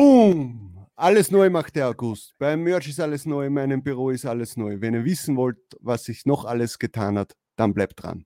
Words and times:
Boom! 0.00 0.86
Alles 0.96 1.30
neu 1.30 1.50
macht 1.50 1.76
der 1.76 1.86
August. 1.86 2.32
Beim 2.38 2.62
Merch 2.62 2.88
ist 2.88 2.98
alles 3.00 3.26
neu, 3.26 3.44
in 3.44 3.52
meinem 3.52 3.82
Büro 3.82 4.08
ist 4.08 4.24
alles 4.24 4.56
neu. 4.56 4.80
Wenn 4.80 4.94
ihr 4.94 5.04
wissen 5.04 5.36
wollt, 5.36 5.58
was 5.78 6.04
sich 6.04 6.24
noch 6.24 6.46
alles 6.46 6.78
getan 6.78 7.18
hat, 7.18 7.36
dann 7.56 7.74
bleibt 7.74 8.02
dran. 8.02 8.24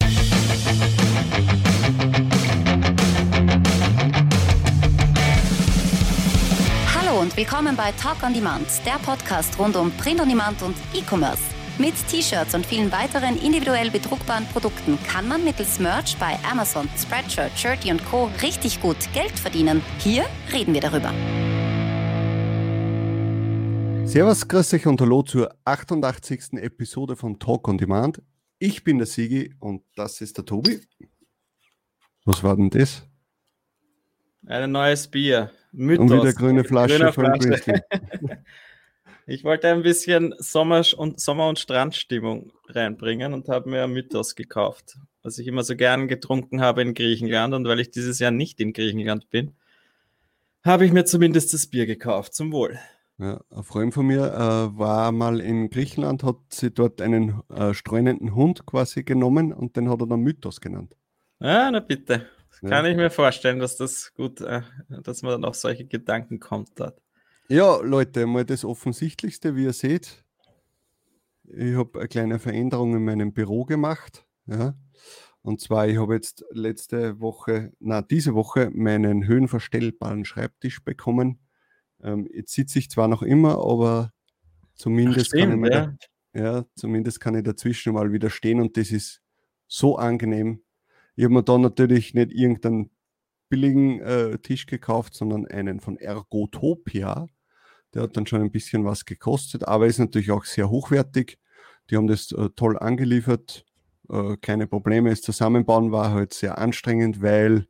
Hallo 6.95 7.21
und 7.21 7.37
willkommen 7.37 7.75
bei 7.75 7.91
Talk 8.01 8.23
on 8.23 8.33
Demand, 8.33 8.69
der 8.87 9.01
Podcast 9.05 9.59
rund 9.59 9.75
um 9.75 9.91
Print 9.97 10.21
on 10.21 10.29
Demand 10.29 10.63
und 10.63 10.77
E-Commerce. 10.95 11.43
Mit 11.79 11.95
T-Shirts 12.07 12.55
und 12.55 12.65
vielen 12.65 12.93
weiteren 12.93 13.37
individuell 13.37 13.91
bedruckbaren 13.91 14.47
Produkten 14.53 14.97
kann 15.09 15.27
man 15.27 15.43
mittels 15.43 15.81
Merch 15.81 16.17
bei 16.21 16.39
Amazon, 16.49 16.89
Spreadshirt, 16.97 17.51
Shirty 17.59 17.91
und 17.91 18.05
Co. 18.05 18.31
richtig 18.43 18.81
gut 18.81 19.13
Geld 19.13 19.37
verdienen. 19.37 19.83
Hier 19.99 20.25
reden 20.53 20.73
wir 20.73 20.81
darüber. 20.81 21.13
Servus, 24.07 24.47
grüß 24.47 24.75
euch 24.75 24.87
und 24.87 25.01
hallo 25.01 25.23
zur 25.23 25.55
88. 25.65 26.53
Episode 26.55 27.17
von 27.17 27.39
Talk 27.39 27.67
on 27.69 27.79
Demand. 27.79 28.23
Ich 28.59 28.85
bin 28.85 28.99
der 28.99 29.07
Sigi 29.07 29.55
und 29.59 29.83
das 29.97 30.21
ist 30.21 30.37
der 30.37 30.45
Tobi. 30.45 30.81
Was 32.25 32.43
war 32.43 32.57
denn 32.57 32.71
das? 32.71 33.07
Ein 34.47 34.73
neues 34.73 35.09
Bier. 35.09 35.51
Mythos. 35.73 36.11
Und 36.11 36.23
wieder 36.23 36.33
grüne 36.33 36.65
Flasche 36.65 37.13
von 37.13 37.41
Flasche. 37.41 37.83
Ich 39.27 39.43
wollte 39.43 39.69
ein 39.69 39.83
bisschen 39.83 40.35
Sommer- 40.39 40.85
und, 40.99 41.19
Sommer 41.19 41.49
und 41.49 41.59
Strandstimmung 41.59 42.53
reinbringen 42.69 43.33
und 43.33 43.49
habe 43.49 43.71
mir 43.71 43.87
Mythos 43.87 44.35
gekauft, 44.35 44.99
was 45.23 45.39
ich 45.39 45.47
immer 45.47 45.65
so 45.65 45.77
gern 45.77 46.09
getrunken 46.09 46.61
habe 46.61 46.83
in 46.83 46.93
Griechenland. 46.93 47.55
Und 47.55 47.67
weil 47.67 47.81
ich 47.81 47.91
dieses 47.91 48.19
Jahr 48.19 48.33
nicht 48.33 48.61
in 48.61 48.75
Griechenland 48.75 49.31
bin, 49.31 49.57
habe 50.63 50.85
ich 50.85 50.93
mir 50.93 51.07
zumindest 51.07 51.55
das 51.55 51.67
Bier 51.67 51.87
gekauft. 51.87 52.35
Zum 52.35 52.53
Wohl. 52.53 52.79
Ja, 53.19 53.41
ein 53.51 53.63
Freund 53.63 53.95
von 53.95 54.07
mir 54.07 54.25
äh, 54.27 54.79
war 54.79 55.13
mal 55.13 55.41
in 55.41 55.71
Griechenland, 55.71 56.25
hat 56.25 56.39
sie 56.49 56.73
dort 56.73 57.01
einen 57.01 57.43
äh, 57.49 57.73
streunenden 57.73 58.35
Hund 58.35 58.67
quasi 58.67 59.05
genommen 59.05 59.53
und 59.53 59.77
den 59.77 59.89
hat 59.89 60.01
er 60.01 60.09
dann 60.09 60.21
Mythos 60.21 60.61
genannt. 60.61 60.97
Ja, 61.39 61.71
na 61.71 61.81
bitte. 61.81 62.27
Ja. 62.63 62.71
kann 62.71 62.87
ich 62.87 62.97
mir 62.97 63.11
vorstellen, 63.11 63.59
dass 63.59 63.77
das 63.77 64.15
gut, 64.15 64.41
äh, 64.41 64.63
dass 64.89 65.23
man 65.23 65.33
dann 65.33 65.45
auf 65.45 65.55
solche 65.55 65.85
Gedanken 65.85 66.41
kommt 66.41 66.71
dort. 66.77 67.01
Ja, 67.49 67.77
Leute, 67.83 68.27
mal 68.27 68.45
das 68.45 68.65
Offensichtlichste, 68.65 69.55
wie 69.55 69.65
ihr 69.65 69.73
seht. 69.73 70.25
Ich 71.45 71.77
habe 71.77 71.99
eine 71.99 72.09
kleine 72.09 72.39
Veränderung 72.39 72.95
in 72.95 73.05
meinem 73.05 73.33
Büro 73.33 73.65
gemacht. 73.65 74.27
Ja. 74.47 74.75
Und 75.43 75.61
zwar, 75.61 75.87
ich 75.87 75.99
habe 75.99 76.15
jetzt 76.15 76.45
letzte 76.53 77.21
Woche, 77.21 77.73
na 77.79 78.01
diese 78.01 78.35
Woche, 78.35 78.71
meinen 78.73 79.27
höhenverstellbaren 79.27 80.25
Schreibtisch 80.25 80.83
bekommen. 80.83 81.39
Ähm, 82.05 82.29
jetzt 82.33 82.53
sitze 82.53 82.79
ich 82.79 82.91
zwar 82.91 83.09
noch 83.09 83.23
immer, 83.23 83.59
aber 83.59 84.13
zumindest, 84.75 85.33
kann 85.33 85.41
ich 85.41 85.47
Stimmt, 85.47 85.61
mir 85.63 85.73
ja. 85.73 85.87
da, 86.33 86.41
ja, 86.41 86.65
zumindest 86.77 87.21
kann 87.21 87.35
ich 87.35 87.43
dazwischen 87.43 87.95
mal 87.95 88.13
wieder 88.13 88.31
stehen 88.31 88.61
und 88.61 88.77
das 88.77 88.91
ist 88.91 89.23
so 89.67 89.97
angenehm. 89.97 90.63
Ich 91.17 91.25
habe 91.25 91.35
mir 91.35 91.43
da 91.43 91.59
natürlich 91.59 92.13
nicht 92.15 92.33
irgendeinen 92.33 92.91
billigen 93.49 94.01
äh, 94.01 94.39
Tisch 94.39 94.67
gekauft, 94.67 95.15
sondern 95.15 95.47
einen 95.47 95.81
von 95.81 95.97
Ergotopia. 95.97 97.27
Der 97.95 98.03
hat 98.03 98.17
dann 98.17 98.27
schon 98.27 98.43
ein 98.43 98.51
bisschen 98.51 98.85
was 98.85 99.05
gekostet, 99.05 99.67
aber 99.67 99.87
ist 99.87 99.99
natürlich 99.99 100.33
auch 100.33 100.45
sehr 100.45 100.69
hochwertig. 100.69 101.39
Die 101.91 101.97
haben 101.97 102.09
das 102.09 102.33
äh, 102.33 102.51
toll 102.57 102.79
angeliefert. 102.79 103.65
Äh, 104.11 104.37
keine 104.39 104.67
Probleme. 104.67 105.11
Das 105.11 105.23
Zusammenbauen 105.23 105.93
war 105.93 106.11
halt 106.13 106.35
sehr 106.35 106.59
anstrengend, 106.59 107.23
weil 107.23 107.67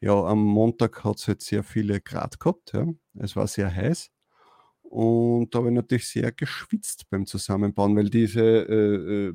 ja 0.00 0.12
am 0.12 0.44
Montag 0.44 1.02
hat 1.04 1.18
es 1.18 1.28
halt 1.28 1.42
sehr 1.42 1.62
viele 1.62 2.00
Grad 2.00 2.38
gehabt. 2.38 2.72
Ja. 2.74 2.86
Es 3.18 3.36
war 3.36 3.46
sehr 3.46 3.74
heiß. 3.74 4.10
Und 4.82 5.54
da 5.54 5.58
habe 5.60 5.68
ich 5.68 5.74
natürlich 5.74 6.08
sehr 6.08 6.32
geschwitzt 6.32 7.08
beim 7.10 7.26
Zusammenbauen, 7.26 7.96
weil 7.96 8.10
diese 8.10 8.42
äh, 8.42 9.28
äh, 9.30 9.34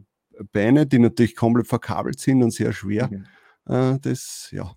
Beine, 0.52 0.86
die 0.88 1.00
natürlich 1.00 1.36
komplett 1.36 1.68
verkabelt 1.68 2.20
sind 2.20 2.44
und 2.44 2.52
sehr 2.52 2.74
schwer, 2.74 3.10
Mhm. 3.10 3.26
äh, 3.68 4.00
das 4.00 4.50
ja, 4.52 4.74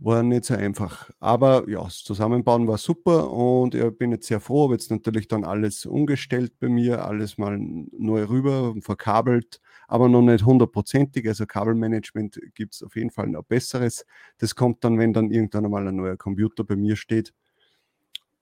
war 0.00 0.22
nicht 0.22 0.44
so 0.44 0.54
einfach. 0.54 1.10
Aber 1.18 1.68
ja, 1.68 1.82
das 1.82 2.04
Zusammenbauen 2.04 2.68
war 2.68 2.78
super 2.78 3.32
und 3.32 3.74
ich 3.74 3.98
bin 3.98 4.12
jetzt 4.12 4.28
sehr 4.28 4.38
froh, 4.40 4.64
habe 4.64 4.74
jetzt 4.74 4.90
natürlich 4.92 5.26
dann 5.26 5.44
alles 5.44 5.86
umgestellt 5.86 6.52
bei 6.60 6.68
mir, 6.68 7.04
alles 7.04 7.36
mal 7.36 7.58
neu 7.58 8.24
rüber 8.28 8.70
und 8.70 8.82
verkabelt, 8.84 9.60
aber 9.88 10.08
noch 10.08 10.22
nicht 10.22 10.44
hundertprozentig. 10.44 11.26
Also 11.26 11.46
Kabelmanagement 11.46 12.38
gibt 12.54 12.74
es 12.74 12.82
auf 12.84 12.94
jeden 12.94 13.10
Fall 13.10 13.26
noch 13.28 13.42
besseres. 13.44 14.04
Das 14.38 14.54
kommt 14.54 14.84
dann, 14.84 14.98
wenn 15.00 15.12
dann 15.12 15.32
irgendwann 15.32 15.68
mal 15.70 15.88
ein 15.88 15.96
neuer 15.96 16.16
Computer 16.16 16.62
bei 16.62 16.76
mir 16.76 16.94
steht. 16.94 17.32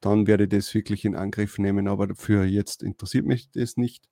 Dann 0.07 0.29
werde 0.29 0.45
ich 0.45 0.51
das 0.51 0.73
wirklich 0.73 1.05
in 1.05 1.17
Angriff 1.17 1.59
nehmen, 1.59 1.89
aber 1.89 2.15
für 2.15 2.45
jetzt 2.45 2.85
interessiert 2.85 3.27
mich 3.27 3.51
das 3.51 3.77
nicht. 3.77 4.09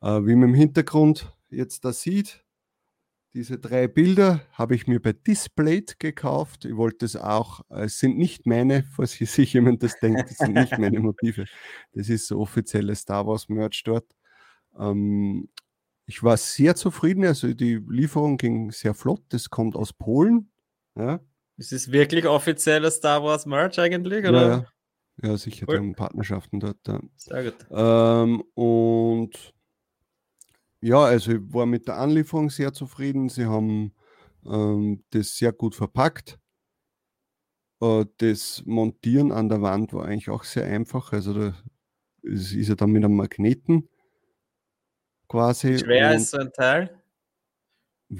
Äh, 0.00 0.24
wie 0.26 0.36
man 0.36 0.50
im 0.50 0.54
Hintergrund 0.54 1.34
jetzt 1.50 1.84
da 1.84 1.92
sieht, 1.92 2.44
diese 3.32 3.58
drei 3.58 3.88
Bilder 3.88 4.42
habe 4.52 4.76
ich 4.76 4.86
mir 4.86 5.02
bei 5.02 5.12
Displayed 5.12 5.98
gekauft. 5.98 6.66
Ich 6.66 6.76
wollte 6.76 7.04
es 7.04 7.16
auch, 7.16 7.62
äh, 7.68 7.86
es 7.86 7.98
sind 7.98 8.16
nicht 8.16 8.46
meine, 8.46 8.84
falls 8.94 9.12
hier 9.12 9.26
sich 9.26 9.52
jemand 9.54 9.82
das 9.82 9.98
denkt, 9.98 10.30
das 10.30 10.38
sind 10.38 10.52
nicht 10.52 10.78
meine 10.78 11.00
Motive. 11.00 11.46
Das 11.94 12.08
ist 12.08 12.28
so 12.28 12.38
offizielles 12.38 13.00
Star 13.00 13.26
Wars 13.26 13.48
Merch 13.48 13.82
dort. 13.82 14.06
Ähm, 14.78 15.48
ich 16.06 16.22
war 16.22 16.36
sehr 16.36 16.76
zufrieden, 16.76 17.24
also 17.24 17.52
die 17.52 17.82
Lieferung 17.88 18.36
ging 18.36 18.70
sehr 18.70 18.94
flott. 18.94 19.22
Das 19.30 19.50
kommt 19.50 19.74
aus 19.74 19.92
Polen. 19.92 20.52
Ja, 20.94 21.18
Ist 21.56 21.72
es 21.72 21.90
wirklich 21.90 22.24
offizielles 22.24 22.94
Star 22.96 23.24
Wars 23.24 23.46
Merch 23.46 23.80
eigentlich? 23.80 24.24
Oder? 24.24 24.40
ja. 24.40 24.56
ja 24.58 24.73
sicher, 25.36 25.66
Cool. 25.68 25.74
die 25.76 25.78
haben 25.80 25.94
Partnerschaften 25.94 26.60
dort. 26.60 26.78
Ja. 26.86 27.00
Sehr 27.16 27.44
gut. 27.44 27.66
Ähm, 27.70 28.42
und 28.54 29.54
ja, 30.80 30.98
also 31.04 31.32
ich 31.32 31.40
war 31.54 31.66
mit 31.66 31.88
der 31.88 31.96
Anlieferung 31.98 32.50
sehr 32.50 32.72
zufrieden. 32.72 33.28
Sie 33.28 33.46
haben 33.46 33.94
ähm, 34.44 35.02
das 35.10 35.36
sehr 35.36 35.52
gut 35.52 35.74
verpackt. 35.74 36.38
Äh, 37.80 38.04
das 38.18 38.62
Montieren 38.66 39.32
an 39.32 39.48
der 39.48 39.62
Wand 39.62 39.92
war 39.92 40.04
eigentlich 40.04 40.30
auch 40.30 40.44
sehr 40.44 40.64
einfach. 40.66 41.12
Also 41.12 41.32
da 41.32 41.54
es 42.22 42.52
ist 42.52 42.68
ja 42.68 42.74
dann 42.74 42.90
mit 42.90 43.04
einem 43.04 43.16
Magneten 43.16 43.88
quasi. 45.28 45.78
Schwer 45.78 46.10
und- 46.10 46.16
ist 46.16 46.30
so 46.30 46.38
ein 46.38 46.52
Teil. 46.52 47.00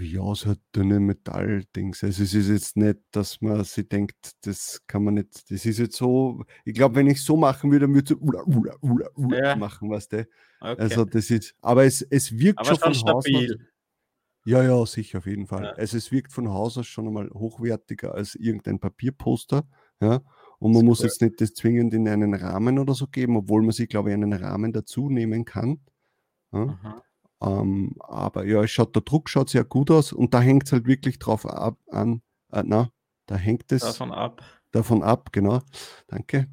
Ja, 0.01 0.35
so 0.35 0.55
dünne 0.75 1.01
Metalldings. 1.01 2.03
Also 2.05 2.23
es 2.23 2.35
ist 2.35 2.49
jetzt 2.49 2.77
nicht, 2.77 2.99
dass 3.11 3.41
man 3.41 3.63
sich 3.65 3.89
denkt, 3.89 4.33
das 4.43 4.81
kann 4.87 5.05
man 5.05 5.15
nicht, 5.15 5.51
das 5.51 5.65
ist 5.65 5.79
jetzt 5.79 5.97
so, 5.97 6.45
ich 6.65 6.75
glaube, 6.75 6.97
wenn 6.97 7.07
ich 7.07 7.23
so 7.23 7.37
machen 7.37 7.71
würde, 7.71 7.87
dann 7.87 7.95
würde 7.95 8.15
ich 8.15 8.19
so 8.19 8.25
ula, 8.25 8.43
ula, 8.45 8.77
ula, 8.81 9.09
ula 9.15 9.39
Ja. 9.39 9.57
machen, 9.57 9.91
weißt 9.91 10.13
du. 10.13 10.29
Okay. 10.61 10.81
Also 10.81 11.05
das 11.05 11.31
ist, 11.31 11.55
aber 11.61 11.85
es, 11.85 12.03
es 12.03 12.33
wirkt 12.39 12.59
Aber 12.61 12.69
schon 12.69 12.95
von 12.95 13.13
Haus 13.13 13.27
aus. 13.27 13.55
Ja, 14.47 14.63
ja, 14.63 14.85
sicher, 14.85 15.19
auf 15.19 15.27
jeden 15.27 15.47
Fall. 15.47 15.65
Ja. 15.65 15.71
Also 15.73 15.97
es 15.97 16.13
wirkt 16.13 16.33
von 16.33 16.49
Haus 16.51 16.77
aus 16.77 16.87
schon 16.87 17.07
einmal 17.07 17.31
hochwertiger 17.31 18.15
als 18.15 18.35
irgendein 18.35 18.79
Papierposter. 18.79 19.67
Ja. 20.01 20.21
Und 20.59 20.73
man 20.73 20.85
muss 20.85 21.01
cool. 21.01 21.07
jetzt 21.07 21.21
nicht 21.23 21.41
das 21.41 21.55
zwingend 21.55 21.95
in 21.95 22.09
einen 22.09 22.35
Rahmen 22.35 22.79
oder 22.79 22.95
so 22.95 23.07
geben, 23.07 23.37
obwohl 23.37 23.63
man 23.63 23.73
sich, 23.73 23.89
glaube 23.89 24.11
ich, 24.11 24.15
einen 24.15 24.33
Rahmen 24.33 24.73
dazu 24.73 25.09
nehmen 25.09 25.45
kann. 25.45 25.81
Ja. 26.53 27.03
Ähm, 27.43 27.95
aber 28.01 28.47
ja, 28.47 28.63
es 28.63 28.71
schaut, 28.71 28.95
der 28.95 29.03
Druck 29.03 29.29
schaut 29.29 29.51
sehr 29.51 29.65
gut 29.65 29.91
aus 29.91 30.13
und 30.13 30.35
da 30.35 30.41
hängt 30.41 30.65
es 30.65 30.73
halt 30.73 30.87
wirklich 30.87 31.19
drauf 31.19 31.47
ab 31.47 31.79
an. 31.91 32.23
Äh, 32.53 32.63
na, 32.65 32.91
da 33.27 33.37
hängt 33.37 33.71
es 33.73 33.83
Davon 33.83 34.13
ab. 34.13 34.43
davon 34.71 35.03
ab, 35.03 35.33
genau. 35.33 35.61
Danke. 36.09 36.49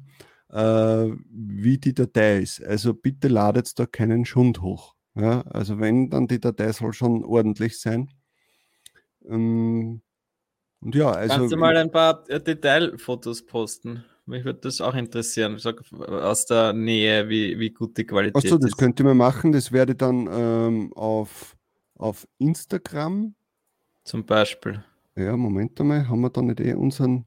Äh, 0.50 1.10
wie 1.30 1.78
die 1.78 1.94
Datei 1.94 2.38
ist. 2.38 2.62
Also 2.62 2.94
bitte 2.94 3.28
ladet 3.28 3.78
da 3.78 3.86
keinen 3.86 4.24
Schund 4.24 4.60
hoch. 4.60 4.94
Ja, 5.14 5.42
also 5.42 5.78
wenn, 5.78 6.10
dann 6.10 6.26
die 6.26 6.40
Datei 6.40 6.72
soll 6.72 6.92
schon 6.92 7.24
ordentlich 7.24 7.80
sein. 7.80 8.10
Ähm, 9.26 10.02
und 10.80 10.94
ja, 10.94 11.10
also 11.10 11.36
Kannst 11.36 11.52
du 11.52 11.56
mal 11.56 11.76
ein 11.76 11.90
paar 11.90 12.28
äh, 12.28 12.40
Detailfotos 12.40 13.46
posten? 13.46 14.04
Mich 14.24 14.44
würde 14.44 14.60
das 14.60 14.80
auch 14.80 14.94
interessieren. 14.94 15.58
Sag 15.58 15.82
aus 15.92 16.46
der 16.46 16.72
Nähe, 16.72 17.28
wie, 17.28 17.58
wie 17.58 17.70
gut 17.70 17.96
die 17.98 18.04
Qualität 18.04 18.36
Achso, 18.36 18.56
das 18.56 18.70
ist. 18.70 18.76
könnt 18.78 19.00
ihr 19.00 19.04
mal 19.04 19.14
machen. 19.14 19.52
Das 19.52 19.72
werde 19.72 19.92
ich 19.92 19.98
dann 19.98 20.28
ähm, 20.30 20.92
auf, 20.94 21.56
auf 21.96 22.26
Instagram 22.38 23.34
Zum 24.04 24.24
Beispiel. 24.24 24.84
Ja, 25.16 25.36
Moment 25.36 25.78
einmal, 25.80 26.08
haben 26.08 26.20
wir 26.20 26.30
da 26.30 26.40
nicht 26.40 26.60
eh 26.60 26.74
unseren, 26.74 27.26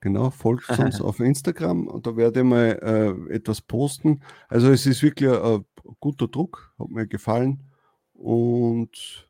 genau, 0.00 0.30
folgt 0.30 0.68
uns 0.78 1.00
auf 1.00 1.18
Instagram 1.20 1.88
und 1.88 2.06
da 2.06 2.16
werde 2.16 2.40
ich 2.40 2.46
mal 2.46 3.26
äh, 3.28 3.34
etwas 3.34 3.60
posten. 3.60 4.22
Also 4.48 4.70
es 4.70 4.86
ist 4.86 5.02
wirklich 5.02 5.28
ein, 5.30 5.36
ein 5.56 5.64
guter 5.98 6.28
Druck, 6.28 6.72
hat 6.78 6.88
mir 6.88 7.06
gefallen 7.06 7.64
und 8.14 9.26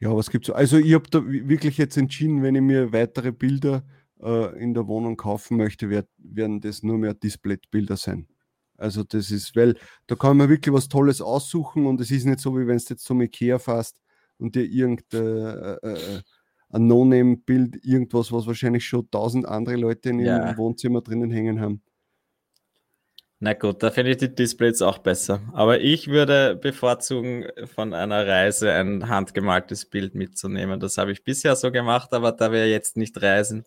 ja, 0.00 0.14
was 0.16 0.30
gibt's? 0.30 0.50
Also 0.50 0.78
ich 0.78 0.94
habe 0.94 1.08
da 1.10 1.26
wi- 1.26 1.48
wirklich 1.48 1.76
jetzt 1.76 1.96
entschieden, 1.96 2.42
wenn 2.42 2.54
ich 2.54 2.62
mir 2.62 2.92
weitere 2.92 3.32
Bilder 3.32 3.84
äh, 4.22 4.58
in 4.62 4.74
der 4.74 4.86
Wohnung 4.86 5.16
kaufen 5.16 5.56
möchte, 5.56 5.90
werd, 5.90 6.08
werden 6.18 6.60
das 6.60 6.82
nur 6.82 6.98
mehr 6.98 7.14
Display-Bilder 7.14 7.96
sein. 7.96 8.28
Also 8.76 9.02
das 9.02 9.30
ist, 9.30 9.56
weil 9.56 9.76
da 10.06 10.14
kann 10.14 10.36
man 10.36 10.48
wirklich 10.48 10.72
was 10.72 10.88
Tolles 10.88 11.20
aussuchen 11.20 11.86
und 11.86 12.00
es 12.00 12.10
ist 12.10 12.26
nicht 12.26 12.40
so, 12.40 12.56
wie 12.56 12.66
wenn 12.66 12.78
du 12.78 12.84
jetzt 12.88 13.04
zum 13.04 13.20
Ikea 13.20 13.58
fährst 13.58 14.00
und 14.38 14.54
dir 14.54 14.64
irgendein 14.64 15.20
äh, 15.20 15.76
äh, 15.82 16.22
ein 16.70 16.86
No-Name-Bild, 16.86 17.84
irgendwas, 17.84 18.30
was 18.30 18.46
wahrscheinlich 18.46 18.86
schon 18.86 19.10
tausend 19.10 19.46
andere 19.46 19.76
Leute 19.76 20.10
in 20.10 20.20
ihrem 20.20 20.48
Ja. 20.48 20.56
Wohnzimmer 20.56 21.00
drinnen 21.00 21.30
hängen 21.30 21.60
haben. 21.60 21.82
Na 23.40 23.52
gut, 23.54 23.82
da 23.84 23.92
finde 23.92 24.10
ich 24.10 24.16
die 24.16 24.34
Displays 24.34 24.82
auch 24.82 24.98
besser. 24.98 25.40
Aber 25.52 25.80
ich 25.80 26.08
würde 26.08 26.56
bevorzugen, 26.56 27.46
von 27.72 27.94
einer 27.94 28.26
Reise 28.26 28.72
ein 28.72 29.08
handgemaltes 29.08 29.86
Bild 29.86 30.16
mitzunehmen. 30.16 30.80
Das 30.80 30.98
habe 30.98 31.12
ich 31.12 31.22
bisher 31.22 31.54
so 31.54 31.70
gemacht, 31.70 32.12
aber 32.12 32.32
da 32.32 32.50
wir 32.50 32.68
jetzt 32.68 32.96
nicht 32.96 33.20
reisen, 33.22 33.64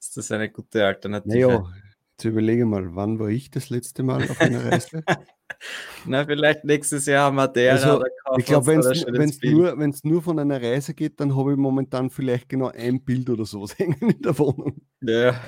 ist 0.00 0.16
das 0.16 0.30
eine 0.32 0.50
gute 0.50 0.84
Alternative. 0.84 1.34
Naja, 1.48 1.72
jetzt 2.12 2.24
überlege 2.24 2.66
mal, 2.66 2.94
wann 2.94 3.18
war 3.18 3.28
ich 3.28 3.50
das 3.50 3.70
letzte 3.70 4.02
Mal 4.02 4.22
auf 4.22 4.40
einer 4.40 4.64
Reise? 4.64 5.02
Na, 6.06 6.24
vielleicht 6.24 6.64
nächstes 6.64 7.06
Jahr 7.06 7.32
Madeira 7.32 7.74
Also, 7.74 7.96
oder 7.98 8.08
kaufen 8.24 8.40
ich 8.40 8.46
glaube, 8.46 8.66
wenn 8.66 8.80
es 9.28 9.42
nur, 9.42 9.78
wenn's 9.78 10.04
nur 10.04 10.22
von 10.22 10.38
einer 10.38 10.60
Reise 10.62 10.94
geht, 10.94 11.18
dann 11.20 11.34
habe 11.36 11.52
ich 11.52 11.58
momentan 11.58 12.10
vielleicht 12.10 12.48
genau 12.48 12.68
ein 12.68 13.02
Bild 13.04 13.28
oder 13.30 13.44
sowas 13.44 13.74
hängen 13.78 13.98
in 14.10 14.22
der 14.22 14.38
Wohnung. 14.38 14.80
Ja, 15.00 15.40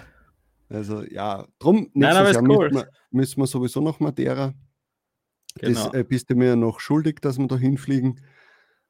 Also 0.69 1.05
ja, 1.05 1.47
drum 1.59 1.91
Nein, 1.95 2.15
nächstes 2.17 2.19
aber 2.19 2.33
Jahr 2.33 2.43
cool. 2.59 2.71
müssen, 2.71 2.85
wir, 2.87 2.91
müssen 3.11 3.41
wir 3.41 3.47
sowieso 3.47 3.81
nach 3.81 4.01
Madeira. 4.01 4.55
genau. 5.61 5.85
Das 5.85 5.95
äh, 5.95 6.03
bist 6.05 6.31
du 6.31 6.35
mir 6.35 6.57
noch 6.57 6.81
schuldig, 6.81 7.21
dass 7.21 7.39
wir 7.39 7.47
da 7.47 7.57
hinfliegen. 7.57 8.21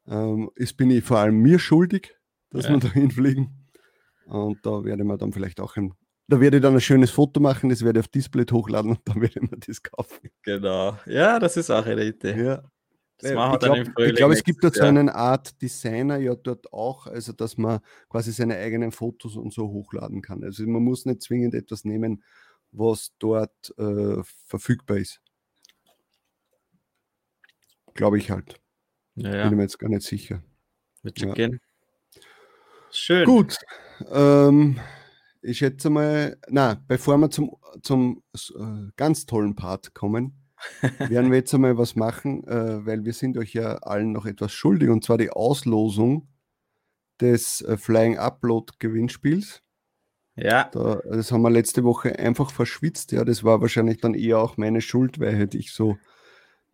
Ähm, 0.06 0.50
es 0.56 0.72
bin 0.72 0.90
ich 0.90 1.04
vor 1.04 1.18
allem 1.18 1.36
mir 1.40 1.58
schuldig, 1.58 2.14
dass 2.50 2.64
Ja. 2.64 2.70
wir 2.70 2.78
da 2.78 2.88
hinfliegen. 2.92 3.59
Und 4.30 4.64
da 4.64 4.84
werde 4.84 5.02
ich 5.02 5.08
mir 5.08 5.18
dann 5.18 5.32
vielleicht 5.32 5.60
auch 5.60 5.76
ein, 5.76 5.92
da 6.28 6.40
werde 6.40 6.58
ich 6.58 6.62
dann 6.62 6.74
ein 6.74 6.80
schönes 6.80 7.10
Foto 7.10 7.40
machen, 7.40 7.68
das 7.70 7.84
werde 7.84 7.98
ich 8.00 8.04
auf 8.06 8.08
Display 8.08 8.44
hochladen 8.50 8.92
und 8.92 9.00
dann 9.06 9.20
werde 9.20 9.40
ich 9.42 9.50
mir 9.50 9.58
das 9.58 9.82
kaufen. 9.82 10.30
genau. 10.42 10.96
Ja, 11.06 11.38
das 11.38 11.56
ist 11.56 11.70
auch 11.70 11.84
eine 11.84 12.04
Idee. 12.04 12.40
Ja. 12.40 12.62
Das 13.18 13.34
machen 13.34 13.50
wir 13.50 13.54
ich 13.54 13.58
dann 13.60 13.84
glaube, 13.84 14.08
im 14.08 14.14
glaub, 14.14 14.30
es 14.32 14.42
gibt 14.44 14.64
dort 14.64 14.76
so 14.76 14.82
eine 14.82 15.14
Art 15.14 15.60
Designer 15.60 16.16
ja 16.16 16.34
dort 16.34 16.72
auch, 16.72 17.06
also 17.06 17.32
dass 17.32 17.58
man 17.58 17.80
quasi 18.08 18.32
seine 18.32 18.56
eigenen 18.56 18.92
Fotos 18.92 19.36
und 19.36 19.52
so 19.52 19.68
hochladen 19.68 20.22
kann. 20.22 20.42
Also 20.42 20.66
man 20.66 20.82
muss 20.82 21.04
nicht 21.04 21.20
zwingend 21.20 21.54
etwas 21.54 21.84
nehmen, 21.84 22.22
was 22.72 23.12
dort 23.18 23.74
äh, 23.78 24.22
verfügbar 24.46 24.96
ist. 24.98 25.20
Glaube 27.92 28.16
ich 28.18 28.30
halt. 28.30 28.58
Ja, 29.16 29.30
Bin 29.30 29.32
ja, 29.38 29.46
ich 29.48 29.52
mir 29.56 29.62
jetzt 29.62 29.78
gar 29.78 29.88
nicht 29.90 30.02
sicher. 30.06 30.42
wird 31.02 31.18
schon 31.18 31.28
Ja. 31.30 31.34
gehen. 31.34 31.60
Schön. 32.90 33.24
Gut. 33.24 33.56
Ähm, 34.10 34.80
ich 35.42 35.58
schätze 35.58 35.90
mal, 35.90 36.36
na, 36.48 36.82
bevor 36.88 37.16
wir 37.18 37.30
zum, 37.30 37.56
zum 37.82 38.22
äh, 38.34 38.90
ganz 38.96 39.26
tollen 39.26 39.56
Part 39.56 39.94
kommen, 39.94 40.34
werden 40.98 41.30
wir 41.30 41.38
jetzt 41.38 41.54
einmal 41.54 41.78
was 41.78 41.96
machen, 41.96 42.46
äh, 42.46 42.84
weil 42.84 43.04
wir 43.04 43.12
sind 43.12 43.38
euch 43.38 43.54
ja 43.54 43.76
allen 43.78 44.12
noch 44.12 44.26
etwas 44.26 44.52
schuldig, 44.52 44.90
und 44.90 45.04
zwar 45.04 45.18
die 45.18 45.30
Auslosung 45.30 46.28
des 47.20 47.62
äh, 47.62 47.76
Flying 47.76 48.18
Upload 48.18 48.74
Gewinnspiels. 48.78 49.62
Ja, 50.36 50.64
Da, 50.64 51.00
das 51.04 51.32
haben 51.32 51.42
wir 51.42 51.50
letzte 51.50 51.84
Woche 51.84 52.18
einfach 52.18 52.50
verschwitzt. 52.50 53.12
Ja, 53.12 53.24
das 53.24 53.44
war 53.44 53.60
wahrscheinlich 53.60 53.98
dann 53.98 54.14
eher 54.14 54.38
auch 54.38 54.56
meine 54.56 54.80
Schuld, 54.80 55.18
weil 55.20 55.36
halt 55.36 55.54
ich 55.54 55.72
so 55.72 55.98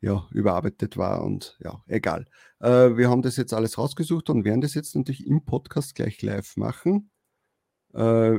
ja, 0.06 0.24
überarbeitet 0.30 0.96
war 0.96 1.24
und 1.24 1.58
ja, 1.60 1.82
egal. 1.88 2.26
Äh, 2.60 2.96
wir 2.96 3.10
haben 3.10 3.22
das 3.22 3.36
jetzt 3.36 3.52
alles 3.52 3.76
rausgesucht 3.76 4.30
und 4.30 4.44
werden 4.44 4.60
das 4.60 4.74
jetzt 4.74 4.94
natürlich 4.94 5.26
im 5.26 5.44
Podcast 5.44 5.96
gleich 5.96 6.22
live 6.22 6.56
machen. 6.56 7.10
Äh, 7.92 8.38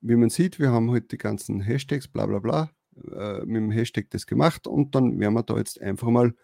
wie 0.00 0.16
man 0.16 0.28
sieht, 0.28 0.58
wir 0.58 0.72
haben 0.72 0.90
heute 0.90 1.06
die 1.06 1.18
ganzen 1.18 1.60
Hashtags, 1.60 2.08
bla 2.08 2.26
bla 2.26 2.40
bla, 2.40 2.70
äh, 2.96 3.44
mit 3.44 3.56
dem 3.58 3.70
Hashtag 3.70 4.10
das 4.10 4.26
gemacht 4.26 4.66
und 4.66 4.96
dann 4.96 5.20
werden 5.20 5.34
wir 5.34 5.44
da 5.44 5.56
jetzt 5.56 5.80
einfach 5.80 6.08
mal 6.08 6.34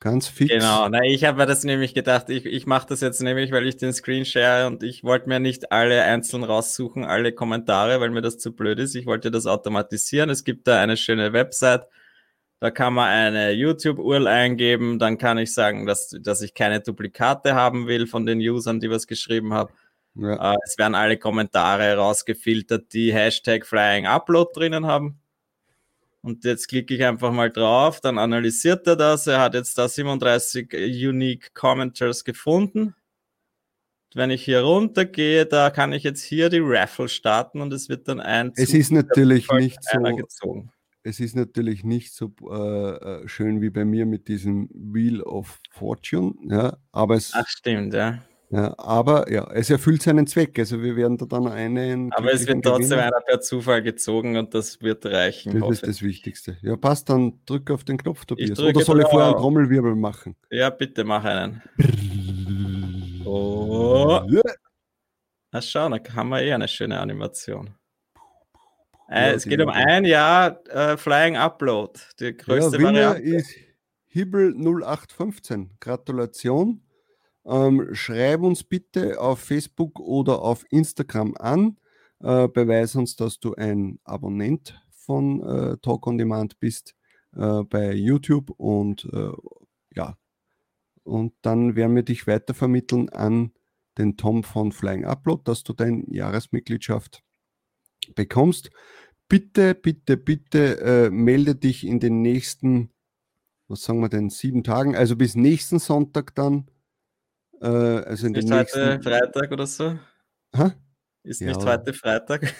ganz 0.00 0.26
fix. 0.26 0.50
Genau, 0.50 0.88
na, 0.88 1.04
ich 1.04 1.22
habe 1.22 1.38
mir 1.38 1.46
das 1.46 1.62
nämlich 1.62 1.94
gedacht, 1.94 2.30
ich, 2.30 2.46
ich 2.46 2.66
mache 2.66 2.88
das 2.88 3.00
jetzt 3.00 3.22
nämlich, 3.22 3.52
weil 3.52 3.64
ich 3.68 3.76
den 3.76 3.92
Screen 3.92 4.24
share 4.24 4.66
und 4.66 4.82
ich 4.82 5.04
wollte 5.04 5.28
mir 5.28 5.38
nicht 5.38 5.70
alle 5.70 6.02
einzeln 6.02 6.42
raussuchen, 6.42 7.04
alle 7.04 7.32
Kommentare, 7.32 8.00
weil 8.00 8.10
mir 8.10 8.22
das 8.22 8.38
zu 8.38 8.56
blöd 8.56 8.80
ist. 8.80 8.96
Ich 8.96 9.06
wollte 9.06 9.30
das 9.30 9.46
automatisieren. 9.46 10.30
Es 10.30 10.42
gibt 10.42 10.66
da 10.66 10.80
eine 10.80 10.96
schöne 10.96 11.32
Website, 11.32 11.86
da 12.64 12.70
kann 12.70 12.94
man 12.94 13.10
eine 13.10 13.50
YouTube-URL 13.50 14.26
eingeben, 14.26 14.98
dann 14.98 15.18
kann 15.18 15.36
ich 15.36 15.52
sagen, 15.52 15.84
dass, 15.84 16.16
dass 16.18 16.40
ich 16.40 16.54
keine 16.54 16.80
Duplikate 16.80 17.54
haben 17.54 17.88
will 17.88 18.06
von 18.06 18.24
den 18.24 18.38
Usern, 18.38 18.80
die 18.80 18.88
was 18.88 19.06
geschrieben 19.06 19.52
haben. 19.52 19.74
Ja, 20.14 20.54
Äh, 20.54 20.56
es 20.64 20.78
werden 20.78 20.94
alle 20.94 21.18
Kommentare 21.18 21.94
rausgefiltert, 21.96 22.94
die 22.94 23.12
Hashtag 23.12 23.66
Flying 23.66 24.06
Upload 24.06 24.52
drinnen 24.54 24.86
haben. 24.86 25.20
Und 26.22 26.44
jetzt 26.44 26.68
klicke 26.68 26.94
ich 26.94 27.04
einfach 27.04 27.32
mal 27.32 27.50
drauf, 27.50 28.00
dann 28.00 28.16
analysiert 28.16 28.86
er 28.86 28.96
das. 28.96 29.26
Er 29.26 29.40
hat 29.40 29.52
jetzt 29.52 29.76
da 29.76 29.86
37 29.86 30.72
Unique 30.72 31.52
Commenters 31.52 32.24
gefunden. 32.24 32.94
Wenn 34.14 34.30
ich 34.30 34.42
hier 34.42 34.62
runter 34.62 35.04
gehe, 35.04 35.44
da 35.44 35.68
kann 35.68 35.92
ich 35.92 36.02
jetzt 36.02 36.22
hier 36.22 36.48
die 36.48 36.62
Raffle 36.62 37.10
starten 37.10 37.60
und 37.60 37.74
es 37.74 37.90
wird 37.90 38.08
dann 38.08 38.20
ein 38.20 38.52
es 38.56 38.70
Zug 38.70 38.80
ist 38.80 38.90
natürlich 38.90 39.50
nicht 39.50 39.84
so. 39.84 40.00
gezogen. 40.00 40.72
Es 41.04 41.20
ist 41.20 41.36
natürlich 41.36 41.84
nicht 41.84 42.14
so 42.14 42.32
äh, 42.50 43.24
äh, 43.24 43.28
schön 43.28 43.60
wie 43.60 43.70
bei 43.70 43.84
mir 43.84 44.06
mit 44.06 44.26
diesem 44.26 44.68
Wheel 44.72 45.22
of 45.22 45.60
Fortune, 45.70 46.34
ja, 46.48 46.76
aber 46.92 47.14
es, 47.16 47.32
Ach, 47.34 47.46
stimmt, 47.46 47.92
ja. 47.92 48.22
ja, 48.48 48.74
aber 48.78 49.30
ja, 49.30 49.46
es 49.52 49.68
erfüllt 49.68 50.02
seinen 50.02 50.26
Zweck. 50.26 50.58
Also 50.58 50.82
wir 50.82 50.96
werden 50.96 51.18
da 51.18 51.26
dann 51.26 51.46
einen. 51.46 52.10
Aber 52.14 52.32
es 52.32 52.46
wird 52.46 52.64
trotzdem 52.64 52.98
Gewinner- 52.98 53.02
einer 53.02 53.20
per 53.20 53.40
Zufall 53.42 53.82
gezogen 53.82 54.38
und 54.38 54.54
das 54.54 54.80
wird 54.80 55.04
reichen. 55.04 55.60
Das 55.60 55.70
ist 55.70 55.86
das 55.86 56.02
Wichtigste. 56.02 56.56
Ja, 56.62 56.76
passt, 56.76 57.10
dann 57.10 57.38
drück 57.44 57.70
auf 57.70 57.84
den 57.84 57.98
Knopf, 57.98 58.24
Tobias. 58.24 58.58
Oder 58.58 58.80
soll 58.80 59.00
ich 59.02 59.08
vorher 59.08 59.28
einen. 59.28 59.36
Trommelwirbel 59.38 59.94
machen? 59.94 60.36
Ja, 60.50 60.70
bitte 60.70 61.04
mach 61.04 61.24
einen. 61.24 61.62
Oh. 63.26 64.22
Ja, 64.28 64.40
Na 65.52 65.60
schau, 65.60 65.88
da 65.88 65.98
haben 66.14 66.30
wir 66.30 66.42
eh 66.42 66.52
eine 66.52 66.66
schöne 66.68 66.98
Animation. 66.98 67.74
Ja, 69.08 69.14
Äh, 69.14 69.32
es 69.34 69.42
die 69.44 69.50
geht 69.50 69.60
um 69.60 69.68
ein 69.68 70.04
Jahr 70.04 70.60
äh, 70.68 70.96
Flying 70.96 71.36
Upload. 71.36 72.00
Die 72.20 72.24
ja, 72.24 72.30
größte 72.32 72.78
Winner 72.78 73.10
Variante. 73.10 73.22
ist 73.22 73.54
Hibbel 74.06 74.54
0815. 74.54 75.70
Gratulation. 75.80 76.82
Ähm, 77.46 77.88
schreib 77.92 78.40
uns 78.40 78.64
bitte 78.64 79.20
auf 79.20 79.40
Facebook 79.40 80.00
oder 80.00 80.40
auf 80.40 80.64
Instagram 80.70 81.34
an. 81.38 81.76
Äh, 82.20 82.48
beweis 82.48 82.94
uns, 82.94 83.16
dass 83.16 83.38
du 83.38 83.54
ein 83.54 83.98
Abonnent 84.04 84.80
von 84.90 85.42
äh, 85.42 85.76
Talk 85.78 86.06
on 86.06 86.16
Demand 86.16 86.58
bist 86.58 86.94
äh, 87.36 87.62
bei 87.64 87.92
YouTube 87.92 88.50
und 88.56 89.06
äh, 89.12 89.32
ja. 89.94 90.16
Und 91.02 91.34
dann 91.42 91.76
werden 91.76 91.94
wir 91.94 92.02
dich 92.02 92.26
weitervermitteln 92.26 93.10
an 93.10 93.52
den 93.98 94.16
Tom 94.16 94.42
von 94.42 94.72
Flying 94.72 95.04
Upload, 95.04 95.42
dass 95.44 95.62
du 95.62 95.74
deine 95.74 96.04
Jahresmitgliedschaft 96.08 97.22
bekommst. 98.14 98.70
Bitte, 99.28 99.74
bitte, 99.74 100.16
bitte 100.16 100.80
äh, 100.80 101.10
melde 101.10 101.54
dich 101.54 101.86
in 101.86 101.98
den 101.98 102.20
nächsten, 102.20 102.90
was 103.68 103.82
sagen 103.82 104.00
wir 104.00 104.08
denn, 104.08 104.28
sieben 104.30 104.62
Tagen, 104.64 104.94
also 104.94 105.16
bis 105.16 105.34
nächsten 105.34 105.78
Sonntag 105.78 106.34
dann. 106.34 106.68
Äh, 107.60 107.66
also 107.66 108.26
in 108.26 108.34
den 108.34 108.44
Ist 108.44 108.52
heute 108.52 108.88
nächsten. 108.88 109.02
Freitag 109.02 109.52
oder 109.52 109.66
so? 109.66 109.98
Hä? 110.54 110.72
Ist 111.22 111.40
Ja. 111.40 111.48
nicht 111.48 111.64
heute 111.64 111.94
Freitag? 111.94 112.54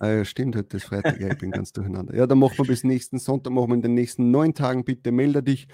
Ah, 0.00 0.08
ja, 0.10 0.24
stimmt, 0.24 0.56
heute 0.56 0.78
ist 0.78 0.84
Freitag, 0.86 1.20
ja, 1.20 1.28
ich 1.28 1.38
bin 1.38 1.52
ganz 1.52 1.72
durcheinander. 1.72 2.14
Ja, 2.16 2.26
dann 2.26 2.38
machen 2.40 2.58
wir 2.58 2.64
bis 2.66 2.82
nächsten 2.82 3.18
Sonntag, 3.20 3.52
machen 3.52 3.68
wir 3.68 3.74
in 3.76 3.82
den 3.82 3.94
nächsten 3.94 4.32
neun 4.32 4.52
Tagen, 4.52 4.84
bitte 4.84 5.12
melde 5.12 5.44
dich, 5.44 5.68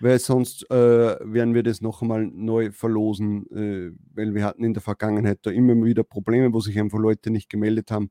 weil 0.00 0.18
sonst 0.18 0.70
äh, 0.70 0.74
werden 1.20 1.54
wir 1.54 1.62
das 1.62 1.82
noch 1.82 2.00
einmal 2.00 2.26
neu 2.26 2.72
verlosen, 2.72 3.44
äh, 3.50 3.92
weil 4.14 4.34
wir 4.34 4.44
hatten 4.44 4.64
in 4.64 4.72
der 4.72 4.82
Vergangenheit 4.82 5.40
da 5.42 5.50
immer 5.50 5.74
wieder 5.84 6.02
Probleme, 6.02 6.54
wo 6.54 6.60
sich 6.60 6.78
einfach 6.78 6.98
Leute 6.98 7.30
nicht 7.30 7.50
gemeldet 7.50 7.90
haben 7.90 8.10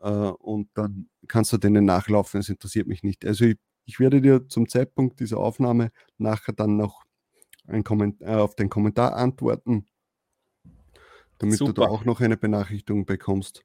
äh, 0.00 0.08
und 0.08 0.68
dann 0.74 1.08
kannst 1.26 1.52
du 1.52 1.58
denen 1.58 1.84
nachlaufen, 1.84 2.40
es 2.40 2.48
interessiert 2.48 2.86
mich 2.86 3.02
nicht. 3.02 3.24
Also 3.24 3.44
ich, 3.44 3.58
ich 3.84 4.00
werde 4.00 4.20
dir 4.20 4.48
zum 4.48 4.68
Zeitpunkt 4.68 5.20
dieser 5.20 5.38
Aufnahme 5.38 5.90
nachher 6.18 6.52
dann 6.52 6.76
noch 6.76 7.04
äh, 7.66 8.34
auf 8.34 8.54
den 8.54 8.68
Kommentar 8.70 9.14
antworten, 9.14 9.86
damit 11.38 11.60
du 11.60 11.66
da 11.66 11.82
Super. 11.82 11.90
auch 11.90 12.04
noch 12.04 12.20
eine 12.20 12.36
Benachrichtigung 12.36 13.06
bekommst. 13.06 13.64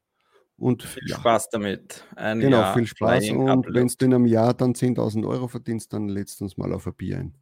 Und 0.57 0.83
Viel 0.83 1.09
ja, 1.09 1.17
Spaß 1.17 1.49
damit. 1.49 2.05
Ein 2.15 2.39
Genau, 2.39 2.59
Jahr 2.59 2.73
viel 2.75 2.85
Spaß. 2.85 3.31
Und 3.31 3.73
wenn 3.73 3.87
du 3.87 4.05
in 4.05 4.13
einem 4.13 4.25
Jahr 4.25 4.53
dann 4.53 4.73
10.000 4.73 5.27
Euro 5.27 5.47
verdienst, 5.47 5.91
dann 5.93 6.07
lädst 6.07 6.39
du 6.39 6.45
uns 6.45 6.57
mal 6.57 6.71
auf 6.73 6.85
ein 6.85 6.93
Bier 6.93 7.17
ein. 7.17 7.35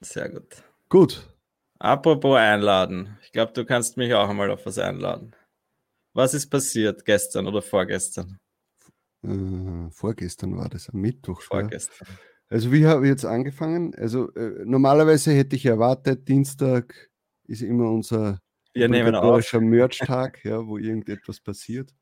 Sehr 0.00 0.30
gut. 0.30 0.64
Gut. 0.88 1.28
Apropos 1.78 2.36
einladen. 2.36 3.18
Ich 3.22 3.32
glaube, 3.32 3.52
du 3.52 3.64
kannst 3.66 3.96
mich 3.96 4.14
auch 4.14 4.28
einmal 4.28 4.50
auf 4.50 4.64
was 4.64 4.78
einladen. 4.78 5.34
Was 6.16 6.32
ist 6.32 6.48
passiert 6.48 7.04
gestern 7.04 7.46
oder 7.46 7.60
vorgestern? 7.60 8.38
Äh, 9.22 9.90
vorgestern 9.90 10.56
war 10.56 10.70
das 10.70 10.88
am 10.88 11.02
Mittwoch. 11.02 11.42
Ja. 11.42 11.46
Vorgestern. 11.46 12.08
Also 12.48 12.72
wie 12.72 12.86
habe 12.86 13.04
ich 13.04 13.10
jetzt 13.10 13.26
angefangen? 13.26 13.94
Also 13.96 14.32
äh, 14.32 14.64
normalerweise 14.64 15.32
hätte 15.32 15.56
ich 15.56 15.66
erwartet, 15.66 16.26
Dienstag 16.26 17.10
ist 17.44 17.60
immer 17.60 17.90
unser 17.90 18.40
Wir 18.72 18.86
obligatorischer 18.86 19.60
Merch-Tag, 19.60 20.42
ja, 20.46 20.66
wo 20.66 20.78
irgendetwas 20.78 21.40
passiert. 21.40 21.94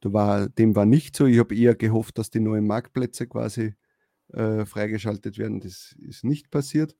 Da 0.00 0.12
war, 0.12 0.50
dem 0.50 0.76
war 0.76 0.84
nicht 0.84 1.16
so. 1.16 1.24
Ich 1.24 1.38
habe 1.38 1.56
eher 1.56 1.74
gehofft, 1.74 2.18
dass 2.18 2.28
die 2.28 2.40
neuen 2.40 2.66
Marktplätze 2.66 3.26
quasi 3.26 3.74
äh, 4.34 4.66
freigeschaltet 4.66 5.38
werden. 5.38 5.60
Das 5.60 5.96
ist 5.98 6.24
nicht 6.24 6.50
passiert. 6.50 6.94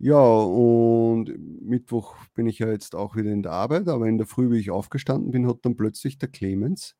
Ja, 0.00 0.20
und 0.20 1.32
Mittwoch 1.60 2.14
bin 2.34 2.46
ich 2.46 2.60
ja 2.60 2.68
jetzt 2.68 2.94
auch 2.94 3.16
wieder 3.16 3.30
in 3.30 3.42
der 3.42 3.52
Arbeit, 3.52 3.88
aber 3.88 4.06
in 4.06 4.16
der 4.16 4.28
Früh, 4.28 4.50
wie 4.50 4.60
ich 4.60 4.70
aufgestanden 4.70 5.32
bin, 5.32 5.48
hat 5.48 5.58
dann 5.62 5.76
plötzlich 5.76 6.18
der 6.18 6.28
Clemens, 6.28 6.94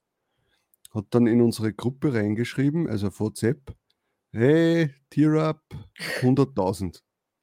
hat 0.93 1.07
dann 1.11 1.29
in 1.29 1.41
unsere 1.41 1.73
Gruppe 1.73 2.13
reingeschrieben, 2.13 2.89
also 2.89 3.09
WhatsApp, 3.21 3.73
hey, 4.33 4.91
Tier 5.11 5.35
Up, 5.35 5.63
100.000. 6.21 7.01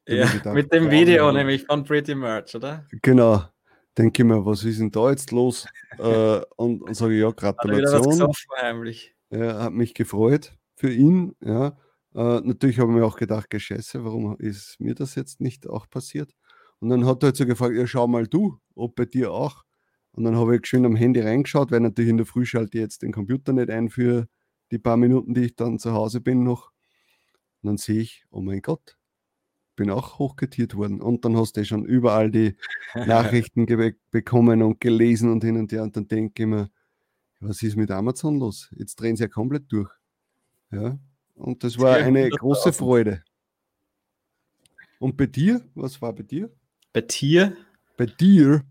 Ja, 0.07 0.27
gedacht, 0.27 0.53
mit 0.53 0.71
dem 0.71 0.91
Video 0.91 1.31
nämlich 1.31 1.65
von 1.65 1.83
Pretty 1.83 2.13
Merch, 2.15 2.53
oder? 2.55 2.85
Genau. 3.01 3.43
Denke 3.97 4.21
ich 4.21 4.27
mir, 4.27 4.45
was 4.45 4.63
ist 4.63 4.79
denn 4.79 4.91
da 4.91 5.09
jetzt 5.09 5.31
los? 5.31 5.67
äh, 5.97 6.41
und, 6.57 6.81
und 6.81 6.93
sage 6.95 7.15
ja, 7.15 7.31
Gratulation. 7.31 8.21
Hat 8.21 8.35
heimlich. 8.61 9.15
Ja, 9.29 9.63
hat 9.63 9.73
mich 9.73 9.93
gefreut 9.93 10.53
für 10.75 10.91
ihn, 10.91 11.35
ja. 11.41 11.77
Äh, 12.15 12.39
natürlich 12.41 12.79
habe 12.79 12.91
ich 12.91 12.97
mir 12.97 13.05
auch 13.05 13.17
gedacht, 13.17 13.49
Gescheiße, 13.49 14.05
warum 14.05 14.37
ist 14.39 14.79
mir 14.79 14.95
das 14.95 15.15
jetzt 15.15 15.41
nicht 15.41 15.67
auch 15.67 15.89
passiert? 15.89 16.33
Und 16.79 16.89
dann 16.89 17.05
hat 17.05 17.23
er 17.23 17.27
halt 17.27 17.35
so 17.35 17.45
gefragt, 17.45 17.75
ja, 17.75 17.85
schau 17.85 18.07
mal 18.07 18.25
du, 18.25 18.57
ob 18.73 18.95
bei 18.95 19.05
dir 19.05 19.31
auch. 19.31 19.63
Und 20.13 20.23
dann 20.23 20.37
habe 20.37 20.55
ich 20.55 20.65
schön 20.65 20.85
am 20.85 20.95
Handy 20.95 21.19
reingeschaut, 21.19 21.71
weil 21.71 21.81
natürlich 21.81 22.09
in 22.09 22.17
der 22.17 22.25
Früh 22.25 22.45
schalte 22.45 22.77
ich 22.77 22.81
jetzt 22.81 23.01
den 23.01 23.11
Computer 23.11 23.51
nicht 23.51 23.69
ein 23.69 23.89
für 23.89 24.27
die 24.71 24.79
paar 24.79 24.95
Minuten, 24.95 25.33
die 25.33 25.45
ich 25.45 25.55
dann 25.55 25.77
zu 25.77 25.91
Hause 25.91 26.21
bin 26.21 26.43
noch. 26.43 26.71
Und 27.61 27.67
dann 27.67 27.77
sehe 27.77 27.99
ich, 27.99 28.25
oh 28.29 28.39
mein 28.39 28.61
Gott, 28.61 28.97
bin 29.75 29.89
auch 29.89 30.17
hochgetiert 30.17 30.75
worden. 30.75 31.01
Und 31.01 31.25
dann 31.25 31.35
hast 31.35 31.57
du 31.57 31.65
schon 31.65 31.85
überall 31.85 32.31
die 32.31 32.55
Nachrichten 32.95 33.65
bekommen 34.11 34.61
und 34.61 34.79
gelesen 34.79 35.31
und 35.31 35.43
hin 35.43 35.57
und 35.57 35.71
her. 35.73 35.83
Und 35.83 35.97
dann 35.97 36.07
denke 36.07 36.43
ich 36.43 36.47
mir, 36.47 36.69
was 37.41 37.61
ist 37.61 37.75
mit 37.75 37.91
Amazon 37.91 38.39
los? 38.39 38.69
Jetzt 38.77 38.95
drehen 39.01 39.17
sie 39.17 39.23
ja 39.23 39.27
komplett 39.27 39.65
durch. 39.69 39.91
Ja, 40.71 40.97
und 41.35 41.63
das 41.63 41.77
war 41.79 41.97
eine 41.97 42.29
große 42.29 42.73
Freude. 42.73 43.23
Und 44.99 45.17
bei 45.17 45.27
dir? 45.27 45.61
Was 45.75 46.01
war 46.01 46.13
bei 46.13 46.23
dir? 46.23 46.49
Bei 46.93 47.01
dir? 47.01 47.55
Bei 47.97 48.05
dir? 48.05 48.63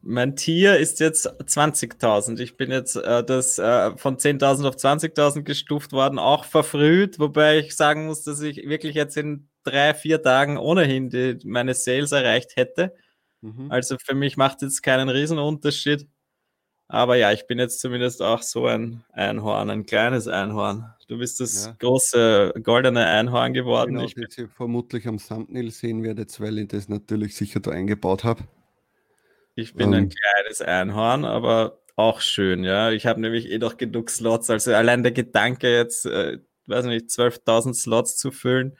Mein 0.00 0.34
Tier 0.34 0.78
ist 0.78 0.98
jetzt 0.98 1.28
20.000. 1.28 2.40
Ich 2.40 2.56
bin 2.56 2.70
jetzt 2.72 2.96
äh, 2.96 3.24
das 3.24 3.58
äh, 3.58 3.96
von 3.96 4.16
10.000 4.16 4.66
auf 4.66 4.74
20.000 4.74 5.42
gestuft 5.42 5.92
worden, 5.92 6.18
auch 6.18 6.44
verfrüht, 6.44 7.20
wobei 7.20 7.58
ich 7.58 7.76
sagen 7.76 8.06
muss, 8.06 8.22
dass 8.22 8.40
ich 8.40 8.68
wirklich 8.68 8.96
jetzt 8.96 9.16
in 9.16 9.48
drei, 9.62 9.94
vier 9.94 10.20
Tagen 10.20 10.58
ohnehin 10.58 11.08
die, 11.08 11.38
meine 11.44 11.74
Sales 11.74 12.10
erreicht 12.10 12.56
hätte. 12.56 12.94
Mhm. 13.42 13.70
Also 13.70 13.96
für 14.04 14.14
mich 14.14 14.36
macht 14.36 14.62
jetzt 14.62 14.82
keinen 14.82 15.08
Riesenunterschied. 15.08 16.08
Aber 16.92 17.16
ja, 17.16 17.32
ich 17.32 17.46
bin 17.46 17.58
jetzt 17.58 17.80
zumindest 17.80 18.20
auch 18.20 18.42
so 18.42 18.66
ein 18.66 19.02
Einhorn, 19.12 19.70
ein 19.70 19.86
kleines 19.86 20.28
Einhorn. 20.28 20.92
Du 21.08 21.16
bist 21.16 21.40
das 21.40 21.64
ja. 21.64 21.76
große 21.78 22.52
goldene 22.62 23.06
Einhorn 23.06 23.54
geworden. 23.54 23.94
Genau, 23.94 24.04
ich 24.04 24.14
das 24.14 24.36
ihr 24.36 24.50
vermutlich 24.50 25.08
am 25.08 25.16
Thumbnail 25.16 25.70
sehen 25.70 26.02
werdet, 26.02 26.38
weil 26.38 26.58
ich 26.58 26.68
das 26.68 26.90
natürlich 26.90 27.34
sicher 27.34 27.60
da 27.60 27.70
eingebaut 27.70 28.24
habe. 28.24 28.42
Ich 29.54 29.72
bin 29.72 29.88
um, 29.88 29.94
ein 29.94 30.02
ähm. 30.02 30.10
kleines 30.10 30.60
Einhorn, 30.60 31.24
aber 31.24 31.78
auch 31.96 32.20
schön, 32.20 32.62
ja. 32.62 32.90
Ich 32.90 33.06
habe 33.06 33.22
nämlich 33.22 33.50
eh 33.50 33.56
noch 33.56 33.78
genug 33.78 34.10
Slots. 34.10 34.50
Also 34.50 34.74
allein 34.74 35.02
der 35.02 35.12
Gedanke 35.12 35.74
jetzt, 35.74 36.04
äh, 36.04 36.40
weiß 36.66 36.84
nicht, 36.84 37.06
12.000 37.06 37.72
Slots 37.72 38.18
zu 38.18 38.30
füllen, 38.30 38.76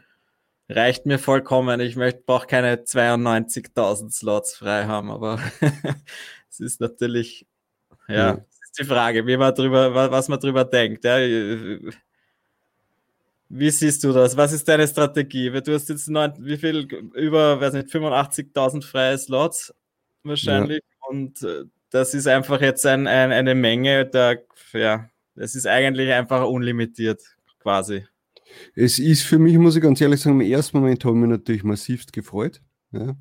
reicht 0.69 1.07
mir 1.07 1.19
vollkommen. 1.19 1.81
Ich 1.81 1.97
möchte 1.97 2.25
brauche 2.27 2.47
keine 2.47 2.75
92.000 2.75 4.11
Slots 4.13 4.55
frei 4.55 4.85
haben, 4.85 5.11
aber 5.11 5.41
es 6.51 6.61
ist 6.61 6.83
natürlich 6.83 7.47
ja. 8.09 8.35
Das 8.35 8.45
ist 8.65 8.79
die 8.81 8.85
Frage, 8.85 9.27
wie 9.27 9.37
man 9.37 9.55
drüber, 9.55 10.11
was 10.11 10.29
man 10.29 10.41
drüber 10.41 10.65
denkt. 10.65 11.05
Ja. 11.05 11.19
Wie 13.55 13.71
siehst 13.71 14.03
du 14.03 14.13
das? 14.13 14.37
Was 14.37 14.53
ist 14.53 14.67
deine 14.67 14.89
Strategie? 14.89 15.51
Du 15.51 15.75
hast 15.75 15.91
jetzt 15.91 16.09
neun, 16.09 16.33
wie 16.39 16.57
viel, 16.57 16.89
über, 17.15 17.61
weiß 17.61 17.75
nicht, 17.75 17.89
85.000 17.89 18.83
freie 18.83 19.19
Slots 19.19 19.75
wahrscheinlich. 20.23 20.81
Ja. 20.81 21.09
Und 21.09 21.43
äh, 21.43 21.65
das 21.91 22.15
ist 22.15 22.27
einfach 22.27 22.61
jetzt 22.63 22.87
ein, 22.87 23.07
ein, 23.07 23.31
eine 23.31 23.55
Menge, 23.55 24.07
da, 24.07 24.35
ja, 24.73 25.11
es 25.35 25.55
ist 25.55 25.67
eigentlich 25.67 26.11
einfach 26.13 26.47
unlimitiert, 26.47 27.23
quasi. 27.59 28.07
Es 28.75 28.99
ist 28.99 29.23
für 29.23 29.39
mich, 29.39 29.57
muss 29.59 29.77
ich 29.77 29.83
ganz 29.83 30.01
ehrlich 30.01 30.21
sagen, 30.21 30.41
im 30.41 30.51
ersten 30.51 30.79
Moment 30.79 31.05
habe 31.05 31.15
ich 31.15 31.21
mich 31.21 31.31
natürlich 31.31 31.65
massivst 31.65 32.13
gefreut, 32.13 32.63
ja, 32.93 33.15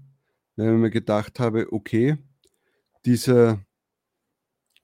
weil 0.55 0.73
ich 0.73 0.79
mir 0.79 0.89
gedacht 0.89 1.39
habe, 1.39 1.67
okay, 1.71 2.17
dieser, 3.05 3.59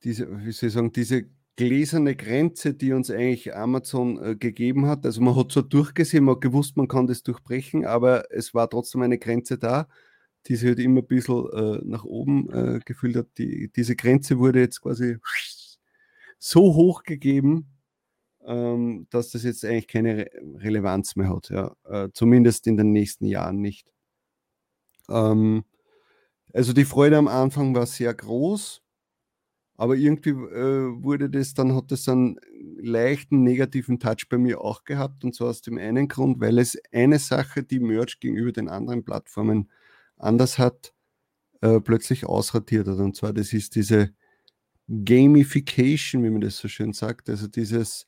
diese, 0.07 0.45
wie 0.45 0.51
soll 0.53 0.67
ich 0.67 0.73
sagen, 0.73 0.93
diese 0.93 1.25
gläserne 1.57 2.15
Grenze, 2.15 2.73
die 2.73 2.93
uns 2.93 3.11
eigentlich 3.11 3.53
Amazon 3.53 4.23
äh, 4.23 4.35
gegeben 4.37 4.85
hat. 4.85 5.05
Also 5.05 5.21
man 5.21 5.35
hat 5.35 5.51
so 5.51 5.61
durchgesehen, 5.61 6.23
man 6.23 6.35
hat 6.35 6.41
gewusst, 6.41 6.77
man 6.77 6.87
kann 6.87 7.07
das 7.07 7.23
durchbrechen, 7.23 7.85
aber 7.85 8.31
es 8.31 8.53
war 8.53 8.69
trotzdem 8.69 9.01
eine 9.01 9.17
Grenze 9.17 9.57
da, 9.57 9.87
die 10.45 10.55
sich 10.55 10.69
halt 10.69 10.79
immer 10.79 11.01
ein 11.01 11.07
bisschen 11.07 11.49
äh, 11.51 11.81
nach 11.83 12.05
oben 12.05 12.49
äh, 12.51 12.79
gefühlt 12.85 13.17
hat. 13.17 13.27
Die, 13.37 13.69
diese 13.75 13.97
Grenze 13.97 14.39
wurde 14.39 14.61
jetzt 14.61 14.81
quasi 14.81 15.17
so 16.39 16.75
hoch 16.75 17.03
gegeben, 17.03 17.67
ähm, 18.45 19.07
dass 19.09 19.31
das 19.31 19.43
jetzt 19.43 19.65
eigentlich 19.65 19.87
keine 19.87 20.17
Re 20.19 20.29
Relevanz 20.59 21.17
mehr 21.17 21.29
hat. 21.29 21.49
Ja. 21.49 21.75
Äh, 21.83 22.09
zumindest 22.13 22.65
in 22.67 22.77
den 22.77 22.93
nächsten 22.93 23.25
Jahren 23.25 23.59
nicht. 23.59 23.91
Ähm, 25.09 25.65
also 26.53 26.71
die 26.71 26.85
Freude 26.85 27.17
am 27.17 27.27
Anfang 27.27 27.75
war 27.75 27.87
sehr 27.87 28.13
groß 28.13 28.83
aber 29.77 29.95
irgendwie 29.95 30.31
äh, 30.31 31.03
wurde 31.03 31.29
das 31.29 31.53
dann, 31.53 31.75
hat 31.75 31.91
das 31.91 32.09
einen 32.09 32.39
leichten 32.79 33.43
negativen 33.43 33.99
Touch 33.99 34.27
bei 34.27 34.39
mir 34.39 34.61
auch 34.61 34.83
gehabt. 34.83 35.23
Und 35.23 35.35
zwar 35.35 35.49
aus 35.49 35.61
dem 35.61 35.77
einen 35.77 36.07
Grund, 36.07 36.39
weil 36.39 36.57
es 36.57 36.77
eine 36.91 37.19
Sache, 37.19 37.63
die 37.63 37.79
Merch 37.79 38.19
gegenüber 38.19 38.51
den 38.51 38.69
anderen 38.69 39.05
Plattformen 39.05 39.69
anders 40.17 40.57
hat, 40.57 40.93
äh, 41.61 41.79
plötzlich 41.79 42.25
ausratiert 42.25 42.87
hat. 42.87 42.97
Und 42.97 43.15
zwar, 43.15 43.33
das 43.33 43.53
ist 43.53 43.75
diese 43.75 44.13
Gamification, 44.87 46.23
wie 46.23 46.31
man 46.31 46.41
das 46.41 46.57
so 46.57 46.67
schön 46.67 46.93
sagt. 46.93 47.29
Also 47.29 47.47
dieses 47.47 48.07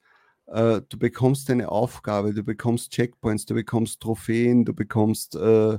äh, 0.51 0.81
du 0.87 0.97
bekommst 0.97 1.49
eine 1.49 1.69
Aufgabe, 1.69 2.33
du 2.33 2.43
bekommst 2.43 2.91
Checkpoints, 2.91 3.45
du 3.45 3.53
bekommst 3.53 4.01
Trophäen, 4.01 4.65
du 4.65 4.73
bekommst 4.73 5.35
äh, 5.35 5.77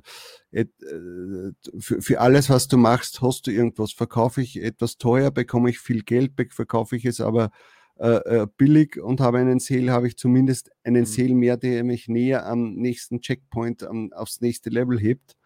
et, 0.53 0.71
äh, 0.83 1.53
für, 1.79 2.01
für, 2.01 2.21
alles, 2.21 2.51
was 2.51 2.69
du 2.69 2.77
machst, 2.77 3.21
hast 3.21 3.47
du 3.47 3.51
irgendwas. 3.51 3.93
Verkaufe 3.93 4.43
ich 4.43 4.63
etwas 4.63 4.97
teuer, 4.97 5.31
bekomme 5.31 5.71
ich 5.71 5.79
viel 5.81 6.03
Geld, 6.03 6.33
verkaufe 6.53 6.97
ich 6.97 7.05
es 7.05 7.21
aber 7.21 7.51
äh, 7.97 8.47
billig 8.57 9.01
und 9.01 9.21
habe 9.21 9.39
einen 9.39 9.59
Sale, 9.59 9.91
habe 9.93 10.07
ich 10.07 10.17
zumindest 10.17 10.71
einen 10.85 11.03
mhm. 11.03 11.07
Sale 11.07 11.35
mehr, 11.35 11.57
der 11.57 11.83
mich 11.83 12.09
näher 12.09 12.47
am 12.47 12.75
nächsten 12.75 13.21
Checkpoint, 13.21 13.83
am, 13.83 14.13
aufs 14.13 14.41
nächste 14.41 14.71
Level 14.71 14.99
hebt, 14.99 15.37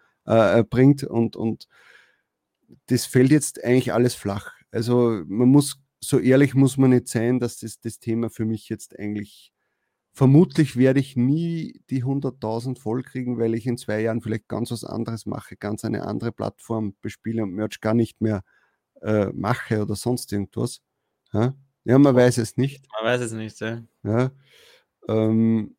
bringt 0.70 1.04
und, 1.04 1.36
und 1.36 1.68
das 2.86 3.04
fällt 3.04 3.30
jetzt 3.30 3.62
eigentlich 3.62 3.92
alles 3.92 4.14
flach. 4.14 4.52
Also 4.70 5.22
man 5.26 5.48
muss 5.48 5.83
so 6.08 6.18
ehrlich 6.18 6.54
muss 6.54 6.76
man 6.76 6.90
nicht 6.90 7.08
sein, 7.08 7.40
dass 7.40 7.58
das 7.58 7.80
das 7.80 7.98
Thema 7.98 8.30
für 8.30 8.44
mich 8.44 8.68
jetzt 8.68 8.98
eigentlich 8.98 9.52
vermutlich 10.14 10.76
werde 10.76 11.00
ich 11.00 11.16
nie 11.16 11.80
die 11.90 12.04
100.000 12.04 12.78
voll 12.78 13.02
kriegen, 13.02 13.38
weil 13.38 13.54
ich 13.54 13.66
in 13.66 13.76
zwei 13.76 14.00
Jahren 14.00 14.22
vielleicht 14.22 14.48
ganz 14.48 14.70
was 14.70 14.84
anderes 14.84 15.26
mache, 15.26 15.56
ganz 15.56 15.84
eine 15.84 16.04
andere 16.06 16.30
Plattform 16.32 16.94
bespiele 17.02 17.42
und 17.42 17.52
Merch 17.52 17.80
gar 17.80 17.94
nicht 17.94 18.20
mehr 18.20 18.44
äh, 19.02 19.26
mache 19.32 19.82
oder 19.82 19.96
sonst 19.96 20.32
irgendwas. 20.32 20.80
Ja, 21.32 21.54
ja 21.84 21.98
man 21.98 22.14
weiß 22.14 22.38
es 22.38 22.56
nicht. 22.56 22.86
Man 22.92 23.12
weiß 23.12 23.22
es 23.22 23.32
nicht, 23.32 23.60
ja. 23.60 23.82
ja 24.04 24.30
ähm, 25.08 25.76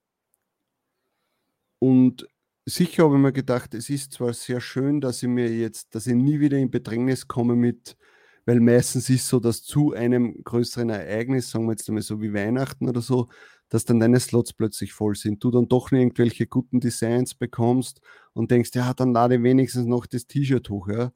und 1.79 2.27
sicher 2.65 3.03
habe 3.03 3.15
ich 3.15 3.21
mir 3.21 3.31
gedacht, 3.33 3.73
es 3.73 3.89
ist 3.89 4.13
zwar 4.13 4.33
sehr 4.33 4.59
schön, 4.59 4.99
dass 4.99 5.23
ich 5.23 5.29
mir 5.29 5.49
jetzt, 5.49 5.95
dass 5.95 6.07
ich 6.07 6.15
nie 6.15 6.39
wieder 6.39 6.57
in 6.57 6.71
Bedrängnis 6.71 7.27
komme 7.27 7.55
mit 7.55 7.95
weil 8.45 8.59
meistens 8.59 9.09
ist 9.09 9.27
so, 9.27 9.39
dass 9.39 9.63
zu 9.63 9.93
einem 9.93 10.43
größeren 10.43 10.89
Ereignis, 10.89 11.49
sagen 11.49 11.65
wir 11.65 11.71
jetzt 11.71 11.87
einmal 11.89 12.03
so 12.03 12.21
wie 12.21 12.33
Weihnachten 12.33 12.87
oder 12.87 13.01
so, 13.01 13.27
dass 13.69 13.85
dann 13.85 13.99
deine 13.99 14.19
Slots 14.19 14.53
plötzlich 14.53 14.93
voll 14.93 15.15
sind, 15.15 15.43
du 15.43 15.51
dann 15.51 15.67
doch 15.67 15.91
irgendwelche 15.91 16.47
guten 16.47 16.79
Designs 16.79 17.33
bekommst 17.35 18.01
und 18.33 18.51
denkst, 18.51 18.71
ja, 18.75 18.93
dann 18.93 19.13
lade 19.13 19.41
wenigstens 19.43 19.85
noch 19.87 20.05
das 20.05 20.27
T-Shirt 20.27 20.69
hoch, 20.69 20.87
ja. 20.89 21.11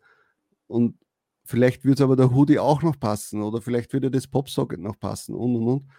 Und 0.68 0.98
vielleicht 1.46 1.86
wird 1.86 2.02
aber 2.02 2.16
der 2.16 2.34
Hoodie 2.34 2.60
auch 2.60 2.82
noch 2.84 3.00
passen 3.00 3.42
oder 3.44 3.62
vielleicht 3.62 3.94
würde 3.94 4.12
das 4.12 4.28
Popsocket 4.28 4.80
noch 4.80 5.00
passen 5.00 5.36
und 5.36 5.56
und 5.56 5.68
und. 5.68 5.92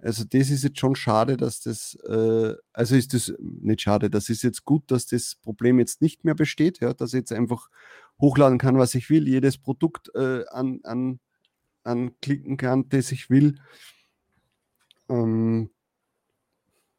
Also 0.00 0.24
das 0.24 0.50
ist 0.50 0.62
jetzt 0.62 0.78
schon 0.78 0.94
schade, 0.94 1.36
dass 1.36 1.60
das, 1.60 1.96
äh, 2.08 2.54
also 2.72 2.94
ist 2.94 3.14
das 3.14 3.32
nicht 3.40 3.80
schade, 3.80 4.10
das 4.10 4.28
ist 4.28 4.42
jetzt 4.42 4.64
gut, 4.64 4.90
dass 4.90 5.06
das 5.06 5.36
Problem 5.42 5.80
jetzt 5.80 6.00
nicht 6.00 6.24
mehr 6.24 6.34
besteht, 6.34 6.80
ja, 6.80 6.94
dass 6.94 7.14
ich 7.14 7.18
jetzt 7.18 7.32
einfach 7.32 7.68
hochladen 8.20 8.58
kann, 8.58 8.78
was 8.78 8.94
ich 8.94 9.10
will, 9.10 9.26
jedes 9.26 9.58
Produkt 9.58 10.10
äh, 10.14 10.44
an, 10.50 10.80
an, 10.84 11.20
anklicken 11.82 12.56
kann, 12.56 12.88
das 12.88 13.10
ich 13.10 13.28
will. 13.28 13.56
Ähm, 15.08 15.70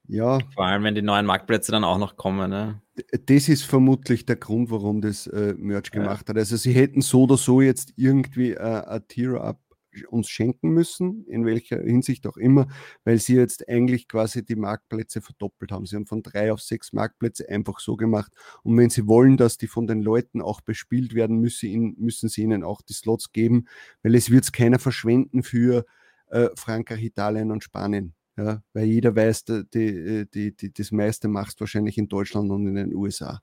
ja. 0.07 0.39
Vor 0.53 0.65
allem, 0.65 0.83
wenn 0.83 0.95
die 0.95 1.01
neuen 1.01 1.25
Marktplätze 1.25 1.71
dann 1.71 1.83
auch 1.83 1.99
noch 1.99 2.17
kommen. 2.17 2.49
Ne? 2.49 2.81
Das 3.27 3.47
ist 3.47 3.63
vermutlich 3.63 4.25
der 4.25 4.37
Grund, 4.37 4.71
warum 4.71 5.01
das 5.01 5.27
äh, 5.27 5.53
Merch 5.57 5.91
gemacht 5.91 6.27
ja. 6.27 6.29
hat. 6.29 6.37
Also 6.37 6.57
sie 6.57 6.73
hätten 6.73 7.01
so 7.01 7.23
oder 7.23 7.37
so 7.37 7.61
jetzt 7.61 7.93
irgendwie 7.95 8.51
äh, 8.51 8.83
ein 8.85 9.07
Tier-Up 9.07 9.59
uns 10.07 10.29
schenken 10.29 10.69
müssen, 10.69 11.25
in 11.27 11.45
welcher 11.45 11.81
Hinsicht 11.81 12.27
auch 12.27 12.37
immer, 12.37 12.67
weil 13.03 13.19
sie 13.19 13.35
jetzt 13.35 13.67
eigentlich 13.67 14.07
quasi 14.07 14.43
die 14.43 14.55
Marktplätze 14.55 15.21
verdoppelt 15.21 15.71
haben. 15.71 15.85
Sie 15.85 15.95
haben 15.95 16.05
von 16.05 16.23
drei 16.23 16.51
auf 16.51 16.61
sechs 16.61 16.93
Marktplätze 16.93 17.49
einfach 17.49 17.79
so 17.79 17.97
gemacht. 17.97 18.31
Und 18.63 18.77
wenn 18.77 18.89
sie 18.89 19.07
wollen, 19.07 19.37
dass 19.37 19.57
die 19.57 19.67
von 19.67 19.87
den 19.87 20.01
Leuten 20.01 20.41
auch 20.41 20.61
bespielt 20.61 21.13
werden, 21.13 21.39
müssen, 21.39 22.29
sie 22.29 22.41
ihnen 22.41 22.63
auch 22.63 22.81
die 22.81 22.93
Slots 22.93 23.31
geben, 23.31 23.65
weil 24.03 24.15
es 24.15 24.29
wird 24.29 24.51
keiner 24.53 24.79
verschwenden 24.79 25.43
für 25.43 25.85
äh, 26.27 26.49
Frankreich, 26.55 27.03
Italien 27.03 27.51
und 27.51 27.63
Spanien. 27.63 28.13
Ja, 28.37 28.63
weil 28.71 28.85
jeder 28.85 29.15
weiß, 29.15 29.43
die, 29.45 30.25
die, 30.33 30.55
die, 30.55 30.73
das 30.73 30.91
meiste 30.91 31.27
machst 31.27 31.59
wahrscheinlich 31.59 31.97
in 31.97 32.07
Deutschland 32.07 32.49
und 32.51 32.67
in 32.67 32.75
den 32.75 32.95
USA. 32.95 33.41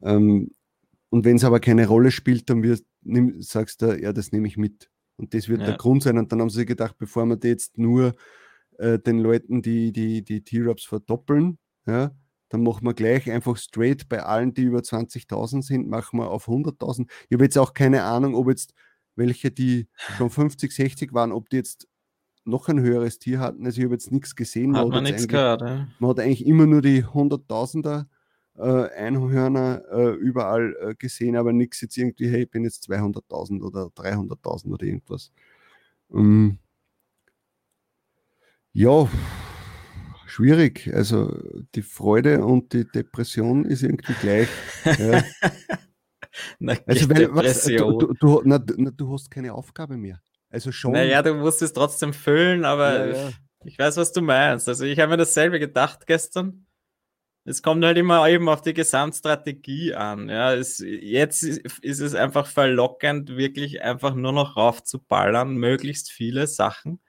Ähm, 0.00 0.50
und 1.10 1.24
wenn 1.24 1.36
es 1.36 1.44
aber 1.44 1.60
keine 1.60 1.86
Rolle 1.86 2.10
spielt, 2.10 2.48
dann 2.48 2.62
wird, 2.62 2.84
nimm, 3.02 3.42
sagst 3.42 3.82
du, 3.82 4.00
ja, 4.00 4.12
das 4.12 4.32
nehme 4.32 4.48
ich 4.48 4.56
mit. 4.56 4.88
Und 5.16 5.34
das 5.34 5.48
wird 5.48 5.60
ja. 5.60 5.66
der 5.66 5.76
Grund 5.76 6.02
sein. 6.02 6.18
Und 6.18 6.32
dann 6.32 6.40
haben 6.40 6.50
sie 6.50 6.66
gedacht, 6.66 6.96
bevor 6.98 7.26
wir 7.26 7.38
jetzt 7.42 7.78
nur 7.78 8.14
äh, 8.78 8.98
den 8.98 9.18
Leuten 9.18 9.62
die, 9.62 9.92
die, 9.92 10.22
die 10.22 10.42
T-Raps 10.42 10.84
verdoppeln, 10.84 11.58
ja, 11.86 12.12
dann 12.48 12.62
machen 12.62 12.84
wir 12.84 12.94
gleich 12.94 13.30
einfach 13.30 13.56
straight 13.56 14.08
bei 14.08 14.22
allen, 14.22 14.52
die 14.52 14.62
über 14.62 14.80
20.000 14.80 15.62
sind, 15.62 15.88
machen 15.88 16.18
wir 16.18 16.30
auf 16.30 16.48
100.000. 16.48 17.08
Ich 17.28 17.34
habe 17.34 17.44
jetzt 17.44 17.56
auch 17.56 17.72
keine 17.72 18.04
Ahnung, 18.04 18.34
ob 18.34 18.48
jetzt 18.48 18.74
welche, 19.16 19.50
die 19.50 19.88
schon 20.16 20.30
50, 20.30 20.72
60 20.72 21.12
waren, 21.14 21.32
ob 21.32 21.48
die 21.48 21.56
jetzt 21.56 21.88
noch 22.44 22.68
ein 22.68 22.80
höheres 22.80 23.18
Tier 23.18 23.40
hatten. 23.40 23.64
Also 23.64 23.78
ich 23.78 23.84
habe 23.84 23.94
jetzt 23.94 24.10
nichts 24.10 24.34
gesehen. 24.34 24.76
Hat 24.76 24.88
man, 24.88 24.96
man 24.96 25.04
nichts 25.04 25.28
gehört. 25.28 25.62
Ja. 25.62 25.88
Man 25.98 26.10
hat 26.10 26.20
eigentlich 26.20 26.44
immer 26.44 26.66
nur 26.66 26.82
die 26.82 27.04
100.000er 27.04 28.06
äh, 28.58 28.88
Einhörner 28.90 29.82
äh, 29.90 30.10
überall 30.10 30.76
äh, 30.80 30.94
gesehen, 30.94 31.36
aber 31.36 31.52
nichts 31.52 31.80
jetzt 31.80 31.96
irgendwie, 31.96 32.28
hey, 32.28 32.42
ich 32.42 32.50
bin 32.50 32.64
jetzt 32.64 32.88
200.000 32.90 33.62
oder 33.62 33.86
300.000 33.86 34.72
oder 34.72 34.84
irgendwas. 34.84 35.32
Ähm, 36.12 36.58
ja, 38.72 39.08
schwierig. 40.26 40.90
Also 40.92 41.38
die 41.74 41.82
Freude 41.82 42.44
und 42.44 42.72
die 42.72 42.86
Depression 42.86 43.64
ist 43.64 43.82
irgendwie 43.82 44.14
gleich. 44.20 44.48
ja. 44.84 45.22
na, 46.58 46.76
also, 46.86 47.08
weil, 47.10 47.34
was, 47.34 47.64
du, 47.64 47.98
du, 47.98 48.14
du, 48.14 48.42
na, 48.44 48.58
du 48.58 49.12
hast 49.12 49.30
keine 49.30 49.54
Aufgabe 49.54 49.96
mehr. 49.96 50.20
Also 50.50 50.72
schon. 50.72 50.92
Naja, 50.92 51.22
du 51.22 51.34
musst 51.34 51.62
es 51.62 51.72
trotzdem 51.72 52.12
füllen, 52.12 52.66
aber 52.66 53.06
ja, 53.06 53.14
ja. 53.14 53.30
ich 53.64 53.78
weiß, 53.78 53.96
was 53.96 54.12
du 54.12 54.20
meinst. 54.20 54.68
Also 54.68 54.84
ich 54.84 54.98
habe 54.98 55.10
mir 55.10 55.16
dasselbe 55.16 55.58
gedacht 55.58 56.06
gestern 56.06 56.66
es 57.44 57.62
kommt 57.62 57.84
halt 57.84 57.98
immer 57.98 58.28
eben 58.28 58.48
auf 58.48 58.62
die 58.62 58.74
Gesamtstrategie 58.74 59.94
an. 59.94 60.28
Ja, 60.28 60.54
es, 60.54 60.78
jetzt 60.78 61.42
ist 61.42 62.00
es 62.00 62.14
einfach 62.14 62.46
verlockend, 62.46 63.36
wirklich 63.36 63.82
einfach 63.82 64.14
nur 64.14 64.32
noch 64.32 64.56
raufzuballern, 64.56 65.56
möglichst 65.56 66.10
viele 66.10 66.46
Sachen, 66.46 67.00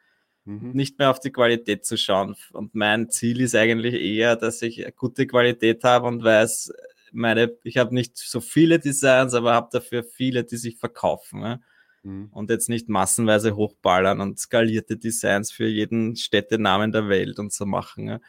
mhm. 0.46 0.72
nicht 0.74 0.98
mehr 0.98 1.12
auf 1.12 1.20
die 1.20 1.32
Qualität 1.32 1.86
zu 1.86 1.98
schauen. 1.98 2.36
Und 2.52 2.74
mein 2.74 3.10
Ziel 3.10 3.42
ist 3.42 3.56
eigentlich 3.56 3.94
eher, 3.94 4.36
dass 4.36 4.62
ich 4.64 4.86
gute 4.96 5.28
Qualität 5.28 5.84
habe 5.84 6.08
und 6.08 6.24
weiß, 6.24 6.74
meine, 7.14 7.56
ich 7.64 7.78
habe 7.78 7.94
nicht 7.94 8.18
so 8.18 8.42
viele 8.42 8.80
Designs, 8.80 9.34
aber 9.36 9.54
habe 9.54 9.70
dafür 9.72 10.04
viele, 10.04 10.44
die 10.44 10.58
sich 10.58 10.78
verkaufen. 10.78 11.42
Ja? 11.42 11.60
Mhm. 12.02 12.30
Und 12.32 12.50
jetzt 12.50 12.70
nicht 12.70 12.90
massenweise 12.90 13.56
hochballern 13.56 14.20
und 14.20 14.40
skalierte 14.40 14.98
Designs 14.98 15.52
für 15.52 15.68
jeden 15.68 16.16
Städtenamen 16.16 16.92
der 16.92 17.08
Welt 17.08 17.38
und 17.38 17.54
so 17.54 17.68
machen. 17.68 18.20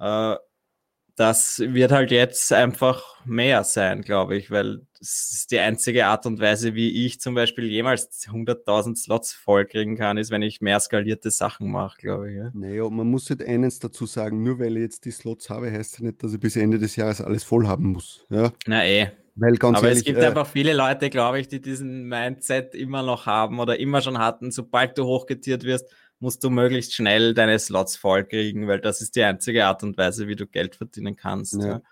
Ja? 0.00 0.34
Äh, 0.34 0.38
das 1.18 1.58
wird 1.58 1.90
halt 1.90 2.12
jetzt 2.12 2.52
einfach 2.52 3.02
mehr 3.24 3.64
sein, 3.64 4.02
glaube 4.02 4.36
ich, 4.36 4.50
weil 4.52 4.82
das 4.98 5.30
ist 5.32 5.50
die 5.50 5.58
einzige 5.58 6.06
Art 6.06 6.26
und 6.26 6.40
Weise, 6.40 6.74
wie 6.74 7.06
ich 7.06 7.20
zum 7.20 7.34
Beispiel 7.34 7.64
jemals 7.66 8.26
100.000 8.28 8.96
Slots 8.96 9.32
vollkriegen 9.32 9.96
kann, 9.96 10.16
ist, 10.16 10.30
wenn 10.30 10.42
ich 10.42 10.60
mehr 10.60 10.78
skalierte 10.78 11.30
Sachen 11.30 11.70
mache, 11.70 11.98
glaube 11.98 12.30
ich. 12.30 12.36
Ja. 12.36 12.50
Naja, 12.54 12.88
man 12.88 13.08
muss 13.08 13.28
halt 13.30 13.44
eines 13.44 13.80
dazu 13.80 14.06
sagen, 14.06 14.44
nur 14.44 14.60
weil 14.60 14.76
ich 14.76 14.82
jetzt 14.82 15.04
die 15.04 15.10
Slots 15.10 15.50
habe, 15.50 15.72
heißt 15.72 15.98
ja 15.98 16.06
nicht, 16.06 16.22
dass 16.22 16.32
ich 16.32 16.40
bis 16.40 16.54
Ende 16.54 16.78
des 16.78 16.94
Jahres 16.94 17.20
alles 17.20 17.42
voll 17.42 17.66
haben 17.66 17.92
muss. 17.92 18.24
Ja? 18.30 18.52
Na 18.66 18.86
eh. 18.86 19.10
Weil 19.40 19.54
ganz 19.56 19.78
Aber 19.78 19.86
ehrlich, 19.86 20.00
es 20.00 20.04
gibt 20.04 20.18
äh, 20.18 20.26
einfach 20.26 20.46
viele 20.46 20.72
Leute, 20.72 21.10
glaube 21.10 21.38
ich, 21.38 21.46
die 21.46 21.60
diesen 21.60 22.08
Mindset 22.08 22.74
immer 22.74 23.02
noch 23.02 23.26
haben 23.26 23.60
oder 23.60 23.78
immer 23.78 24.00
schon 24.00 24.18
hatten, 24.18 24.50
sobald 24.50 24.98
du 24.98 25.04
hochgetiert 25.04 25.62
wirst, 25.62 25.92
musst 26.20 26.42
du 26.42 26.50
möglichst 26.50 26.94
schnell 26.94 27.34
deine 27.34 27.58
Slots 27.58 27.96
vollkriegen, 27.96 28.66
weil 28.66 28.80
das 28.80 29.00
ist 29.00 29.16
die 29.16 29.22
einzige 29.22 29.66
Art 29.66 29.82
und 29.82 29.96
Weise, 29.96 30.28
wie 30.28 30.36
du 30.36 30.46
Geld 30.46 30.76
verdienen 30.76 31.16
kannst. 31.16 31.54
Ja. 31.54 31.66
Ja. 31.66 31.82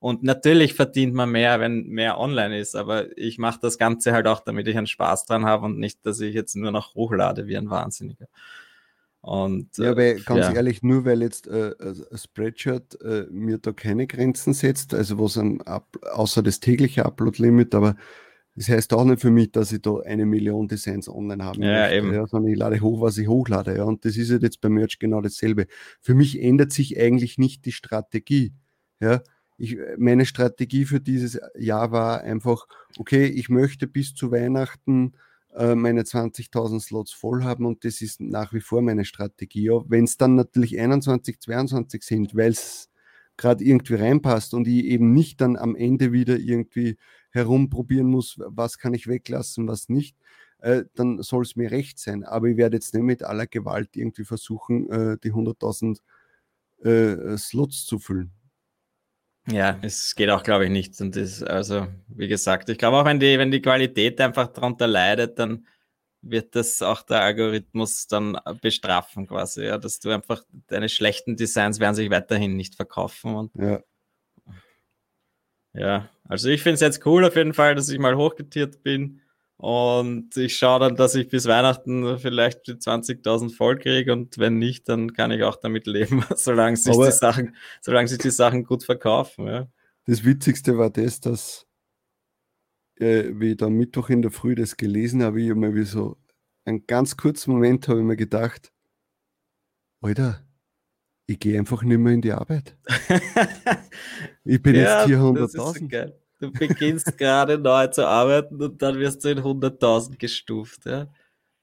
Und 0.00 0.22
natürlich 0.22 0.74
verdient 0.74 1.14
man 1.14 1.30
mehr, 1.30 1.58
wenn 1.58 1.88
mehr 1.88 2.18
online 2.18 2.58
ist, 2.58 2.76
aber 2.76 3.16
ich 3.18 3.38
mache 3.38 3.58
das 3.60 3.78
Ganze 3.78 4.12
halt 4.12 4.28
auch, 4.28 4.40
damit 4.40 4.68
ich 4.68 4.76
einen 4.76 4.86
Spaß 4.86 5.24
dran 5.24 5.44
habe 5.44 5.66
und 5.66 5.78
nicht, 5.78 6.06
dass 6.06 6.20
ich 6.20 6.34
jetzt 6.34 6.54
nur 6.54 6.70
noch 6.70 6.94
hochlade 6.94 7.48
wie 7.48 7.56
ein 7.56 7.68
Wahnsinniger. 7.68 8.26
Und, 9.20 9.76
ja, 9.76 9.96
äh, 9.96 10.20
ganz 10.20 10.46
ja. 10.46 10.52
ehrlich, 10.52 10.82
nur 10.84 11.04
weil 11.04 11.22
jetzt 11.22 11.48
äh, 11.48 11.74
Spreadshirt 12.14 13.00
äh, 13.02 13.26
mir 13.30 13.58
da 13.58 13.72
keine 13.72 14.06
Grenzen 14.06 14.52
setzt, 14.54 14.94
also 14.94 15.18
was 15.18 15.36
am 15.36 15.60
außer 16.12 16.42
das 16.42 16.60
tägliche 16.60 17.04
Upload-Limit, 17.04 17.74
aber 17.74 17.96
das 18.58 18.68
heißt 18.68 18.92
auch 18.92 19.04
nicht 19.04 19.20
für 19.20 19.30
mich, 19.30 19.52
dass 19.52 19.70
ich 19.70 19.82
da 19.82 19.98
eine 20.00 20.26
Million 20.26 20.66
Designs 20.66 21.08
online 21.08 21.44
habe. 21.44 21.60
Ja, 21.64 21.82
möchte, 21.82 21.96
eben. 21.96 22.12
Ja, 22.12 22.26
sondern 22.26 22.50
ich 22.50 22.58
lade 22.58 22.80
hoch, 22.80 23.00
was 23.00 23.16
ich 23.16 23.28
hochlade. 23.28 23.76
Ja, 23.76 23.84
und 23.84 24.04
das 24.04 24.16
ist 24.16 24.32
halt 24.32 24.42
jetzt 24.42 24.60
beim 24.60 24.72
Merch 24.72 24.98
genau 24.98 25.20
dasselbe. 25.20 25.68
Für 26.00 26.14
mich 26.14 26.42
ändert 26.42 26.72
sich 26.72 26.98
eigentlich 26.98 27.38
nicht 27.38 27.66
die 27.66 27.72
Strategie. 27.72 28.52
Ja, 28.98 29.22
ich, 29.58 29.78
meine 29.96 30.26
Strategie 30.26 30.86
für 30.86 31.00
dieses 31.00 31.38
Jahr 31.56 31.92
war 31.92 32.22
einfach, 32.22 32.66
okay, 32.98 33.26
ich 33.26 33.48
möchte 33.48 33.86
bis 33.86 34.14
zu 34.14 34.32
Weihnachten 34.32 35.12
äh, 35.54 35.76
meine 35.76 36.02
20.000 36.02 36.80
Slots 36.80 37.12
voll 37.12 37.44
haben 37.44 37.64
und 37.64 37.84
das 37.84 38.00
ist 38.00 38.20
nach 38.20 38.52
wie 38.52 38.60
vor 38.60 38.82
meine 38.82 39.04
Strategie. 39.04 39.70
Wenn 39.86 40.02
es 40.02 40.16
dann 40.16 40.34
natürlich 40.34 40.80
21, 40.80 41.38
22 41.38 42.02
sind, 42.02 42.34
weil 42.34 42.50
es 42.50 42.90
gerade 43.36 43.62
irgendwie 43.62 43.94
reinpasst 43.94 44.52
und 44.52 44.66
ich 44.66 44.84
eben 44.84 45.12
nicht 45.12 45.40
dann 45.40 45.56
am 45.56 45.76
Ende 45.76 46.10
wieder 46.10 46.36
irgendwie 46.38 46.96
herumprobieren 47.30 48.06
muss, 48.06 48.36
was 48.38 48.78
kann 48.78 48.94
ich 48.94 49.06
weglassen, 49.06 49.68
was 49.68 49.88
nicht, 49.88 50.16
äh, 50.58 50.84
dann 50.94 51.22
soll 51.22 51.42
es 51.42 51.56
mir 51.56 51.70
recht 51.70 51.98
sein. 51.98 52.24
Aber 52.24 52.48
ich 52.48 52.56
werde 52.56 52.76
jetzt 52.76 52.94
nicht 52.94 53.02
mit 53.02 53.22
aller 53.22 53.46
Gewalt 53.46 53.96
irgendwie 53.96 54.24
versuchen, 54.24 54.90
äh, 54.90 55.18
die 55.22 55.32
100.000 55.32 56.00
äh, 56.84 57.36
Slots 57.36 57.86
zu 57.86 57.98
füllen. 57.98 58.32
Ja, 59.50 59.78
es 59.82 60.14
geht 60.14 60.28
auch, 60.28 60.42
glaube 60.42 60.66
ich, 60.66 60.70
nicht. 60.70 61.00
Und 61.00 61.16
das, 61.16 61.42
also, 61.42 61.86
wie 62.08 62.28
gesagt, 62.28 62.68
ich 62.68 62.76
glaube 62.76 62.98
auch, 62.98 63.04
wenn 63.04 63.18
die, 63.18 63.38
wenn 63.38 63.50
die 63.50 63.62
Qualität 63.62 64.20
einfach 64.20 64.48
darunter 64.48 64.86
leidet, 64.86 65.38
dann 65.38 65.66
wird 66.20 66.54
das 66.54 66.82
auch 66.82 67.02
der 67.02 67.22
Algorithmus 67.22 68.08
dann 68.08 68.38
bestrafen 68.60 69.26
quasi, 69.26 69.64
ja, 69.64 69.78
dass 69.78 70.00
du 70.00 70.10
einfach 70.10 70.42
deine 70.66 70.88
schlechten 70.88 71.36
Designs 71.36 71.80
werden 71.80 71.94
sich 71.94 72.10
weiterhin 72.10 72.56
nicht 72.56 72.74
verkaufen. 72.74 73.34
Und 73.34 73.54
ja. 73.54 73.80
Ja, 75.78 76.08
also 76.28 76.48
ich 76.48 76.62
finde 76.62 76.74
es 76.74 76.80
jetzt 76.80 77.04
cool 77.06 77.24
auf 77.24 77.36
jeden 77.36 77.54
Fall, 77.54 77.74
dass 77.74 77.88
ich 77.88 77.98
mal 77.98 78.16
hochgetiert 78.16 78.82
bin 78.82 79.20
und 79.56 80.36
ich 80.36 80.56
schaue 80.56 80.80
dann, 80.80 80.96
dass 80.96 81.14
ich 81.14 81.28
bis 81.28 81.46
Weihnachten 81.46 82.18
vielleicht 82.18 82.66
die 82.66 82.74
20.000 82.74 83.54
voll 83.54 83.78
kriege 83.78 84.12
und 84.12 84.38
wenn 84.38 84.58
nicht, 84.58 84.88
dann 84.88 85.12
kann 85.12 85.30
ich 85.30 85.42
auch 85.42 85.56
damit 85.56 85.86
leben, 85.86 86.24
solange 86.36 86.76
sich, 86.76 86.96
die 86.96 87.10
Sachen, 87.10 87.56
solange 87.80 88.08
sich 88.08 88.18
die 88.18 88.30
Sachen 88.30 88.64
gut 88.64 88.84
verkaufen. 88.84 89.46
Ja. 89.46 89.68
Das 90.06 90.24
Witzigste 90.24 90.78
war 90.78 90.90
das, 90.90 91.20
dass 91.20 91.66
äh, 93.00 93.32
wie 93.34 93.52
ich 93.52 93.56
da 93.56 93.68
Mittwoch 93.68 94.08
in 94.10 94.22
der 94.22 94.30
Früh 94.30 94.54
das 94.54 94.76
gelesen 94.76 95.22
habe, 95.22 95.40
ich 95.40 95.54
mir 95.54 95.74
wie 95.74 95.84
so 95.84 96.16
einen 96.64 96.86
ganz 96.86 97.16
kurzen 97.16 97.52
Moment 97.52 97.88
habe 97.88 98.00
ich 98.00 98.04
mir 98.04 98.16
gedacht, 98.16 98.72
Alter, 100.00 100.44
ich 101.28 101.38
gehe 101.38 101.58
einfach 101.58 101.82
nicht 101.82 101.98
mehr 101.98 102.14
in 102.14 102.22
die 102.22 102.32
Arbeit. 102.32 102.74
ich 104.44 104.62
bin 104.62 104.74
ja, 104.74 105.00
jetzt 105.00 105.06
hier 105.08 105.18
100.000. 105.18 106.14
Du 106.40 106.50
beginnst 106.50 107.18
gerade 107.18 107.58
neu 107.58 107.86
zu 107.88 108.06
arbeiten 108.06 108.62
und 108.62 108.80
dann 108.80 108.98
wirst 108.98 109.24
du 109.24 109.28
in 109.28 109.40
100.000 109.40 110.16
gestuft. 110.16 110.86
Ja? 110.86 111.12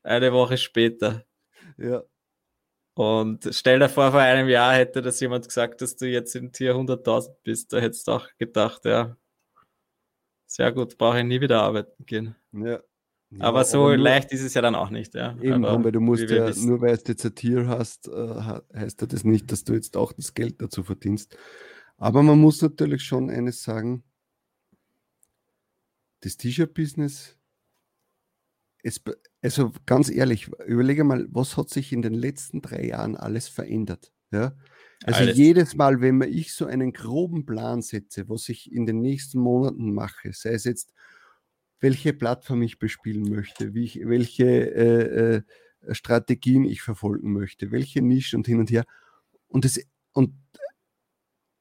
Eine 0.03 0.31
Woche 0.33 0.57
später. 0.57 1.25
Ja. 1.77 2.03
Und 2.93 3.49
stell 3.51 3.79
dir 3.79 3.89
vor, 3.89 4.11
vor 4.11 4.19
einem 4.19 4.47
Jahr 4.47 4.75
hätte 4.75 5.01
das 5.01 5.19
jemand 5.19 5.47
gesagt, 5.47 5.81
dass 5.81 5.95
du 5.95 6.05
jetzt 6.07 6.35
in 6.35 6.51
Tier 6.51 6.75
100.000 6.75 7.35
bist. 7.43 7.73
Da 7.73 7.79
hättest 7.79 8.07
du 8.07 8.11
auch 8.11 8.27
gedacht, 8.37 8.85
ja, 8.85 9.17
sehr 10.45 10.71
gut, 10.71 10.97
brauche 10.99 11.19
ich 11.19 11.25
nie 11.25 11.41
wieder 11.41 11.63
arbeiten 11.63 12.05
gehen. 12.05 12.35
Ja. 12.51 12.81
Ja, 13.31 13.45
aber 13.45 13.65
so 13.65 13.85
aber 13.85 13.97
leicht 13.97 14.31
ist 14.31 14.43
es 14.43 14.53
ja 14.53 14.61
dann 14.61 14.75
auch 14.75 14.89
nicht, 14.89 15.13
ja. 15.15 15.37
Eben, 15.41 15.65
aber, 15.65 15.83
weil 15.83 15.91
du 15.91 15.99
musst 15.99 16.29
ja, 16.29 16.47
wissen. 16.47 16.67
nur 16.67 16.81
weil 16.81 16.97
du 16.97 17.11
jetzt 17.11 17.25
ein 17.25 17.35
Tier 17.35 17.67
hast, 17.67 18.07
äh, 18.07 18.61
heißt 18.75 19.01
ja 19.01 19.07
das 19.07 19.23
nicht, 19.23 19.51
dass 19.51 19.63
du 19.63 19.73
jetzt 19.73 19.97
auch 19.97 20.13
das 20.13 20.33
Geld 20.33 20.61
dazu 20.61 20.83
verdienst. 20.83 21.37
Aber 21.97 22.23
man 22.23 22.39
muss 22.39 22.61
natürlich 22.61 23.03
schon 23.03 23.29
eines 23.29 23.63
sagen, 23.63 24.03
das 26.21 26.37
T-Shirt-Business, 26.37 27.37
also 29.41 29.71
ganz 29.85 30.09
ehrlich, 30.09 30.49
überlege 30.65 31.03
mal, 31.03 31.27
was 31.29 31.57
hat 31.57 31.69
sich 31.69 31.91
in 31.91 32.01
den 32.01 32.13
letzten 32.13 32.61
drei 32.61 32.85
Jahren 32.85 33.15
alles 33.15 33.47
verändert? 33.47 34.13
Ja? 34.31 34.55
Also 35.03 35.21
Alles. 35.21 35.37
jedes 35.37 35.75
Mal, 35.75 36.01
wenn 36.01 36.21
ich 36.21 36.53
so 36.53 36.65
einen 36.65 36.93
groben 36.93 37.45
Plan 37.45 37.81
setze, 37.81 38.29
was 38.29 38.49
ich 38.49 38.71
in 38.71 38.85
den 38.85 39.01
nächsten 39.01 39.39
Monaten 39.39 39.93
mache, 39.93 40.31
sei 40.33 40.53
es 40.53 40.63
jetzt, 40.63 40.93
welche 41.85 42.13
Plattform 42.13 42.63
ich 42.63 42.79
bespielen 42.79 43.29
möchte, 43.29 43.75
wie 43.75 43.83
ich, 43.83 43.99
welche, 44.03 44.45
äh, 44.45 45.35
äh, 45.35 45.93
Strategien 45.93 46.65
ich 46.65 46.81
verfolgen 46.81 47.31
möchte, 47.31 47.71
welche 47.71 48.01
Nische 48.01 48.35
und 48.35 48.47
hin 48.47 48.59
und 48.59 48.71
her. 48.71 48.85
Und, 49.47 49.65
das, 49.65 49.79
und 50.11 50.33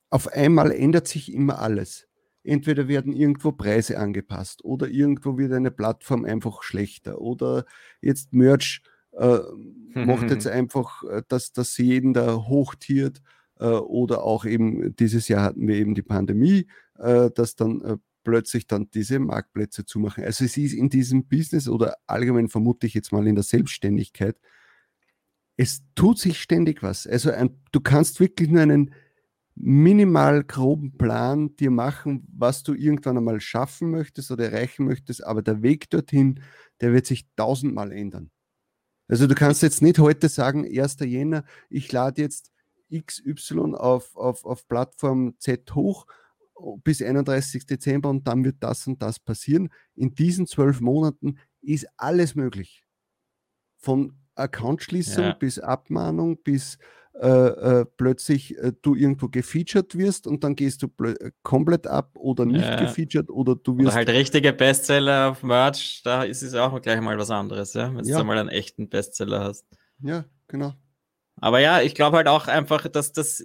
auf 0.09 0.29
einmal 0.29 0.73
ändert 0.73 1.09
sich 1.09 1.31
immer 1.31 1.59
alles. 1.59 2.09
Entweder 2.43 2.89
werden 2.89 3.13
irgendwo 3.13 3.53
Preise 3.53 3.99
angepasst 3.99 4.65
oder 4.65 4.89
irgendwo 4.89 5.37
wird 5.37 5.53
eine 5.53 5.71
Plattform 5.71 6.25
einfach 6.25 6.63
schlechter 6.63 7.21
oder 7.21 7.67
jetzt 8.01 8.33
Merch 8.33 8.81
äh, 9.13 9.41
macht 9.93 10.31
jetzt 10.31 10.47
einfach, 10.61 11.05
äh, 11.05 11.23
dass, 11.29 11.53
dass 11.53 11.77
jeden 11.77 12.15
da 12.15 12.35
hochtiert 12.47 13.21
äh, 13.61 13.67
oder 13.67 14.23
auch 14.23 14.47
eben 14.47 14.97
dieses 14.97 15.29
Jahr 15.29 15.43
hatten 15.43 15.69
wir 15.69 15.77
eben 15.77 15.95
die 15.95 16.03
Pandemie, 16.03 16.67
äh, 16.99 17.31
dass 17.31 17.57
dann 17.57 17.83
äh, 17.83 17.97
plötzlich 18.25 18.67
dann 18.67 18.91
diese 18.91 19.19
Marktplätze 19.19 19.85
zumachen. 19.85 20.25
Also 20.25 20.45
es 20.45 20.57
ist 20.57 20.73
in 20.73 20.89
diesem 20.89 21.29
Business 21.29 21.69
oder 21.69 21.97
allgemein 22.07 22.49
vermute 22.49 22.87
ich 22.87 22.95
jetzt 22.95 23.13
mal 23.13 23.27
in 23.27 23.35
der 23.35 23.45
Selbstständigkeit, 23.45 24.37
es 25.57 25.83
tut 25.95 26.19
sich 26.19 26.41
ständig 26.41 26.83
was. 26.83 27.07
Also 27.07 27.31
ein, 27.31 27.63
du 27.71 27.81
kannst 27.81 28.19
wirklich 28.19 28.49
nur 28.51 28.63
einen 28.63 28.93
minimal 29.55 30.43
groben 30.43 30.97
Plan 30.97 31.55
dir 31.57 31.71
machen, 31.71 32.27
was 32.37 32.65
du 32.65 32.75
irgendwann 32.75 33.19
einmal 33.19 33.41
schaffen 33.41 33.91
möchtest 33.91 34.33
oder 34.33 34.51
erreichen 34.51 34.85
möchtest, 34.85 35.25
aber 35.25 35.43
der 35.43 35.63
Weg 35.63 35.91
dorthin, 35.91 36.41
der 36.81 36.93
wird 36.93 37.07
sich 37.07 37.27
tausendmal 37.37 37.93
ändern. 37.93 38.31
Also 39.07 39.27
du 39.27 39.35
kannst 39.35 39.63
jetzt 39.63 39.83
nicht 39.83 39.99
heute 39.99 40.29
sagen, 40.29 40.67
1. 40.67 40.97
Jänner, 41.01 41.45
ich 41.69 41.93
lade 41.93 42.21
jetzt 42.23 42.51
XY 42.93 43.75
auf, 43.75 44.17
auf, 44.17 44.45
auf 44.45 44.67
Plattform 44.67 45.35
Z 45.39 45.73
hoch 45.75 46.07
bis 46.83 47.03
31. 47.03 47.67
Dezember 47.67 48.11
und 48.11 48.27
dann 48.27 48.45
wird 48.45 48.57
das 48.61 48.87
und 48.87 49.03
das 49.03 49.19
passieren. 49.19 49.71
In 49.95 50.15
diesen 50.15 50.47
zwölf 50.47 50.81
Monaten 50.81 51.39
ist 51.61 51.87
alles 51.97 52.35
möglich. 52.35 52.85
Von 53.77 54.19
Accountschließung 54.35 55.25
ja. 55.25 55.33
bis 55.35 55.59
Abmahnung 55.59 56.43
bis 56.43 56.79
äh, 57.21 57.29
äh, 57.29 57.85
plötzlich 57.97 58.59
äh, 58.59 58.73
du 58.83 58.97
irgendwo 58.97 59.29
gefeatured 59.29 59.97
wirst 59.97 60.27
und 60.27 60.43
dann 60.43 60.57
gehst 60.57 60.83
du 60.83 60.89
äh, 61.05 61.31
komplett 61.45 61.87
ab 61.87 62.11
oder 62.17 62.45
nicht 62.45 62.65
ja. 62.65 62.75
gefeatured 62.75 63.31
oder 63.31 63.55
du 63.55 63.79
wirst. 63.79 63.87
Oder 63.87 63.95
halt 63.95 64.09
richtige 64.09 64.53
Bestseller 64.53 65.31
auf 65.31 65.45
Merch, 65.45 66.03
da 66.03 66.25
ist 66.25 66.43
es 66.43 66.55
auch 66.55 66.83
gleich 66.83 67.01
mal 67.01 67.17
was 67.17 67.31
anderes, 67.31 67.73
ja, 67.75 67.95
wenn 67.95 68.05
ja. 68.05 68.19
du 68.19 68.25
mal 68.25 68.37
einen 68.37 68.49
echten 68.49 68.89
Bestseller 68.89 69.45
hast. 69.45 69.65
Ja, 70.01 70.25
genau. 70.49 70.75
Aber 71.37 71.61
ja, 71.61 71.83
ich 71.83 71.95
glaube 71.95 72.17
halt 72.17 72.27
auch 72.27 72.49
einfach, 72.49 72.89
dass 72.89 73.13
das 73.13 73.45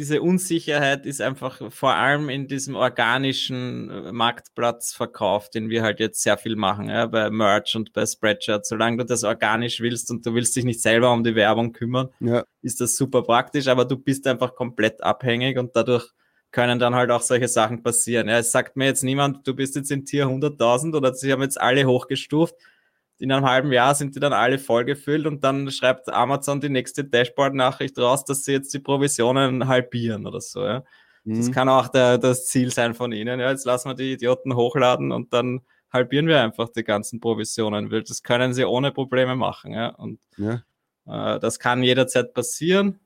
diese 0.00 0.22
Unsicherheit 0.22 1.04
ist 1.04 1.20
einfach 1.20 1.60
vor 1.70 1.92
allem 1.94 2.30
in 2.30 2.48
diesem 2.48 2.74
organischen 2.74 3.90
äh, 3.90 4.12
Marktplatzverkauf, 4.12 5.50
den 5.50 5.68
wir 5.68 5.82
halt 5.82 6.00
jetzt 6.00 6.22
sehr 6.22 6.38
viel 6.38 6.56
machen, 6.56 6.88
ja, 6.88 7.04
bei 7.04 7.28
Merch 7.28 7.76
und 7.76 7.92
bei 7.92 8.06
Spreadshirt. 8.06 8.64
Solange 8.64 8.96
du 8.96 9.04
das 9.04 9.24
organisch 9.24 9.80
willst 9.80 10.10
und 10.10 10.24
du 10.24 10.32
willst 10.32 10.56
dich 10.56 10.64
nicht 10.64 10.80
selber 10.80 11.12
um 11.12 11.22
die 11.22 11.34
Werbung 11.34 11.74
kümmern, 11.74 12.08
ja. 12.18 12.44
ist 12.62 12.80
das 12.80 12.96
super 12.96 13.22
praktisch, 13.24 13.68
aber 13.68 13.84
du 13.84 13.98
bist 13.98 14.26
einfach 14.26 14.54
komplett 14.54 15.02
abhängig 15.02 15.58
und 15.58 15.76
dadurch 15.76 16.08
können 16.50 16.78
dann 16.78 16.94
halt 16.94 17.10
auch 17.10 17.20
solche 17.20 17.48
Sachen 17.48 17.82
passieren. 17.82 18.26
Ja, 18.26 18.38
es 18.38 18.52
sagt 18.52 18.78
mir 18.78 18.86
jetzt 18.86 19.04
niemand, 19.04 19.46
du 19.46 19.54
bist 19.54 19.76
jetzt 19.76 19.90
in 19.90 20.06
Tier 20.06 20.28
100.000 20.28 20.96
oder 20.96 21.12
sie 21.12 21.30
haben 21.30 21.42
jetzt 21.42 21.60
alle 21.60 21.84
hochgestuft 21.84 22.54
in 23.20 23.30
einem 23.30 23.44
halben 23.44 23.70
Jahr 23.70 23.94
sind 23.94 24.16
die 24.16 24.20
dann 24.20 24.32
alle 24.32 24.58
vollgefüllt 24.58 25.26
und 25.26 25.44
dann 25.44 25.70
schreibt 25.70 26.08
Amazon 26.08 26.60
die 26.60 26.70
nächste 26.70 27.04
Dashboard-Nachricht 27.04 27.98
raus, 27.98 28.24
dass 28.24 28.44
sie 28.44 28.52
jetzt 28.52 28.72
die 28.72 28.78
Provisionen 28.78 29.68
halbieren 29.68 30.26
oder 30.26 30.40
so. 30.40 30.64
Ja. 30.64 30.84
Mhm. 31.24 31.36
Das 31.36 31.52
kann 31.52 31.68
auch 31.68 31.88
der, 31.88 32.16
das 32.16 32.46
Ziel 32.46 32.72
sein 32.72 32.94
von 32.94 33.12
ihnen. 33.12 33.38
Ja, 33.38 33.50
jetzt 33.50 33.66
lassen 33.66 33.90
wir 33.90 33.94
die 33.94 34.14
Idioten 34.14 34.56
hochladen 34.56 35.12
und 35.12 35.34
dann 35.34 35.60
halbieren 35.92 36.28
wir 36.28 36.40
einfach 36.40 36.70
die 36.70 36.82
ganzen 36.82 37.20
Provisionen. 37.20 37.90
Das 37.90 38.22
können 38.22 38.54
sie 38.54 38.64
ohne 38.64 38.90
Probleme 38.90 39.36
machen. 39.36 39.72
Ja. 39.72 39.88
Und 39.88 40.18
ja. 40.38 40.62
Äh, 41.06 41.38
das 41.40 41.58
kann 41.58 41.82
jederzeit 41.82 42.32
passieren 42.32 43.00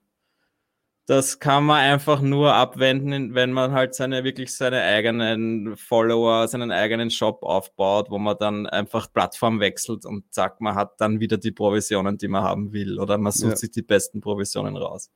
das 1.07 1.39
kann 1.39 1.65
man 1.65 1.81
einfach 1.81 2.23
nur 2.23 2.55
abwenden, 2.55 3.35
wenn 3.35 3.53
man 3.53 3.73
halt 3.73 3.95
seine 3.95 4.25
wirklich 4.25 4.55
seine 4.55 4.81
eigenen 4.81 5.77
Follower, 5.77 6.49
seinen 6.49 6.71
eigenen 6.71 7.11
Shop 7.11 7.43
aufbaut, 7.43 8.11
wo 8.11 8.19
man 8.19 8.37
dann 8.39 8.67
einfach 8.67 9.13
Plattform 9.13 9.61
wechselt 9.61 10.07
und 10.07 10.33
sagt, 10.33 10.63
man 10.63 10.75
hat 10.75 11.01
dann 11.01 11.21
wieder 11.21 11.37
die 11.37 11.53
Provisionen, 11.53 12.17
die 12.17 12.29
man 12.29 12.43
haben 12.43 12.73
will, 12.73 12.99
oder 12.99 13.19
man 13.19 13.33
sucht 13.33 13.51
ja. 13.51 13.57
sich 13.57 13.71
die 13.71 13.83
besten 13.83 14.23
Provisionen 14.23 14.77
raus. 14.77 15.11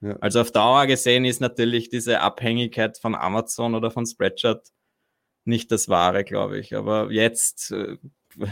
Ja. 0.00 0.16
Also 0.20 0.40
auf 0.40 0.52
Dauer 0.52 0.86
gesehen 0.86 1.24
ist 1.24 1.40
natürlich 1.40 1.88
diese 1.88 2.20
Abhängigkeit 2.20 2.98
von 2.98 3.14
Amazon 3.14 3.74
oder 3.74 3.90
von 3.90 4.06
Spreadshirt 4.06 4.68
nicht 5.44 5.72
das 5.72 5.88
Wahre, 5.88 6.22
glaube 6.22 6.58
ich. 6.58 6.74
Aber 6.76 7.10
jetzt, 7.10 7.72
äh, 7.72 7.96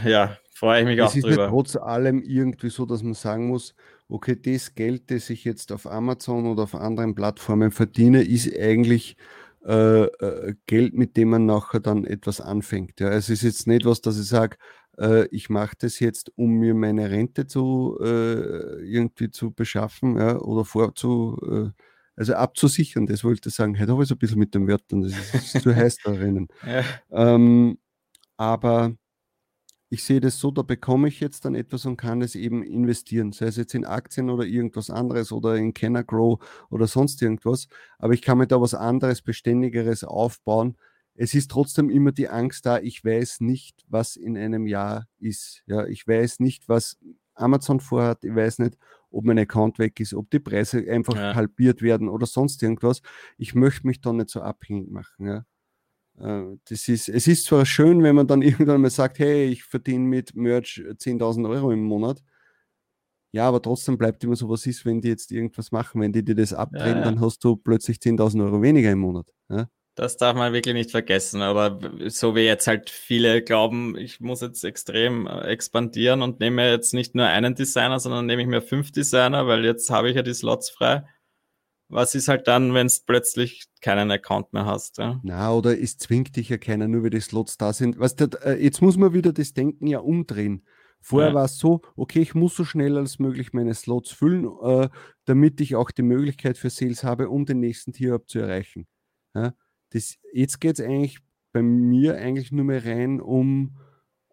ja, 0.05 0.37
freue 0.53 0.81
ich 0.81 0.85
mich 0.85 0.99
es 0.99 1.05
auch 1.05 1.13
drüber. 1.13 1.47
Trotz 1.47 1.75
allem 1.75 2.21
irgendwie 2.21 2.69
so, 2.69 2.85
dass 2.85 3.01
man 3.01 3.13
sagen 3.13 3.47
muss, 3.47 3.75
okay, 4.11 4.35
das 4.35 4.75
Geld, 4.75 5.09
das 5.11 5.29
ich 5.29 5.43
jetzt 5.45 5.71
auf 5.71 5.87
Amazon 5.87 6.45
oder 6.45 6.63
auf 6.63 6.75
anderen 6.75 7.15
Plattformen 7.15 7.71
verdiene, 7.71 8.23
ist 8.23 8.53
eigentlich 8.57 9.15
äh, 9.65 10.03
äh, 10.05 10.55
Geld, 10.65 10.93
mit 10.95 11.17
dem 11.17 11.29
man 11.29 11.45
nachher 11.45 11.79
dann 11.79 12.05
etwas 12.05 12.41
anfängt. 12.41 12.99
Ja. 12.99 13.09
Es 13.09 13.29
ist 13.29 13.43
jetzt 13.43 13.67
nicht 13.67 13.85
was, 13.85 14.01
dass 14.01 14.19
ich 14.19 14.27
sage, 14.27 14.57
äh, 14.97 15.27
ich 15.27 15.49
mache 15.49 15.75
das 15.79 15.99
jetzt, 15.99 16.31
um 16.35 16.51
mir 16.55 16.73
meine 16.73 17.09
Rente 17.09 17.47
zu 17.47 17.97
äh, 18.01 18.81
irgendwie 18.83 19.29
zu 19.29 19.51
beschaffen 19.51 20.17
ja, 20.17 20.37
oder 20.39 20.65
vorzu, 20.65 21.37
äh, 21.75 21.81
also 22.15 22.33
abzusichern, 22.33 23.07
das 23.07 23.23
wollte 23.23 23.49
ich 23.49 23.55
sagen. 23.55 23.79
Heute 23.79 23.91
habe 23.91 24.03
ich 24.03 24.09
so 24.09 24.15
ein 24.15 24.19
bisschen 24.19 24.39
mit 24.39 24.53
den 24.53 24.67
Wörtern, 24.67 25.01
das 25.01 25.13
ist 25.33 25.61
zu 25.61 25.75
heiß 25.75 25.97
da 26.03 26.11
drinnen. 26.11 26.47
Ja. 26.65 26.83
Ähm, 27.11 27.77
aber 28.37 28.95
ich 29.93 30.05
sehe 30.05 30.21
das 30.21 30.39
so, 30.39 30.51
da 30.51 30.61
bekomme 30.61 31.09
ich 31.09 31.19
jetzt 31.19 31.43
dann 31.43 31.53
etwas 31.53 31.85
und 31.85 31.97
kann 31.97 32.21
es 32.21 32.35
eben 32.35 32.63
investieren, 32.63 33.33
sei 33.33 33.47
es 33.47 33.57
jetzt 33.57 33.75
in 33.75 33.83
Aktien 33.83 34.29
oder 34.29 34.45
irgendwas 34.45 34.89
anderes 34.89 35.33
oder 35.33 35.57
in 35.57 35.73
Kenner 35.73 36.05
Grow 36.05 36.39
oder 36.69 36.87
sonst 36.87 37.21
irgendwas. 37.21 37.67
Aber 37.99 38.13
ich 38.13 38.21
kann 38.21 38.37
mir 38.37 38.47
da 38.47 38.61
was 38.61 38.73
anderes, 38.73 39.21
beständigeres 39.21 40.05
aufbauen. 40.05 40.77
Es 41.13 41.33
ist 41.33 41.51
trotzdem 41.51 41.89
immer 41.89 42.13
die 42.13 42.29
Angst 42.29 42.65
da, 42.65 42.79
ich 42.79 43.03
weiß 43.03 43.41
nicht, 43.41 43.83
was 43.89 44.15
in 44.15 44.37
einem 44.37 44.65
Jahr 44.65 45.09
ist. 45.19 45.61
Ja, 45.65 45.85
ich 45.85 46.07
weiß 46.07 46.39
nicht, 46.39 46.69
was 46.69 46.97
Amazon 47.33 47.81
vorhat, 47.81 48.23
ich 48.23 48.33
weiß 48.33 48.59
nicht, 48.59 48.77
ob 49.09 49.25
mein 49.25 49.39
Account 49.39 49.77
weg 49.77 49.99
ist, 49.99 50.13
ob 50.13 50.29
die 50.29 50.39
Preise 50.39 50.89
einfach 50.89 51.17
ja. 51.17 51.35
halbiert 51.35 51.81
werden 51.81 52.07
oder 52.07 52.27
sonst 52.27 52.63
irgendwas. 52.63 53.01
Ich 53.37 53.55
möchte 53.55 53.85
mich 53.87 53.99
da 53.99 54.13
nicht 54.13 54.29
so 54.29 54.39
abhängig 54.39 54.89
machen. 54.89 55.27
Ja. 55.27 55.45
Äh, 56.19 56.57
das 56.65 56.87
ist, 56.87 57.09
es 57.09 57.27
ist 57.27 57.45
zwar 57.45 57.65
schön, 57.65 58.03
wenn 58.03 58.15
man 58.15 58.27
dann 58.27 58.41
irgendwann 58.41 58.81
mal 58.81 58.89
sagt, 58.89 59.19
hey, 59.19 59.45
ich 59.45 59.63
verdiene 59.63 60.05
mit 60.05 60.35
Merch 60.35 60.81
10.000 60.85 61.49
Euro 61.49 61.71
im 61.71 61.83
Monat. 61.83 62.23
Ja, 63.33 63.47
aber 63.47 63.61
trotzdem 63.61 63.97
bleibt 63.97 64.23
immer 64.23 64.35
so, 64.35 64.49
was 64.49 64.65
ist, 64.65 64.85
wenn 64.85 64.99
die 64.99 65.07
jetzt 65.07 65.31
irgendwas 65.31 65.71
machen. 65.71 66.01
Wenn 66.01 66.11
die 66.11 66.23
dir 66.23 66.35
das 66.35 66.53
abdrehen, 66.53 66.97
ja, 66.97 66.97
ja. 66.97 67.03
dann 67.03 67.21
hast 67.21 67.43
du 67.43 67.55
plötzlich 67.55 67.97
10.000 67.97 68.43
Euro 68.43 68.61
weniger 68.61 68.91
im 68.91 68.99
Monat. 68.99 69.27
Ja? 69.49 69.69
Das 69.95 70.17
darf 70.17 70.35
man 70.35 70.51
wirklich 70.51 70.73
nicht 70.73 70.91
vergessen. 70.91 71.41
Aber 71.41 71.79
so 72.07 72.35
wie 72.35 72.41
jetzt 72.41 72.67
halt 72.67 72.89
viele 72.89 73.41
glauben, 73.41 73.97
ich 73.97 74.19
muss 74.19 74.41
jetzt 74.41 74.63
extrem 74.65 75.27
äh, 75.27 75.47
expandieren 75.47 76.21
und 76.21 76.41
nehme 76.41 76.69
jetzt 76.69 76.93
nicht 76.93 77.15
nur 77.15 77.25
einen 77.25 77.55
Designer, 77.55 77.99
sondern 77.99 78.25
nehme 78.25 78.41
ich 78.41 78.47
mir 78.49 78.61
fünf 78.61 78.91
Designer, 78.91 79.47
weil 79.47 79.63
jetzt 79.63 79.89
habe 79.89 80.09
ich 80.09 80.15
ja 80.17 80.23
die 80.23 80.33
Slots 80.33 80.69
frei 80.69 81.03
was 81.91 82.15
ist 82.15 82.27
halt 82.27 82.47
dann, 82.47 82.73
wenn 82.73 82.87
du 82.87 82.93
plötzlich 83.05 83.65
keinen 83.81 84.11
Account 84.11 84.53
mehr 84.53 84.65
hast? 84.65 84.97
Ja? 84.97 85.19
Na, 85.23 85.53
oder 85.53 85.79
es 85.79 85.97
zwingt 85.97 86.35
dich 86.35 86.49
ja 86.49 86.57
keiner, 86.57 86.87
nur 86.87 87.03
weil 87.03 87.09
die 87.09 87.19
Slots 87.19 87.57
da 87.57 87.73
sind. 87.73 87.97
Du, 87.97 88.25
äh, 88.43 88.63
jetzt 88.63 88.81
muss 88.81 88.97
man 88.97 89.13
wieder 89.13 89.33
das 89.33 89.53
Denken 89.53 89.87
ja 89.87 89.99
umdrehen. 89.99 90.65
Vorher 91.01 91.29
ja. 91.29 91.35
war 91.35 91.45
es 91.45 91.57
so, 91.57 91.81
okay, 91.95 92.21
ich 92.21 92.35
muss 92.35 92.55
so 92.55 92.63
schnell 92.63 92.97
als 92.97 93.19
möglich 93.19 93.53
meine 93.53 93.73
Slots 93.73 94.11
füllen, 94.11 94.47
äh, 94.61 94.89
damit 95.25 95.59
ich 95.59 95.75
auch 95.75 95.91
die 95.91 96.03
Möglichkeit 96.03 96.57
für 96.57 96.69
Sales 96.69 97.03
habe, 97.03 97.29
um 97.29 97.45
den 97.45 97.59
nächsten 97.59 97.91
Tier 97.91 98.21
zu 98.25 98.39
erreichen. 98.39 98.87
Ja? 99.33 99.53
Das, 99.89 100.17
jetzt 100.31 100.61
geht 100.61 100.79
es 100.79 100.85
eigentlich 100.85 101.19
bei 101.51 101.61
mir 101.61 102.15
eigentlich 102.15 102.51
nur 102.51 102.65
mehr 102.65 102.85
rein 102.85 103.19
um, 103.19 103.77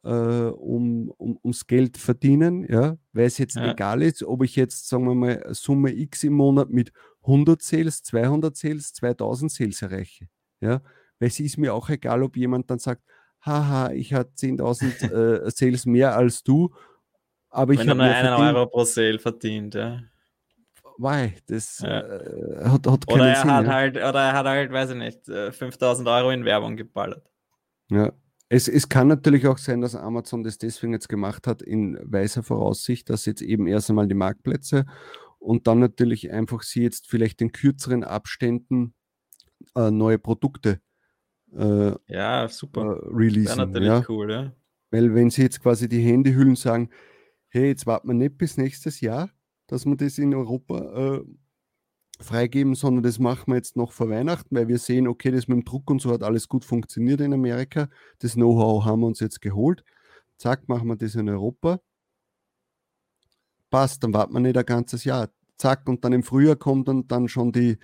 äh, 0.05 0.09
um, 0.09 1.11
um, 1.17 1.39
ums 1.43 1.67
Geld 1.67 1.97
verdienen, 1.97 2.67
ja, 2.69 2.97
weil 3.13 3.27
es 3.27 3.39
jetzt 3.39 3.57
ja. 3.57 3.73
egal 3.73 4.03
ist, 4.03 4.23
ob 4.23 4.43
ich 4.43 4.57
jetzt, 4.57 4.89
sagen 4.89 5.07
wir 5.07 5.15
mal, 5.15 5.55
Summe 5.55 5.93
X 5.93 6.25
im 6.25 6.35
Monat 6.35 6.71
mit 6.71 6.93
100 7.23 7.61
Sales, 7.63 8.03
200 8.03 8.57
Sales, 8.57 8.93
2000 8.95 9.51
Sales 9.53 9.83
erreiche. 9.83 10.29
Ja, 10.61 10.81
weil 11.19 11.29
es 11.29 11.41
ist 11.41 11.59
mir 11.59 11.75
auch 11.75 11.89
egal, 11.89 12.23
ob 12.23 12.37
jemand 12.37 12.71
dann 12.71 12.79
sagt, 12.79 13.03
haha, 13.41 13.93
ich 13.93 14.13
hatte 14.15 14.31
10.000 14.37 15.13
äh, 15.47 15.51
Sales 15.51 15.87
mehr 15.87 16.17
als 16.17 16.43
du, 16.43 16.75
aber 17.51 17.73
ich 17.73 17.81
habe 17.81 17.95
nur 17.95 18.05
einen 18.05 18.27
verdient. 18.27 18.57
Euro 18.57 18.67
pro 18.67 18.85
Sale 18.85 19.19
verdient, 19.19 19.75
ja. 19.75 20.01
Why? 20.99 21.35
Das 21.47 21.79
ja. 21.79 22.01
äh, 22.01 22.65
hat, 22.65 22.87
hat 22.87 23.07
keinen 23.07 23.21
oder 23.21 23.29
er 23.29 23.37
Sinn, 23.37 23.53
hat 23.53 23.67
ja. 23.67 23.73
halt, 23.73 23.97
oder 23.97 24.21
er 24.21 24.33
hat 24.33 24.47
halt, 24.47 24.73
weiß 24.73 24.91
ich 24.91 24.97
nicht, 24.97 25.25
5000 25.27 26.07
äh, 26.07 26.11
Euro 26.11 26.31
in 26.31 26.45
Werbung 26.45 26.77
geballert. 26.77 27.25
Ja. 27.91 28.13
Es, 28.49 28.67
es 28.67 28.89
kann 28.89 29.09
natürlich 29.09 29.47
auch 29.47 29.59
sein, 29.59 29.81
dass 29.81 29.95
Amazon 29.95 30.43
das 30.43 30.59
deswegen 30.59 30.93
jetzt 30.93 31.09
gemacht 31.09 31.47
hat, 31.47 31.61
in 31.61 31.99
weiser 32.03 32.43
Voraussicht, 32.43 33.11
dass 33.11 33.27
jetzt 33.27 33.43
eben 33.43 33.67
erst 33.67 33.91
einmal 33.91 34.09
die 34.09 34.15
Marktplätze 34.15 34.87
und 35.39 35.67
dann 35.67 35.81
natürlich 35.81 36.31
einfach 36.31 36.63
sie 36.63 36.83
jetzt 36.83 37.09
vielleicht 37.09 37.43
in 37.43 37.53
kürzeren 37.53 38.05
Abständen 38.05 38.95
äh, 39.75 39.91
neue 39.91 40.19
Produkte 40.19 40.81
äh, 41.57 41.93
ja, 42.09 42.49
super. 42.49 42.97
Äh, 42.97 43.15
releasen. 43.15 43.57
Wäre 43.57 43.67
natürlich 43.67 43.89
ja? 43.89 44.05
cool, 44.09 44.31
ja. 44.31 44.53
Weil 44.91 45.15
wenn 45.15 45.31
sie 45.31 45.43
jetzt 45.43 45.63
quasi 45.63 45.89
die 45.89 46.01
Handyhüllen 46.01 46.57
sagen, 46.57 46.91
hey, 47.49 47.69
jetzt 47.69 47.87
warten 47.87 48.09
wir 48.09 48.15
nicht 48.15 48.39
bis 48.39 48.57
nächstes 48.57 49.01
Jahr, 49.01 49.31
dass 49.67 49.85
wir 49.87 49.97
das 49.97 50.19
in 50.19 50.35
Europa 50.35 51.17
äh, 51.17 51.25
freigeben, 52.21 52.75
sondern 52.75 53.03
das 53.03 53.19
machen 53.19 53.45
wir 53.53 53.57
jetzt 53.57 53.77
noch 53.77 53.93
vor 53.93 54.11
Weihnachten, 54.11 54.55
weil 54.57 54.69
wir 54.69 54.79
sehen, 54.79 55.07
okay, 55.09 55.31
das 55.31 55.49
mit 55.49 55.57
dem 55.57 55.65
Druck 55.65 55.91
und 55.91 56.01
so 56.01 56.13
hat 56.13 56.23
alles 56.23 56.49
gut 56.49 56.65
funktioniert 56.65 57.21
in 57.21 57.33
Amerika. 57.33 57.89
Das 58.19 58.35
Know-how 58.35 58.85
haben 58.85 59.01
wir 59.01 59.07
uns 59.07 59.21
jetzt 59.21 59.41
geholt. 59.41 59.85
Zack, 60.37 60.69
machen 60.69 60.89
wir 60.89 60.97
das 60.97 61.15
in 61.15 61.29
Europa. 61.29 61.81
Passt, 63.71 64.03
dann 64.03 64.15
warten 64.15 64.33
wir 64.33 64.41
nicht 64.41 64.57
ein 64.57 64.65
ganzes 64.65 65.05
Jahr. 65.05 65.29
Zack, 65.59 65.89
und 65.89 66.05
dann 66.05 66.13
im 66.13 66.23
Frühjahr 66.23 66.57
kommt 66.57 66.89
dann, 66.89 67.07
dann 67.09 67.29
schon 67.29 67.53
die, 67.53 67.79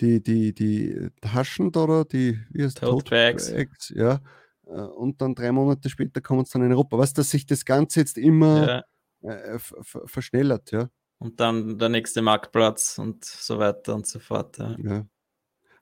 die, 0.00 0.22
die, 0.22 0.52
die 0.52 1.08
Taschen 1.20 1.68
oder 1.68 2.04
die 2.04 2.38
wie 2.50 2.64
heißt 2.64 2.78
Tote 2.78 3.10
Bags. 3.10 3.50
Bags, 3.52 3.88
ja. 3.90 4.20
Äh, 4.66 4.70
und 4.72 5.20
dann 5.22 5.34
drei 5.34 5.52
Monate 5.52 5.88
später 5.88 6.20
kommen 6.20 6.42
es 6.42 6.50
dann 6.50 6.62
in 6.62 6.72
Europa. 6.72 6.98
Was, 6.98 7.12
dass 7.12 7.30
sich 7.30 7.46
das 7.46 7.64
Ganze 7.64 8.00
jetzt 8.00 8.18
immer 8.18 8.84
Ja. 9.22 9.30
äh, 9.30 9.58
verschnellert, 9.58 10.72
ja. 10.72 10.88
Und 11.22 11.40
dann 11.40 11.78
der 11.78 11.88
nächste 11.88 12.22
Marktplatz 12.22 12.98
und 12.98 13.24
so 13.24 13.58
weiter 13.58 13.94
und 13.94 14.06
so 14.06 14.18
fort. 14.18 14.58
Ja. 14.58 14.76
Ja. 14.78 15.06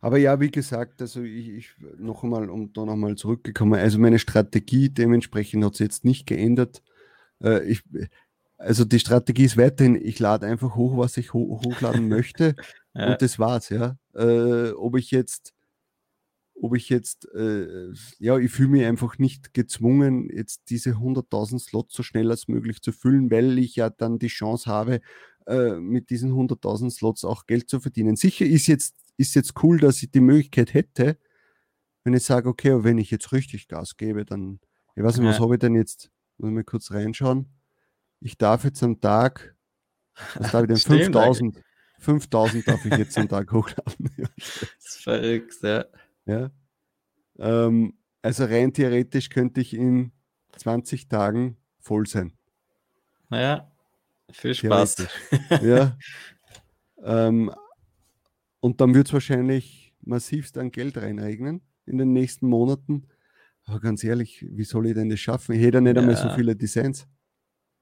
Aber 0.03 0.19
ja, 0.19 0.41
wie 0.41 0.51
gesagt, 0.51 1.03
also 1.03 1.23
ich, 1.23 1.49
ich 1.51 1.75
noch 1.99 2.23
einmal, 2.25 2.49
um 2.49 2.73
da 2.73 2.85
nochmal 2.87 3.17
zurückgekommen, 3.17 3.79
also 3.79 3.99
meine 3.99 4.19
Strategie 4.19 4.89
dementsprechend 4.89 5.65
hat 5.65 5.75
sich 5.77 5.85
jetzt 5.85 6.05
nicht 6.05 6.27
geändert. 6.27 6.83
Äh, 7.43 7.65
ich, 7.65 7.83
also 8.57 8.85
die 8.85 8.99
Strategie 8.99 9.45
ist 9.45 9.57
weiterhin, 9.59 9.97
ich 9.97 10.19
lade 10.19 10.47
einfach 10.47 10.75
hoch, 10.75 10.97
was 10.97 11.17
ich 11.17 11.35
ho 11.35 11.61
hochladen 11.65 12.09
möchte 12.09 12.55
Ja. 12.95 13.13
und 13.13 13.23
das 13.23 13.39
war's, 13.39 13.69
ja. 13.69 13.97
Äh, 14.15 14.71
ob 14.73 14.97
ich 14.97 15.11
jetzt, 15.11 15.53
ob 16.55 16.75
ich 16.77 16.89
jetzt, 16.89 17.27
äh, 17.35 17.93
ja, 18.19 18.39
ich 18.39 18.51
fühle 18.51 18.69
mich 18.71 18.85
einfach 18.87 19.19
nicht 19.19 19.55
gezwungen, 19.55 20.29
jetzt 20.31 20.63
diese 20.71 20.93
100.000 20.99 21.59
Slots 21.59 21.95
so 21.95 22.03
schnell 22.03 22.31
als 22.31 22.49
möglich 22.49 22.81
zu 22.83 22.93
füllen, 22.93 23.31
weil 23.31 23.59
ich 23.59 23.77
ja 23.77 23.91
dann 23.91 24.19
die 24.19 24.29
Chance 24.29 24.71
habe, 24.71 25.01
äh, 25.47 25.75
mit 25.81 26.11
diesen 26.11 26.33
100.000 26.33 26.91
Slots 26.91 27.25
auch 27.25 27.47
Geld 27.47 27.69
zu 27.69 27.81
verdienen. 27.81 28.17
Sicher 28.17 28.45
ist 28.47 28.67
jetzt, 28.67 28.95
ist 29.17 29.35
jetzt 29.35 29.53
cool, 29.63 29.79
dass 29.79 30.03
ich 30.03 30.11
die 30.11 30.21
Möglichkeit 30.21 30.75
hätte, 30.75 31.19
wenn 32.05 32.15
ich 32.15 32.25
sage, 32.25 32.49
okay, 32.49 32.83
wenn 32.85 32.99
ich 32.99 33.11
jetzt 33.11 33.33
richtig 33.33 33.69
Gas 33.69 33.97
gebe, 33.97 34.25
dann, 34.25 34.61
ich 34.97 35.03
weiß 35.03 35.19
nicht, 35.19 35.27
was 35.29 35.37
Ja. 35.37 35.43
habe 35.43 35.55
ich 35.55 35.61
denn 35.61 35.75
jetzt? 35.75 36.11
Muss 36.39 36.49
ich 36.49 36.55
mal 36.55 36.65
kurz 36.65 36.91
reinschauen. 36.93 37.47
Ich 38.21 38.39
darf 38.39 38.65
jetzt 38.65 38.83
am 38.83 39.01
Tag, 39.01 39.55
was 40.37 40.53
darf 40.53 40.63
ich 40.63 40.69
denn? 40.69 40.77
Stimmt 40.79 41.03
5000. 41.05 41.63
5000 41.99 42.67
darf 42.69 42.85
ich 42.87 42.97
jetzt 42.97 43.19
am 43.19 43.29
Tag 43.29 43.53
hochladen. 43.53 44.11
Das 44.17 44.79
ist 44.79 45.03
verrückt, 45.03 45.57
ja. 45.63 45.85
Ja. 46.27 46.51
Ähm, 47.39 47.95
also 48.23 48.45
rein 48.45 48.73
theoretisch 48.73 49.29
könnte 49.29 49.61
ich 49.61 49.75
in 49.75 50.13
20 50.57 51.09
Tagen 51.09 51.57
voll 51.79 52.07
sein. 52.07 52.33
Naja, 53.29 53.71
viel 54.33 54.55
Spaß. 54.55 55.07
Ja. 55.63 55.97
ähm, 57.03 57.51
und 58.61 58.81
dann 58.81 58.95
wird 58.95 59.07
es 59.09 59.13
wahrscheinlich 59.13 59.95
massivst 60.03 60.59
an 60.59 60.71
Geld 60.71 60.97
reinregnen 60.99 61.63
in 61.87 61.99
den 61.99 62.13
nächsten 62.13 62.47
Monaten. 62.49 63.07
Aber 63.65 63.81
ganz 63.81 64.03
ehrlich, 64.05 64.45
wie 64.51 64.65
soll 64.65 64.87
ich 64.87 64.95
denn 64.95 65.09
das 65.09 65.21
schaffen? 65.21 65.55
Ich 65.55 65.63
hätte 65.63 65.79
ja 65.79 65.81
nicht 65.81 65.97
einmal 65.99 66.17
so 66.17 66.29
Ja. 66.29 66.35
viele 66.35 66.57
Designs. 66.57 67.07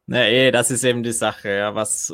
Na 0.06 0.26
eh, 0.28 0.50
das 0.50 0.70
ist 0.70 0.84
eben 0.84 1.02
die 1.02 1.12
Sache, 1.12 1.50
ja. 1.50 1.74
Was, 1.74 2.12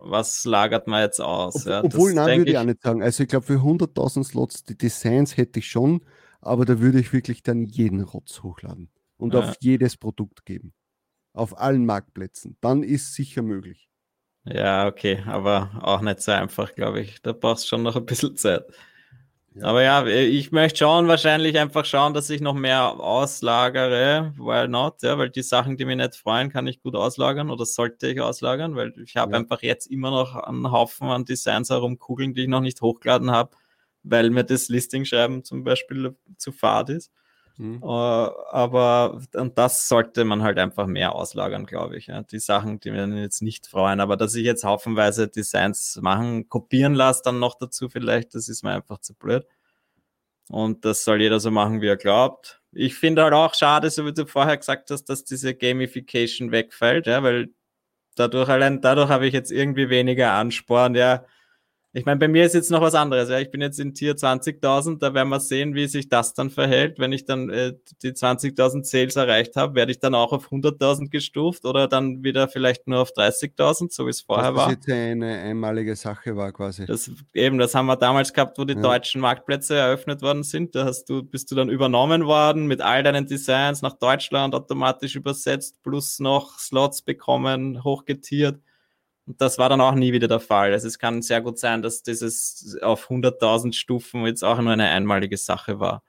was 0.00 0.44
lagert 0.44 0.86
man 0.86 1.02
jetzt 1.02 1.20
aus? 1.20 1.66
Ob, 1.66 1.66
ja, 1.66 1.84
obwohl, 1.84 2.12
nein, 2.14 2.38
würde 2.38 2.50
ich 2.50 2.58
auch 2.58 2.64
nicht 2.64 2.82
sagen. 2.82 3.02
Also 3.02 3.22
ich 3.22 3.28
glaube, 3.28 3.46
für 3.46 3.62
100.000 3.62 4.24
Slots, 4.24 4.64
die 4.64 4.76
Designs 4.76 5.36
hätte 5.36 5.58
ich 5.60 5.68
schon, 5.68 6.04
aber 6.40 6.64
da 6.64 6.80
würde 6.80 7.00
ich 7.00 7.12
wirklich 7.12 7.42
dann 7.42 7.64
jeden 7.64 8.02
Rotz 8.02 8.42
hochladen 8.42 8.90
und 9.16 9.34
Ja. 9.34 9.40
auf 9.40 9.54
jedes 9.60 9.96
Produkt 9.96 10.44
geben. 10.44 10.72
Auf 11.34 11.58
allen 11.58 11.86
Marktplätzen. 11.86 12.56
Dann 12.60 12.82
ist 12.82 13.14
sicher 13.14 13.42
möglich. 13.42 13.88
Ja, 14.44 14.86
okay, 14.88 15.22
aber 15.26 15.70
auch 15.82 16.00
nicht 16.00 16.20
so 16.20 16.32
einfach, 16.32 16.74
glaube 16.74 17.00
ich. 17.00 17.22
Da 17.22 17.32
brauchst 17.32 17.68
schon 17.68 17.82
noch 17.82 17.96
ein 17.96 18.06
bisschen 18.06 18.36
Zeit. 18.36 18.64
Ja. 19.54 19.64
Aber 19.66 19.82
ja, 19.82 20.06
ich 20.06 20.50
möchte 20.52 20.78
schon 20.78 21.08
wahrscheinlich 21.08 21.58
einfach 21.58 21.84
schauen, 21.84 22.14
dass 22.14 22.30
ich 22.30 22.40
noch 22.40 22.54
mehr 22.54 22.84
auslagere. 23.00 24.32
Why 24.38 24.66
not? 24.68 25.02
Ja, 25.02 25.18
weil 25.18 25.30
die 25.30 25.42
Sachen, 25.42 25.76
die 25.76 25.84
mich 25.84 25.96
nicht 25.96 26.16
freuen, 26.16 26.50
kann 26.50 26.66
ich 26.66 26.80
gut 26.82 26.96
auslagern 26.96 27.50
oder 27.50 27.66
sollte 27.66 28.08
ich 28.08 28.20
auslagern, 28.20 28.76
weil 28.76 28.94
ich 29.04 29.16
habe 29.16 29.32
Ja. 29.32 29.38
einfach 29.38 29.62
jetzt 29.62 29.86
immer 29.88 30.10
noch 30.10 30.36
einen 30.36 30.72
Haufen 30.72 31.08
an 31.08 31.24
Designs 31.26 31.70
herumkugeln, 31.70 32.34
die 32.34 32.42
ich 32.42 32.48
noch 32.48 32.60
nicht 32.62 32.80
hochgeladen 32.82 33.30
habe, 33.30 33.50
weil 34.04 34.30
mir 34.30 34.44
das 34.44 34.68
Listing 34.68 35.04
schreiben 35.04 35.44
zum 35.44 35.64
Beispiel 35.64 36.16
zu 36.38 36.52
fad 36.52 36.88
ist. 36.90 37.12
Hm. 37.56 37.82
Äh, 37.82 37.86
aber 37.86 39.20
und 39.34 39.58
das 39.58 39.88
sollte 39.88 40.24
man 40.24 40.42
halt 40.42 40.58
einfach 40.58 40.86
mehr 40.86 41.14
auslagern, 41.14 41.66
glaube 41.66 41.96
ich. 41.96 42.10
Die 42.30 42.38
Sachen, 42.38 42.80
die 42.80 42.90
mir 42.90 43.06
jetzt 43.20 43.42
nicht 43.42 43.66
freuen, 43.66 44.00
aber 44.00 44.16
dass 44.16 44.34
ich 44.34 44.44
jetzt 44.44 44.64
haufenweise 44.64 45.28
Designs 45.28 45.98
machen, 46.02 46.48
kopieren 46.48 46.94
lasse, 46.94 47.22
dann 47.24 47.38
noch 47.38 47.56
dazu 47.58 47.88
vielleicht, 47.88 48.34
das 48.34 48.48
ist 48.48 48.62
mir 48.62 48.72
einfach 48.72 48.98
zu 48.98 49.14
blöd. 49.14 49.46
Und 50.48 50.84
das 50.84 51.04
soll 51.04 51.22
jeder 51.22 51.40
so 51.40 51.50
machen, 51.50 51.80
wie 51.80 51.86
er 51.88 51.96
glaubt. 51.96 52.60
Ich 52.72 52.94
finde 52.94 53.22
halt 53.22 53.34
auch 53.34 53.54
schade, 53.54 53.90
so 53.90 54.06
wie 54.06 54.12
du 54.12 54.26
vorher 54.26 54.56
gesagt 54.56 54.90
hast, 54.90 55.04
dass 55.04 55.24
diese 55.24 55.54
Gamification 55.54 56.50
wegfällt, 56.52 57.06
ja, 57.06 57.22
weil 57.22 57.50
dadurch 58.16 58.48
allein 58.48 58.80
dadurch 58.80 59.08
habe 59.08 59.26
ich 59.26 59.34
jetzt 59.34 59.52
irgendwie 59.52 59.88
weniger 59.90 60.32
Ansporn, 60.32 60.94
ja. 60.94 61.24
Ich 61.94 62.06
meine, 62.06 62.18
bei 62.18 62.26
mir 62.28 62.46
ist 62.46 62.54
jetzt 62.54 62.70
noch 62.70 62.80
was 62.80 62.94
anderes. 62.94 63.28
Ja. 63.28 63.38
Ich 63.38 63.50
bin 63.50 63.60
jetzt 63.60 63.78
in 63.78 63.92
Tier 63.94 64.16
20.000, 64.16 64.98
da 64.98 65.12
werden 65.12 65.28
wir 65.28 65.40
sehen, 65.40 65.74
wie 65.74 65.86
sich 65.86 66.08
das 66.08 66.32
dann 66.32 66.48
verhält. 66.48 66.98
Wenn 66.98 67.12
ich 67.12 67.26
dann 67.26 67.50
äh, 67.50 67.74
die 68.02 68.12
20.000 68.12 68.84
Sales 68.84 69.16
erreicht 69.16 69.56
habe, 69.56 69.74
werde 69.74 69.92
ich 69.92 69.98
dann 70.00 70.14
auch 70.14 70.32
auf 70.32 70.50
100.000 70.50 71.10
gestuft 71.10 71.66
oder 71.66 71.88
dann 71.88 72.24
wieder 72.24 72.48
vielleicht 72.48 72.88
nur 72.88 73.00
auf 73.00 73.10
30.000, 73.10 73.92
so 73.92 74.06
wie 74.06 74.10
es 74.10 74.22
vorher 74.22 74.52
das 74.52 74.56
war. 74.56 74.70
jetzt 74.70 74.88
eine 74.90 75.38
einmalige 75.40 75.94
Sache 75.94 76.34
war 76.34 76.50
quasi. 76.52 76.86
Das, 76.86 77.10
eben, 77.34 77.58
das 77.58 77.74
haben 77.74 77.84
wir 77.86 77.96
damals 77.96 78.32
gehabt, 78.32 78.58
wo 78.58 78.64
die 78.64 78.72
Ja. 78.72 78.80
deutschen 78.80 79.20
Marktplätze 79.20 79.74
eröffnet 79.76 80.22
worden 80.22 80.44
sind. 80.44 80.74
Da 80.74 80.86
hast 80.86 81.04
du, 81.10 81.22
bist 81.22 81.50
du 81.50 81.54
dann 81.54 81.68
übernommen 81.68 82.24
worden 82.24 82.66
mit 82.66 82.80
all 82.80 83.02
deinen 83.02 83.26
Designs 83.26 83.82
nach 83.82 83.98
Deutschland 83.98 84.54
automatisch 84.54 85.14
übersetzt, 85.14 85.82
plus 85.82 86.20
noch 86.20 86.58
Slots 86.58 87.02
bekommen, 87.02 87.84
hochgetiert. 87.84 88.58
Und 89.26 89.40
das 89.40 89.58
war 89.58 89.68
dann 89.68 89.80
auch 89.80 89.94
nie 89.94 90.12
wieder 90.12 90.28
der 90.28 90.40
Fall. 90.40 90.72
Also 90.72 90.88
es 90.88 90.98
kann 90.98 91.22
sehr 91.22 91.40
gut 91.40 91.58
sein, 91.58 91.82
dass 91.82 92.02
dieses 92.02 92.76
auf 92.82 93.08
100.000 93.08 93.74
Stufen 93.76 94.26
jetzt 94.26 94.42
auch 94.42 94.60
nur 94.60 94.72
eine 94.72 94.88
einmalige 94.88 95.36
Sache 95.36 95.78
war. 95.80 96.02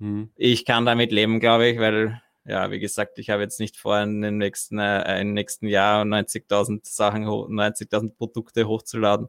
Hm. 0.00 0.30
Ich 0.36 0.64
kann 0.64 0.86
damit 0.86 1.12
leben, 1.12 1.40
glaube 1.40 1.68
ich, 1.68 1.78
weil, 1.78 2.20
ja, 2.44 2.70
wie 2.70 2.80
gesagt, 2.80 3.18
ich 3.18 3.30
habe 3.30 3.42
jetzt 3.42 3.60
nicht 3.60 3.76
vor, 3.76 4.00
in 4.00 4.22
den 4.22 4.38
nächsten, 4.38 4.78
äh, 4.78 5.20
im 5.20 5.34
nächsten 5.34 5.68
Jahr 5.68 6.04
90.000 6.04 6.86
Sachen, 6.86 7.28
ho- 7.28 7.48
90.000 7.48 8.16
Produkte 8.16 8.66
hochzuladen. 8.68 9.28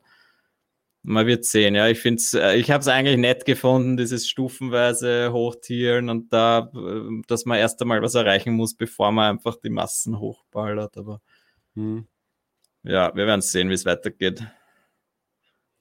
Man 1.02 1.28
wird 1.28 1.46
sehen, 1.46 1.76
ja. 1.76 1.88
Ich 1.88 2.00
finde 2.00 2.22
äh, 2.36 2.58
ich 2.60 2.72
habe 2.72 2.82
es 2.82 2.88
eigentlich 2.90 3.18
nett 3.18 3.46
gefunden, 3.46 3.96
dieses 3.96 4.28
stufenweise 4.28 5.32
Hochtieren 5.32 6.10
und 6.10 6.34
da, 6.34 6.70
äh, 6.76 7.22
dass 7.28 7.46
man 7.46 7.58
erst 7.58 7.82
einmal 7.82 8.02
was 8.02 8.16
erreichen 8.16 8.54
muss, 8.54 8.76
bevor 8.76 9.12
man 9.12 9.38
einfach 9.38 9.56
die 9.58 9.70
Massen 9.70 10.20
hochballert. 10.20 10.98
Aber 10.98 11.22
Hm. 11.76 12.08
Ja, 12.84 13.12
wir 13.16 13.26
werden 13.28 13.42
sehen, 13.42 13.70
wie 13.70 13.74
es 13.74 13.86
weitergeht. 13.86 14.44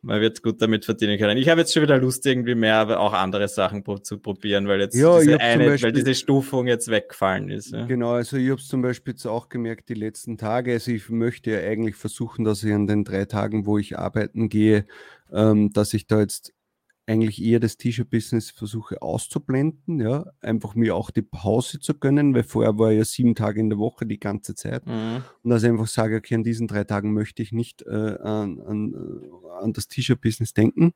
Man 0.00 0.20
wird 0.20 0.44
gut 0.44 0.62
damit 0.62 0.84
verdienen 0.84 1.18
können. 1.18 1.36
Ich 1.38 1.48
habe 1.48 1.60
jetzt 1.60 1.74
schon 1.74 1.82
wieder 1.82 1.98
Lust, 1.98 2.24
irgendwie 2.24 2.54
mehr 2.54 2.76
aber 2.76 3.00
auch 3.00 3.12
andere 3.12 3.48
Sachen 3.48 3.82
pro 3.82 3.98
zu 3.98 4.18
probieren, 4.20 4.68
weil 4.68 4.80
jetzt 4.80 4.94
Ja, 4.94 5.18
diese 5.18 5.40
eine, 5.40 5.64
weil 5.64 5.70
Beispiel- 5.70 5.92
diese 5.92 6.14
Stufung 6.14 6.68
jetzt 6.68 6.88
weggefallen 6.88 7.50
ist. 7.50 7.72
Ja. 7.72 7.84
Genau, 7.86 8.12
also 8.12 8.36
ich 8.36 8.48
habe 8.48 8.60
es 8.60 8.68
zum 8.68 8.80
Beispiel 8.80 9.14
jetzt 9.14 9.26
auch 9.26 9.48
gemerkt 9.48 9.88
die 9.88 9.94
letzten 9.94 10.38
Tage. 10.38 10.74
Also 10.74 10.92
ich 10.92 11.08
möchte 11.10 11.50
ja 11.50 11.58
eigentlich 11.68 11.96
versuchen, 11.96 12.44
dass 12.44 12.62
ich 12.62 12.72
an 12.72 12.86
den 12.86 13.02
drei 13.02 13.24
Tagen, 13.24 13.66
wo 13.66 13.76
ich 13.76 13.98
arbeiten 13.98 14.48
gehe, 14.48 14.86
ähm, 15.32 15.72
dass 15.72 15.92
ich 15.94 16.06
da 16.06 16.20
jetzt 16.20 16.52
eigentlich 17.08 17.42
eher 17.42 17.58
das 17.58 17.78
T-Shirt-Business 17.78 18.50
versuche 18.50 19.00
auszublenden, 19.00 19.98
ja, 19.98 20.26
einfach 20.40 20.74
mir 20.74 20.94
auch 20.94 21.10
die 21.10 21.22
Pause 21.22 21.80
zu 21.80 21.94
gönnen, 21.94 22.34
weil 22.34 22.42
vorher 22.42 22.78
war 22.78 22.92
ja 22.92 23.04
sieben 23.04 23.34
Tage 23.34 23.60
in 23.60 23.70
der 23.70 23.78
Woche 23.78 24.04
die 24.04 24.20
ganze 24.20 24.54
Zeit. 24.54 24.86
Mhm. 24.86 25.22
Und 25.42 25.50
dass 25.50 25.62
ich 25.62 25.70
einfach 25.70 25.86
sage, 25.86 26.16
okay, 26.16 26.34
an 26.34 26.44
diesen 26.44 26.68
drei 26.68 26.84
Tagen 26.84 27.14
möchte 27.14 27.42
ich 27.42 27.52
nicht 27.52 27.82
äh, 27.82 27.88
an, 27.90 28.60
an, 28.60 29.22
an 29.60 29.72
das 29.72 29.88
T-Shirt-Business 29.88 30.52
denken. 30.52 30.92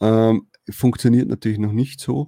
Ähm, 0.00 0.46
funktioniert 0.70 1.28
natürlich 1.28 1.58
noch 1.58 1.72
nicht 1.72 2.00
so. 2.00 2.26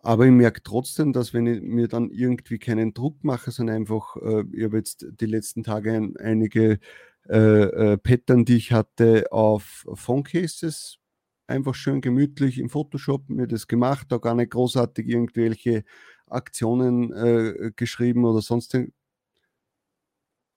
Aber 0.00 0.26
ich 0.26 0.32
merke 0.32 0.62
trotzdem, 0.62 1.12
dass 1.12 1.34
wenn 1.34 1.46
ich 1.46 1.60
mir 1.60 1.88
dann 1.88 2.10
irgendwie 2.10 2.58
keinen 2.58 2.94
Druck 2.94 3.24
mache, 3.24 3.50
sondern 3.50 3.76
einfach, 3.76 4.14
äh, 4.16 4.44
ich 4.52 4.62
habe 4.62 4.76
jetzt 4.76 5.06
die 5.20 5.26
letzten 5.26 5.64
Tage 5.64 5.92
ein, 5.92 6.16
einige 6.18 6.78
äh, 7.28 7.34
äh, 7.34 7.98
Pattern, 7.98 8.44
die 8.44 8.56
ich 8.56 8.72
hatte, 8.72 9.26
auf 9.32 9.86
Phone-Cases, 9.92 10.97
einfach 11.48 11.74
schön 11.74 12.00
gemütlich 12.00 12.58
im 12.58 12.68
Photoshop 12.68 13.28
mir 13.28 13.46
das 13.46 13.66
gemacht, 13.66 14.06
da 14.10 14.18
gar 14.18 14.34
nicht 14.34 14.50
großartig 14.50 15.06
irgendwelche 15.08 15.84
Aktionen 16.26 17.12
äh, 17.12 17.72
geschrieben 17.74 18.24
oder 18.24 18.42
sonst. 18.42 18.78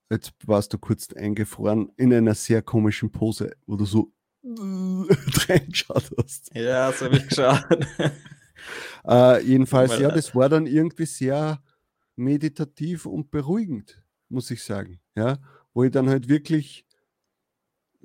Jetzt 0.10 0.34
warst 0.46 0.74
du 0.74 0.78
kurz 0.78 1.14
eingefroren 1.14 1.92
in 1.96 2.14
einer 2.14 2.36
sehr 2.36 2.62
komischen 2.62 3.12
Pose, 3.12 3.56
wo 3.66 3.78
du 3.78 3.86
so 3.86 4.12
reingeschaut 4.44 6.12
hast. 6.18 6.54
Ja, 6.54 6.92
so 6.92 7.06
habe 7.06 7.18
ich 7.18 7.28
geschaut. 7.28 7.66
Äh, 9.04 9.44
jedenfalls, 9.44 9.98
ja, 9.98 10.10
leid. 10.10 10.18
das 10.18 10.36
war 10.36 10.48
dann 10.48 10.68
irgendwie 10.68 11.08
sehr 11.08 11.64
meditativ 12.16 13.08
und 13.08 13.32
beruhigend. 13.32 14.04
muss 14.30 14.52
ich 14.52 14.64
sagen. 14.64 15.00
Ja, 15.16 15.40
wo 15.74 15.84
ich 15.84 15.90
dann 15.90 16.10
halt 16.10 16.30
wirklich 16.30 16.86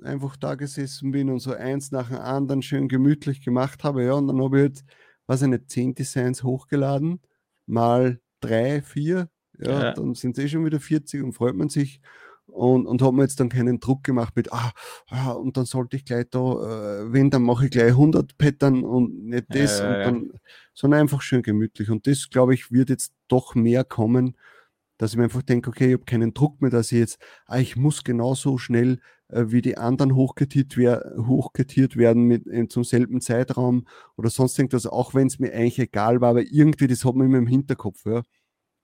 einfach 0.03 0.35
da 0.35 0.55
gesessen 0.55 1.11
bin 1.11 1.29
und 1.29 1.39
so 1.39 1.53
eins 1.53 1.91
nach 1.91 2.09
dem 2.09 2.17
anderen 2.17 2.61
schön 2.61 2.87
gemütlich 2.87 3.41
gemacht 3.41 3.83
habe. 3.83 4.03
Ja, 4.03 4.13
und 4.13 4.27
dann 4.27 4.41
habe 4.41 4.57
ich 4.57 4.63
halt, 4.63 4.85
weiß 5.27 5.43
ich 5.43 5.47
nicht, 5.47 5.69
zehn 5.69 5.95
Designs 5.95 6.43
hochgeladen, 6.43 7.21
mal 7.65 8.19
drei, 8.39 8.81
vier. 8.81 9.29
Ja, 9.59 9.83
ja. 9.83 9.93
dann 9.93 10.13
sind 10.13 10.37
es 10.37 10.43
eh 10.43 10.47
schon 10.47 10.65
wieder 10.65 10.79
40 10.79 11.23
und 11.23 11.33
freut 11.33 11.55
man 11.55 11.69
sich 11.69 11.99
und, 12.47 12.85
und 12.87 13.01
habe 13.01 13.15
mir 13.15 13.23
jetzt 13.23 13.39
dann 13.39 13.49
keinen 13.49 13.79
Druck 13.79 14.03
gemacht 14.03 14.35
mit, 14.35 14.51
ah, 14.53 14.71
ah 15.09 15.31
und 15.31 15.57
dann 15.57 15.65
sollte 15.65 15.97
ich 15.97 16.05
gleich 16.05 16.25
da, 16.31 16.39
äh, 16.39 17.13
wenn, 17.13 17.29
dann 17.29 17.43
mache 17.43 17.65
ich 17.65 17.71
gleich 17.71 17.89
100 17.89 18.37
Pattern 18.37 18.83
und 18.83 19.25
nicht 19.25 19.45
das, 19.49 19.79
ja, 19.79 19.99
ja, 19.99 20.03
dann, 20.05 20.31
sondern 20.73 21.01
einfach 21.01 21.21
schön 21.21 21.41
gemütlich. 21.41 21.89
Und 21.89 22.07
das, 22.07 22.29
glaube 22.29 22.53
ich, 22.53 22.71
wird 22.71 22.89
jetzt 22.89 23.13
doch 23.27 23.55
mehr 23.55 23.83
kommen, 23.83 24.37
dass 24.97 25.11
ich 25.11 25.17
mir 25.17 25.25
einfach 25.25 25.43
denke, 25.43 25.69
okay, 25.69 25.87
ich 25.87 25.93
habe 25.93 26.05
keinen 26.05 26.33
Druck 26.33 26.61
mehr, 26.61 26.71
dass 26.71 26.91
ich 26.91 26.99
jetzt, 26.99 27.19
ah, 27.45 27.59
ich 27.59 27.75
muss 27.75 28.03
genauso 28.03 28.57
schnell 28.57 28.99
wie 29.29 29.61
die 29.61 29.77
anderen 29.77 30.15
hochgetiert, 30.15 30.77
wer, 30.77 31.13
hochgetiert 31.17 31.97
werden 31.97 32.23
mit, 32.23 32.47
äh, 32.47 32.67
zum 32.67 32.83
selben 32.83 33.21
Zeitraum 33.21 33.87
oder 34.15 34.29
sonst 34.29 34.57
irgendwas, 34.57 34.85
auch 34.85 35.13
wenn 35.13 35.27
es 35.27 35.39
mir 35.39 35.53
eigentlich 35.53 35.79
egal 35.79 36.21
war, 36.21 36.29
aber 36.29 36.43
irgendwie, 36.43 36.87
das 36.87 37.03
hat 37.03 37.15
man 37.15 37.27
immer 37.27 37.37
im 37.39 37.47
Hinterkopf, 37.47 38.05
ja 38.05 38.21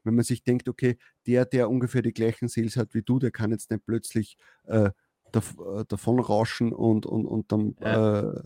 wenn 0.03 0.15
man 0.15 0.23
sich 0.23 0.43
denkt, 0.43 0.69
okay, 0.69 0.97
der, 1.25 1.45
der 1.45 1.69
ungefähr 1.69 2.01
die 2.01 2.13
gleichen 2.13 2.47
Sales 2.47 2.77
hat 2.77 2.93
wie 2.93 3.01
du, 3.01 3.19
der 3.19 3.31
kann 3.31 3.51
jetzt 3.51 3.71
nicht 3.71 3.85
plötzlich 3.85 4.37
äh, 4.65 4.91
dav 5.31 5.55
äh, 5.59 5.85
davon 5.87 6.19
rauschen 6.19 6.73
und, 6.73 7.05
und, 7.05 7.25
und 7.25 7.51
dann 7.51 7.75
ja. 7.81 8.19
äh, 8.19 8.41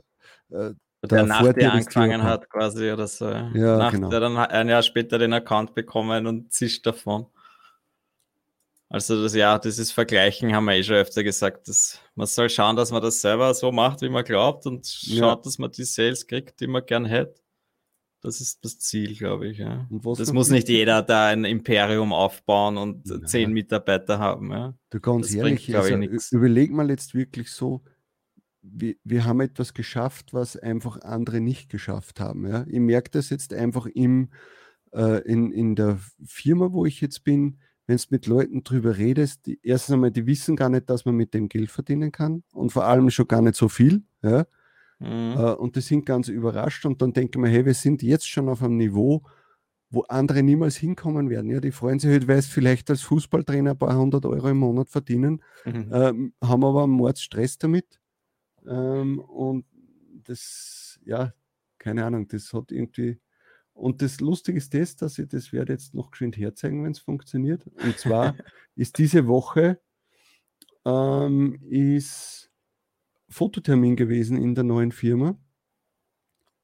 äh 0.50 0.74
der 1.04 1.26
nach 1.28 1.54
dir 1.54 1.72
angefangen 1.72 2.24
hat 2.24 2.50
quasi 2.50 2.92
oder 2.92 3.08
so. 3.08 3.30
Ja, 3.30 3.78
nach 3.78 3.92
genau. 3.92 4.10
der 4.10 4.20
dann 4.20 4.36
ein 4.36 4.68
Jahr 4.68 4.82
später 4.82 5.20
den 5.20 5.32
Account 5.32 5.76
bekommen 5.76 6.26
und 6.26 6.52
zischt 6.52 6.88
davon. 6.88 7.28
Also 8.90 9.22
das 9.22 9.36
ja, 9.36 9.60
dieses 9.60 9.92
Vergleichen 9.92 10.56
haben 10.56 10.66
wir 10.66 10.76
eh 10.76 10.84
schon 10.84 10.96
öfter 10.96 11.24
gesagt. 11.24 11.68
Dass 11.68 12.00
man 12.16 12.26
soll 12.26 12.50
schauen, 12.50 12.76
dass 12.76 12.92
man 12.92 13.02
das 13.02 13.20
selber 13.20 13.54
so 13.54 13.72
macht, 13.72 14.02
wie 14.02 14.10
man 14.10 14.24
glaubt 14.24 14.66
und 14.66 14.88
schaut, 14.88 15.18
ja. 15.18 15.36
dass 15.36 15.58
man 15.58 15.72
die 15.72 15.84
Sales 15.84 16.26
kriegt, 16.26 16.60
die 16.62 16.68
man 16.68 16.86
gern 16.86 17.06
hätte. 17.06 17.42
Das 18.22 18.42
ist 18.42 18.64
das 18.66 18.80
Ziel, 18.80 19.16
glaube 19.16 19.48
ich. 19.50 19.60
Ja. 19.60 19.88
das 19.90 20.34
muss 20.34 20.50
nicht 20.50 20.70
jeder 20.70 21.04
da 21.04 21.28
ein 21.28 21.46
Imperium 21.46 22.14
aufbauen 22.14 22.78
und 22.78 23.08
ja. 23.08 23.22
zehn 23.24 23.52
Mitarbeiter 23.52 24.20
haben. 24.20 24.52
Ja. 24.52 24.74
Du 24.90 25.00
ganz 25.00 25.28
das 25.28 25.36
ehrlich, 25.36 25.68
bringt, 25.68 25.78
also, 25.78 25.98
ich, 25.98 26.32
überleg 26.32 26.72
mal 26.72 26.90
jetzt 26.90 27.14
wirklich 27.14 27.52
so, 27.52 27.84
wir, 28.62 28.96
wir 29.04 29.26
haben 29.26 29.40
etwas 29.42 29.74
geschafft, 29.74 30.34
was 30.34 30.58
einfach 30.58 31.02
andere 31.02 31.42
nicht 31.42 31.70
geschafft 31.70 32.20
haben. 32.20 32.48
Ja. 32.48 32.66
Ich 32.68 32.80
merke 32.80 33.12
das 33.12 33.30
jetzt 33.30 33.54
einfach 33.54 33.86
im, 33.86 34.30
äh, 34.94 35.22
in, 35.22 35.52
in 35.52 35.76
der 35.76 36.00
Firma, 36.26 36.72
wo 36.72 36.86
ich 36.86 37.02
jetzt 37.02 37.24
bin, 37.24 37.60
wenn 37.88 37.98
du 37.98 38.04
mit 38.10 38.28
Leuten 38.28 38.64
drüber 38.64 38.98
redest, 38.98 39.46
die, 39.46 39.60
erstens 39.64 39.94
einmal, 39.94 40.12
die 40.12 40.28
wissen 40.28 40.56
gar 40.56 40.70
nicht, 40.70 40.90
dass 40.90 41.06
man 41.06 41.16
mit 41.16 41.34
dem 41.34 41.48
Geld 41.50 41.72
verdienen 41.72 42.12
kann 42.12 42.44
und 42.54 42.72
vor 42.72 42.86
allem 42.86 43.10
schon 43.10 43.28
gar 43.28 43.42
nicht 43.42 43.56
so 43.56 43.70
viel. 43.70 44.04
Ja. 44.22 44.46
Mhm. 45.00 45.36
Äh, 45.38 45.54
und 45.54 45.76
die 45.76 45.82
sind 45.82 46.06
ganz 46.06 46.28
überrascht 46.28 46.86
und 46.86 47.02
dann 47.02 47.14
denken 47.14 47.42
wir, 47.42 47.50
hey, 47.50 47.66
wir 47.66 47.74
sind 47.74 48.04
jetzt 48.04 48.28
schon 48.28 48.50
auf 48.50 48.62
einem 48.62 48.78
Niveau, 48.78 49.24
wo 49.90 50.02
andere 50.02 50.44
niemals 50.44 50.76
hinkommen 50.76 51.30
werden. 51.30 51.50
Ja, 51.50 51.62
die 51.62 51.72
freuen 51.72 52.00
sich 52.00 52.12
halt, 52.12 52.28
weil 52.28 52.40
es 52.40 52.48
vielleicht 52.48 52.90
als 52.90 53.02
Fußballtrainer 53.04 53.72
ein 53.72 53.78
paar 53.78 53.98
hundert 53.98 54.26
Euro 54.26 54.50
im 54.50 54.58
Monat 54.58 54.90
verdienen, 54.90 55.42
mhm. 55.66 55.90
ähm, 55.92 56.34
haben 56.44 56.66
aber 56.66 56.84
einen 56.84 56.94
Mordsstress 56.94 57.58
damit. 57.58 58.02
Ähm, 58.68 59.20
und 59.20 59.66
das, 60.26 61.00
ja, 61.06 61.34
keine 61.78 62.06
Ahnung, 62.06 62.28
das 62.28 62.52
hat 62.52 62.72
irgendwie. 62.72 63.20
Und 63.78 64.02
das 64.02 64.20
Lustige 64.20 64.58
ist 64.58 64.74
das, 64.74 64.96
dass 64.96 65.20
ich 65.20 65.28
das 65.28 65.54
werde 65.54 65.74
jetzt 65.74 65.94
noch 65.94 66.10
geschwind 66.10 66.36
herzeigen, 66.36 66.84
wenn 66.84 66.92
es 66.92 67.00
funktioniert. 67.00 67.68
Und 67.68 67.98
zwar 68.00 68.36
ist 68.76 68.98
diese 68.98 69.28
Woche 69.28 69.80
ähm, 70.84 71.60
ist 71.70 72.50
Fototermin 73.30 73.96
gewesen 73.96 74.42
in 74.42 74.56
der 74.56 74.64
neuen 74.64 74.92
Firma. 74.92 75.38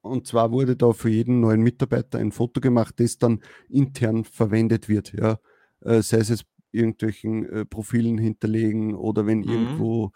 Und 0.00 0.26
zwar 0.26 0.50
wurde 0.50 0.76
da 0.76 0.92
für 0.92 1.08
jeden 1.08 1.40
neuen 1.40 1.62
Mitarbeiter 1.62 2.18
ein 2.18 2.32
Foto 2.32 2.60
gemacht, 2.60 2.96
das 2.98 3.18
dann 3.18 3.42
intern 3.68 4.24
verwendet 4.24 4.88
wird. 4.88 5.12
Ja. 5.12 5.38
Äh, 5.80 6.02
sei 6.02 6.18
es 6.18 6.30
jetzt 6.30 6.46
irgendwelchen 6.72 7.48
äh, 7.48 7.64
Profilen 7.64 8.18
hinterlegen 8.18 8.94
oder 8.94 9.24
wenn 9.24 9.38
mhm. 9.38 9.48
irgendwo 9.48 10.10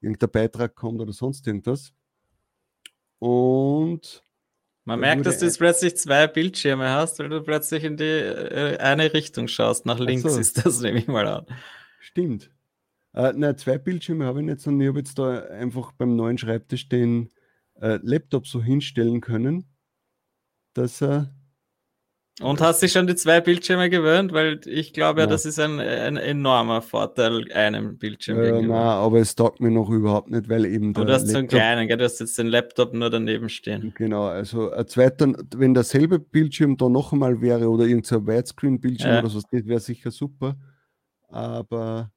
irgendein 0.00 0.30
Beitrag 0.30 0.76
kommt 0.76 1.00
oder 1.00 1.12
sonst 1.12 1.46
irgendwas. 1.46 1.92
Und 3.18 4.23
man 4.84 5.00
merkt, 5.00 5.24
dass 5.24 5.38
du 5.38 5.46
jetzt 5.46 5.58
plötzlich 5.58 5.96
zwei 5.96 6.26
Bildschirme 6.26 6.90
hast, 6.90 7.18
weil 7.18 7.28
du 7.28 7.42
plötzlich 7.42 7.84
in 7.84 7.96
die 7.96 8.04
äh, 8.04 8.76
eine 8.78 9.14
Richtung 9.14 9.48
schaust. 9.48 9.86
Nach 9.86 9.98
links 9.98 10.34
so. 10.34 10.38
ist 10.38 10.64
das, 10.64 10.80
nehme 10.80 10.98
ich 10.98 11.06
mal 11.06 11.26
an. 11.26 11.46
Stimmt. 12.00 12.50
Äh, 13.14 13.32
na, 13.34 13.56
zwei 13.56 13.78
Bildschirme 13.78 14.26
habe 14.26 14.40
ich 14.40 14.46
nicht, 14.46 14.60
sondern 14.60 14.82
ich 14.82 14.88
habe 14.88 14.98
jetzt 14.98 15.18
da 15.18 15.38
einfach 15.44 15.92
beim 15.92 16.16
neuen 16.16 16.36
Schreibtisch 16.36 16.88
den 16.88 17.30
äh, 17.80 17.98
Laptop 18.02 18.46
so 18.46 18.62
hinstellen 18.62 19.20
können, 19.20 19.66
dass 20.74 21.00
er. 21.00 21.34
Und 22.40 22.60
hast 22.60 22.82
dich 22.82 22.90
schon 22.90 23.06
die 23.06 23.14
zwei 23.14 23.40
Bildschirme 23.40 23.88
gewöhnt? 23.88 24.32
Weil 24.32 24.60
ich 24.66 24.92
glaube 24.92 25.20
ja, 25.20 25.26
das 25.28 25.46
ist 25.46 25.60
ein, 25.60 25.78
ein 25.78 26.16
enormer 26.16 26.82
Vorteil 26.82 27.52
einem 27.52 27.96
Bildschirm 27.96 28.40
äh, 28.40 28.46
gegenüber. 28.46 28.74
Nein, 28.74 28.86
aber 28.86 29.18
es 29.20 29.36
taugt 29.36 29.60
mir 29.60 29.70
noch 29.70 29.88
überhaupt 29.88 30.30
nicht, 30.30 30.48
weil 30.48 30.66
eben 30.66 30.92
der. 30.94 31.04
Du 31.04 31.12
hast 31.12 31.28
so 31.28 31.38
einen 31.38 31.46
kleinen, 31.46 31.86
gell? 31.86 31.96
du 31.96 32.04
hast 32.04 32.18
jetzt 32.18 32.36
den 32.36 32.48
Laptop 32.48 32.92
nur 32.92 33.08
daneben 33.08 33.48
stehen. 33.48 33.94
Genau, 33.96 34.24
also 34.24 34.72
ein 34.72 34.86
zweiter, 34.88 35.32
wenn 35.54 35.74
derselbe 35.74 36.18
Bildschirm 36.18 36.76
da 36.76 36.88
noch 36.88 37.12
einmal 37.12 37.40
wäre 37.40 37.68
oder 37.70 37.84
irgendein 37.84 38.26
Widescreen-Bildschirm 38.26 39.12
ja. 39.12 39.18
oder 39.20 39.28
so, 39.28 39.40
das 39.40 39.66
wäre 39.66 39.80
sicher 39.80 40.10
super. 40.10 40.56
Aber 41.28 42.10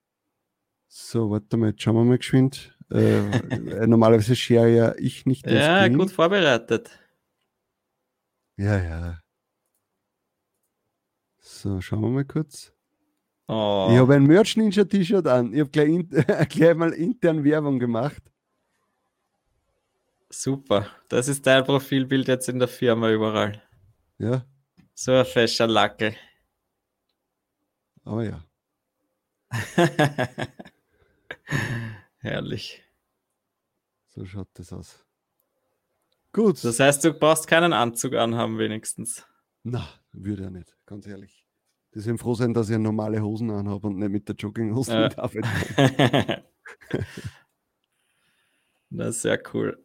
so, 0.87 1.29
warte 1.29 1.57
mal, 1.57 1.69
jetzt 1.69 1.83
schauen 1.83 1.95
wir 1.95 2.03
mal 2.03 2.17
geschwind. 2.17 2.75
Äh, 2.91 3.19
äh 3.49 3.85
normalerweise 3.85 4.35
share 4.35 4.69
ja 4.69 4.95
ich 4.97 5.27
nicht. 5.27 5.45
Ja, 5.45 5.81
Screen. 5.81 5.97
gut 5.99 6.09
vorbereitet. 6.09 6.89
Ja, 8.55 8.81
ja. 8.81 9.19
So, 11.67 11.81
schauen 11.81 12.01
wir 12.01 12.09
mal 12.09 12.23
kurz. 12.23 12.71
Oh. 13.49 13.89
Ich 13.91 13.97
habe 13.97 14.15
ein 14.15 14.23
Merch 14.23 14.55
Ninja 14.55 14.85
T-Shirt 14.85 15.27
an. 15.27 15.53
Ich 15.53 15.59
habe 15.59 15.69
gleich, 15.69 15.89
in, 15.89 16.09
gleich 16.49 16.75
mal 16.75 16.93
intern 16.93 17.43
Werbung 17.43 17.77
gemacht. 17.77 18.23
Super. 20.29 20.87
Das 21.09 21.27
ist 21.27 21.45
dein 21.45 21.65
Profilbild 21.65 22.29
jetzt 22.29 22.47
in 22.47 22.59
der 22.59 22.69
Firma 22.69 23.11
überall. 23.11 23.61
Ja. 24.17 24.45
So 24.93 25.11
ein 25.11 25.25
fescher 25.25 25.67
Lackel. 25.67 26.15
Aber 28.05 28.23
ja. 28.23 28.45
Herrlich. 32.19 32.81
So 34.05 34.23
schaut 34.23 34.47
das 34.53 34.71
aus. 34.71 35.05
Gut. 36.31 36.63
Das 36.63 36.79
heißt, 36.79 37.03
du 37.03 37.11
brauchst 37.11 37.45
keinen 37.45 37.73
Anzug 37.73 38.13
anhaben, 38.13 38.57
wenigstens. 38.57 39.27
Na, 39.63 39.85
würde 40.13 40.43
er 40.43 40.51
nicht, 40.51 40.73
ganz 40.85 41.05
ehrlich. 41.07 41.46
Deswegen 41.97 42.19
froh 42.19 42.35
sein, 42.35 42.53
dass 42.53 42.69
ich 42.69 42.77
normale 42.77 43.23
Hosen 43.23 43.49
anhabe 43.49 43.87
und 43.87 43.97
nicht 43.97 44.11
mit 44.11 44.29
der 44.29 44.35
Jogginghose 44.35 44.93
ja. 44.93 45.09
arbeite. 45.17 46.43
das 48.91 49.07
ist 49.15 49.21
sehr 49.23 49.41
cool. 49.51 49.83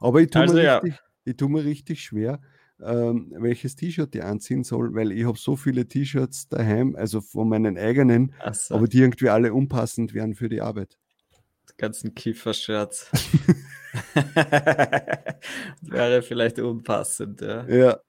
Aber 0.00 0.22
ich 0.22 0.30
tue, 0.30 0.40
also, 0.40 0.54
mir, 0.54 0.62
ja. 0.62 0.78
richtig, 0.78 1.02
ich 1.26 1.36
tue 1.36 1.50
mir 1.50 1.62
richtig 1.62 2.02
schwer, 2.02 2.40
ähm, 2.80 3.30
welches 3.36 3.76
T-Shirt 3.76 4.14
ich 4.14 4.22
anziehen 4.22 4.64
soll, 4.64 4.94
weil 4.94 5.12
ich 5.12 5.26
habe 5.26 5.36
so 5.36 5.54
viele 5.54 5.86
T-Shirts 5.86 6.48
daheim, 6.48 6.96
also 6.96 7.20
von 7.20 7.46
meinen 7.46 7.76
eigenen, 7.76 8.32
so. 8.52 8.76
aber 8.76 8.88
die 8.88 9.00
irgendwie 9.00 9.28
alle 9.28 9.52
unpassend 9.52 10.14
wären 10.14 10.34
für 10.34 10.48
die 10.48 10.62
Arbeit. 10.62 10.96
Die 11.70 11.76
ganzen 11.76 12.14
Kiefer-Shirts. 12.14 13.10
Wäre 15.82 16.22
vielleicht 16.22 16.58
unpassend, 16.58 17.42
ja. 17.42 17.66
Ja. 17.68 18.00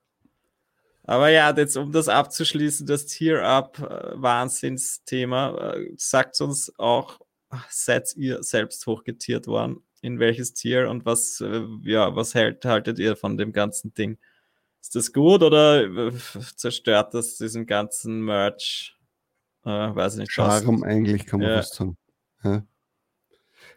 Aber 1.08 1.30
ja, 1.30 1.56
jetzt 1.56 1.78
um 1.78 1.91
das 1.91 2.08
abzuschließen, 2.08 2.88
das 2.88 3.06
Tier-Up-Wahnsinnsthema, 3.06 5.74
äh, 5.74 5.91
sagt 5.98 6.41
uns 6.41 6.74
auch, 6.78 7.20
seid 7.70 8.15
ihr 8.15 8.41
selbst 8.44 8.86
hochgetiert 8.88 9.48
worden? 9.48 9.84
In 10.02 10.20
welches 10.20 10.54
Tier 10.54 10.89
und 10.89 11.06
was, 11.06 11.39
äh, 11.41 11.62
ja, 11.84 12.15
was 12.15 12.34
hält, 12.34 12.65
haltet 12.65 12.98
ihr 13.00 13.15
von 13.15 13.38
dem 13.38 13.54
ganzen 13.54 13.94
Ding? 13.94 14.18
Ist 14.82 14.96
das 14.96 15.13
gut 15.13 15.41
oder 15.41 15.84
äh, 15.84 16.12
zerstört 16.56 17.13
das 17.13 17.38
diesen 17.38 17.65
ganzen 17.65 18.22
Merch? 18.22 18.97
Äh, 19.64 19.70
weiß 19.70 20.18
nicht. 20.18 20.32
Charme 20.32 20.84
eigentlich, 20.84 21.26
kann 21.26 21.39
man 21.39 21.49
ja. 21.49 21.56
fast 21.58 21.76
sagen. 21.76 21.97
Ja. 22.43 22.64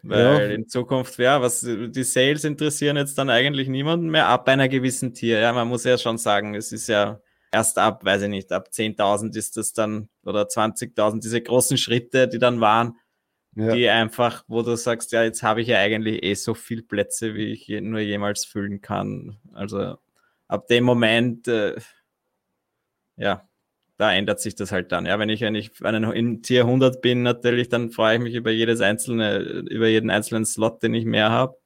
Weil 0.01 0.23
ja. 0.23 0.39
in 0.55 0.67
Zukunft, 0.67 1.17
ja, 1.19 1.41
was 1.41 1.61
die 1.61 2.03
Sales 2.03 2.45
interessieren 2.45 2.97
jetzt 2.97 3.17
dann 3.17 3.29
eigentlich 3.29 3.67
niemanden 3.67 4.09
mehr 4.09 4.27
ab 4.27 4.47
einer 4.47 4.69
gewissen 4.69 5.13
Tier. 5.13 5.39
Ja, 5.39 5.51
man 5.51 5.67
muss 5.67 5.83
ja 5.83 5.97
schon 5.97 6.17
sagen, 6.17 6.55
es 6.55 6.71
ist 6.71 6.87
ja 6.87 7.19
erst 7.51 7.77
ab, 7.77 8.05
weiß 8.05 8.23
ich 8.23 8.29
nicht, 8.29 8.51
ab 8.51 8.69
10.000 8.71 9.35
ist 9.35 9.57
das 9.57 9.73
dann 9.73 10.09
oder 10.23 10.43
20.000, 10.43 11.21
diese 11.21 11.41
großen 11.41 11.77
Schritte, 11.77 12.27
die 12.27 12.39
dann 12.39 12.61
waren, 12.61 12.97
ja. 13.55 13.73
die 13.73 13.89
einfach, 13.89 14.43
wo 14.47 14.61
du 14.61 14.75
sagst, 14.77 15.11
ja, 15.11 15.23
jetzt 15.23 15.43
habe 15.43 15.61
ich 15.61 15.67
ja 15.67 15.77
eigentlich 15.79 16.23
eh 16.23 16.33
so 16.35 16.53
viel 16.53 16.83
Plätze, 16.83 17.35
wie 17.35 17.51
ich 17.51 17.67
nur 17.67 17.99
jemals 17.99 18.45
füllen 18.45 18.81
kann. 18.81 19.37
Also 19.53 19.97
ab 20.47 20.67
dem 20.67 20.83
Moment, 20.83 21.47
äh, 21.47 21.75
ja, 23.17 23.48
da 23.99 24.13
ändert 24.13 24.39
sich 24.39 24.55
das 24.55 24.71
halt 24.71 24.93
dann. 24.93 25.05
Ja, 25.05 25.19
wenn 25.19 25.27
ich, 25.27 25.41
wenn 25.41 25.55
ich 25.55 25.71
in 25.81 26.41
Tier 26.41 26.61
100 26.61 27.01
bin, 27.01 27.21
natürlich, 27.21 27.67
dann 27.67 27.91
freue 27.91 28.15
ich 28.15 28.21
mich 28.21 28.33
über 28.33 28.49
jedes 28.49 28.79
einzelne, 28.79 29.39
über 29.39 29.89
jeden 29.89 30.09
einzelnen 30.09 30.45
Slot, 30.45 30.81
den 30.81 30.93
ich 30.93 31.03
mehr 31.03 31.31
habe. 31.31 31.59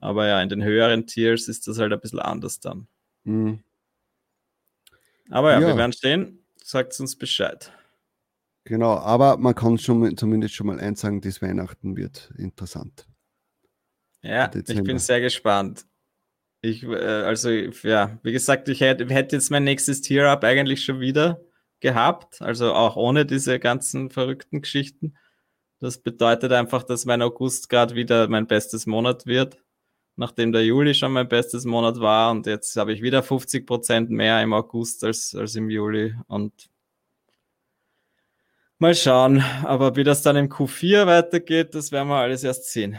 Aber 0.00 0.26
ja, 0.26 0.42
in 0.42 0.48
den 0.48 0.64
höheren 0.64 1.06
Tiers 1.06 1.46
ist 1.46 1.68
das 1.68 1.78
halt 1.78 1.92
ein 1.92 2.00
bisschen 2.00 2.18
anders 2.18 2.58
dann. 2.58 2.88
Mhm. 3.22 3.62
Aber 5.30 5.52
ja, 5.52 5.60
ja, 5.60 5.68
wir 5.68 5.76
werden 5.76 5.92
stehen. 5.92 6.44
Sagt 6.56 6.98
uns 6.98 7.16
Bescheid. 7.16 7.72
Genau, 8.64 8.96
aber 8.96 9.36
man 9.36 9.54
kann 9.54 9.78
schon 9.78 10.16
zumindest 10.16 10.54
schon 10.54 10.66
mal 10.66 10.80
eins 10.80 11.00
sagen, 11.00 11.20
das 11.20 11.40
Weihnachten 11.40 11.96
wird 11.96 12.32
interessant. 12.36 13.06
Ja, 14.22 14.50
ich 14.52 14.82
bin 14.82 14.98
sehr 14.98 15.20
gespannt. 15.20 15.86
Ich, 16.60 16.82
äh, 16.82 16.96
also, 16.96 17.50
ja, 17.50 18.18
wie 18.22 18.32
gesagt, 18.32 18.68
ich 18.68 18.80
hätte, 18.80 19.06
hätte 19.08 19.36
jetzt 19.36 19.50
mein 19.50 19.64
nächstes 19.64 20.00
Tier-Up 20.00 20.42
eigentlich 20.44 20.84
schon 20.84 21.00
wieder 21.00 21.40
gehabt, 21.80 22.42
also 22.42 22.74
auch 22.74 22.96
ohne 22.96 23.24
diese 23.26 23.58
ganzen 23.60 24.10
verrückten 24.10 24.62
Geschichten. 24.62 25.14
Das 25.80 25.98
bedeutet 25.98 26.52
einfach, 26.52 26.82
dass 26.82 27.04
mein 27.04 27.22
August 27.22 27.68
gerade 27.68 27.94
wieder 27.94 28.28
mein 28.28 28.48
bestes 28.48 28.86
Monat 28.86 29.26
wird, 29.26 29.62
nachdem 30.16 30.50
der 30.50 30.64
Juli 30.64 30.94
schon 30.94 31.12
mein 31.12 31.28
bestes 31.28 31.64
Monat 31.64 32.00
war 32.00 32.32
und 32.32 32.46
jetzt 32.46 32.76
habe 32.76 32.92
ich 32.92 33.02
wieder 33.02 33.22
50 33.22 33.64
Prozent 33.64 34.10
mehr 34.10 34.42
im 34.42 34.52
August 34.52 35.04
als, 35.04 35.36
als 35.36 35.54
im 35.54 35.70
Juli 35.70 36.14
und 36.26 36.68
mal 38.78 38.94
schauen, 38.96 39.40
aber 39.64 39.94
wie 39.94 40.04
das 40.04 40.22
dann 40.22 40.36
im 40.36 40.48
Q4 40.48 41.06
weitergeht, 41.06 41.76
das 41.76 41.92
werden 41.92 42.08
wir 42.08 42.16
alles 42.16 42.42
erst 42.42 42.72
sehen. 42.72 42.98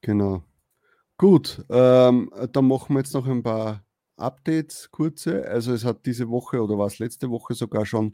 Genau. 0.00 0.42
Gut, 1.18 1.64
ähm, 1.68 2.30
dann 2.52 2.68
machen 2.68 2.94
wir 2.94 3.00
jetzt 3.00 3.12
noch 3.12 3.26
ein 3.26 3.42
paar 3.42 3.84
Updates, 4.16 4.90
kurze. 4.92 5.44
Also 5.48 5.72
es 5.72 5.84
hat 5.84 6.06
diese 6.06 6.28
Woche 6.28 6.62
oder 6.62 6.78
war 6.78 6.86
es 6.86 7.00
letzte 7.00 7.28
Woche 7.30 7.54
sogar 7.54 7.86
schon 7.86 8.12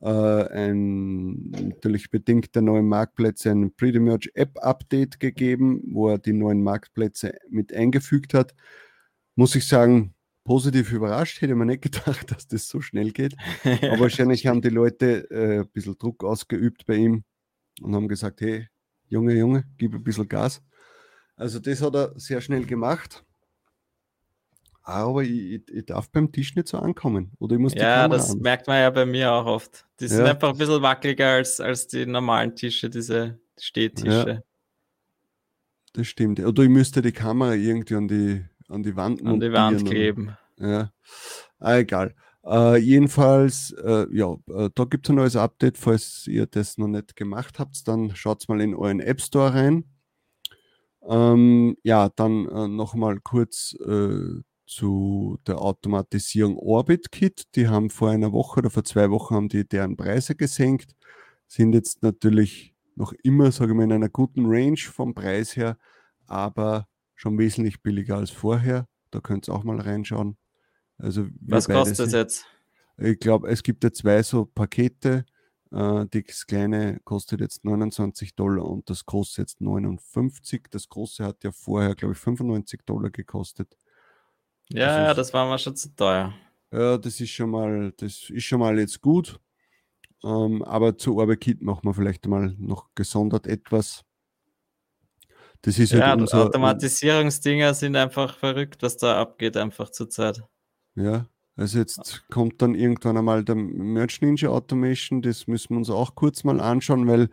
äh, 0.00 0.08
ein 0.08 1.50
natürlich 1.50 2.10
bedingt 2.10 2.54
der 2.54 2.62
neuen 2.62 2.88
Marktplätze 2.88 3.50
ein 3.50 3.74
Pretty 3.74 3.98
Merge 3.98 4.30
App 4.34 4.58
Update 4.62 5.20
gegeben, 5.20 5.82
wo 5.92 6.08
er 6.08 6.18
die 6.18 6.32
neuen 6.32 6.62
Marktplätze 6.62 7.34
mit 7.50 7.74
eingefügt 7.74 8.32
hat. 8.34 8.54
Muss 9.34 9.54
ich 9.54 9.68
sagen, 9.68 10.14
positiv 10.44 10.92
überrascht, 10.92 11.42
hätte 11.42 11.54
man 11.56 11.68
nicht 11.68 11.82
gedacht, 11.92 12.30
dass 12.30 12.48
das 12.48 12.68
so 12.68 12.80
schnell 12.80 13.12
geht. 13.12 13.36
Aber 13.64 14.00
wahrscheinlich 14.00 14.46
haben 14.46 14.62
die 14.62 14.70
Leute 14.70 15.30
äh, 15.30 15.60
ein 15.60 15.68
bisschen 15.68 15.98
Druck 15.98 16.24
ausgeübt 16.24 16.86
bei 16.86 16.96
ihm 16.96 17.24
und 17.82 17.94
haben 17.94 18.08
gesagt, 18.08 18.40
hey, 18.40 18.68
Junge, 19.08 19.34
Junge, 19.34 19.64
gib 19.76 19.94
ein 19.94 20.02
bisschen 20.02 20.28
Gas. 20.28 20.62
Also 21.36 21.58
das 21.58 21.82
hat 21.82 21.94
er 21.94 22.12
sehr 22.16 22.40
schnell 22.40 22.64
gemacht. 22.64 23.24
Aber 24.82 25.22
ich, 25.24 25.68
ich, 25.68 25.86
darf 25.86 26.08
beim 26.10 26.30
Tisch 26.30 26.54
nicht 26.54 26.68
so 26.68 26.78
ankommen. 26.78 27.32
Oder 27.40 27.56
ich 27.56 27.60
muss 27.60 27.74
ja, 27.74 28.06
das 28.06 28.30
an. 28.30 28.38
merkt 28.38 28.68
man 28.68 28.78
ja 28.78 28.88
bei 28.90 29.04
mir 29.04 29.32
auch 29.32 29.44
oft. 29.44 29.84
Die 29.98 30.06
sind 30.06 30.24
ja. 30.24 30.30
einfach 30.30 30.50
ein 30.50 30.58
bisschen 30.58 30.80
wackeliger 30.80 31.32
als, 31.32 31.60
als 31.60 31.88
die 31.88 32.06
normalen 32.06 32.54
Tische, 32.54 32.88
diese 32.88 33.40
Stehtische. 33.58 34.28
Ja. 34.28 34.40
Das 35.92 36.06
stimmt. 36.06 36.38
Oder 36.38 36.62
ich 36.62 36.68
müsste 36.68 37.02
die 37.02 37.10
Kamera 37.10 37.54
irgendwie 37.54 37.96
an 37.96 38.06
die, 38.06 38.44
an 38.68 38.84
die 38.84 38.94
Wand 38.94 39.26
An 39.26 39.40
die 39.40 39.52
Wand 39.52 39.84
kleben. 39.86 40.36
Und, 40.56 40.68
ja. 40.70 40.92
Ah, 41.58 41.78
egal. 41.78 42.14
Uh, 42.44 42.76
jedenfalls, 42.76 43.74
uh, 43.82 44.06
ja, 44.12 44.26
uh, 44.26 44.68
da 44.72 44.84
gibt 44.84 45.06
es 45.06 45.10
ein 45.10 45.16
neues 45.16 45.34
Update. 45.34 45.78
Falls 45.78 46.28
ihr 46.28 46.46
das 46.46 46.78
noch 46.78 46.86
nicht 46.86 47.16
gemacht 47.16 47.58
habt, 47.58 47.88
dann 47.88 48.14
schaut 48.14 48.48
mal 48.48 48.60
in 48.60 48.72
euren 48.72 49.00
App 49.00 49.20
Store 49.20 49.52
rein. 49.52 49.84
Ähm, 51.08 51.76
ja, 51.82 52.08
dann 52.08 52.46
äh, 52.48 52.68
nochmal 52.68 53.18
kurz 53.20 53.76
äh, 53.80 54.40
zu 54.66 55.38
der 55.46 55.60
Automatisierung 55.60 56.58
Orbit 56.58 57.12
Kit. 57.12 57.44
Die 57.54 57.68
haben 57.68 57.90
vor 57.90 58.10
einer 58.10 58.32
Woche 58.32 58.58
oder 58.58 58.70
vor 58.70 58.84
zwei 58.84 59.10
Wochen 59.10 59.34
haben 59.34 59.48
die 59.48 59.66
deren 59.66 59.96
Preise 59.96 60.34
gesenkt, 60.34 60.96
sind 61.46 61.72
jetzt 61.72 62.02
natürlich 62.02 62.74
noch 62.96 63.12
immer, 63.22 63.52
sage 63.52 63.72
ich 63.72 63.76
mal, 63.76 63.84
in 63.84 63.92
einer 63.92 64.08
guten 64.08 64.46
Range 64.46 64.78
vom 64.78 65.14
Preis 65.14 65.56
her, 65.56 65.78
aber 66.26 66.88
schon 67.14 67.38
wesentlich 67.38 67.82
billiger 67.82 68.16
als 68.16 68.30
vorher. 68.30 68.88
Da 69.10 69.20
könnt 69.20 69.48
ihr 69.48 69.54
auch 69.54 69.64
mal 69.64 69.80
reinschauen. 69.80 70.36
Also 70.98 71.26
Was 71.40 71.68
kostet 71.68 72.06
es 72.08 72.12
jetzt? 72.12 72.46
Ich 72.98 73.18
glaube, 73.18 73.48
es 73.48 73.62
gibt 73.62 73.84
ja 73.84 73.92
zwei 73.92 74.22
so 74.22 74.46
Pakete. 74.46 75.26
Äh, 75.72 76.06
das 76.10 76.46
kleine 76.46 77.00
kostet 77.04 77.40
jetzt 77.40 77.64
29 77.64 78.34
Dollar 78.34 78.64
und 78.64 78.88
das 78.90 79.06
große 79.06 79.40
jetzt 79.40 79.60
59. 79.60 80.64
Das 80.70 80.88
große 80.88 81.24
hat 81.24 81.44
ja 81.44 81.52
vorher, 81.52 81.94
glaube 81.94 82.14
ich, 82.14 82.20
95 82.20 82.82
Dollar 82.84 83.10
gekostet. 83.10 83.76
Ja, 84.68 84.86
das 84.86 84.96
ja, 84.96 85.10
ist, 85.10 85.16
das 85.18 85.32
war 85.32 85.46
mal 85.46 85.58
schon 85.58 85.76
zu 85.76 85.94
teuer. 85.94 86.32
Ja, 86.72 86.98
das 86.98 87.20
ist 87.20 87.30
schon 87.30 87.50
mal, 87.50 87.92
das 87.96 88.30
ist 88.30 88.44
schon 88.44 88.60
mal 88.60 88.78
jetzt 88.78 89.00
gut. 89.00 89.40
Ähm, 90.24 90.62
aber 90.62 90.96
zu 90.96 91.16
Orbekit 91.18 91.62
machen 91.62 91.84
wir 91.84 91.94
vielleicht 91.94 92.26
mal 92.26 92.54
noch 92.58 92.88
gesondert 92.94 93.46
etwas. 93.46 94.04
Das 95.62 95.78
ist 95.78 95.92
halt 95.92 96.02
ja, 96.02 96.14
unser, 96.14 96.44
Automatisierungsdinger 96.46 97.74
sind 97.74 97.96
einfach 97.96 98.36
verrückt, 98.36 98.82
was 98.82 98.96
da 98.96 99.20
abgeht, 99.20 99.56
einfach 99.56 99.90
zur 99.90 100.08
Zeit. 100.08 100.42
Ja, 100.94 101.26
also 101.56 101.78
jetzt 101.78 102.24
kommt 102.30 102.60
dann 102.60 102.74
irgendwann 102.74 103.16
einmal 103.16 103.44
der 103.44 103.54
Merch 103.54 104.20
Ninja 104.20 104.50
Automation, 104.50 105.22
das 105.22 105.46
müssen 105.46 105.70
wir 105.70 105.78
uns 105.78 105.90
auch 105.90 106.14
kurz 106.14 106.44
mal 106.44 106.60
anschauen, 106.60 107.06
weil 107.08 107.30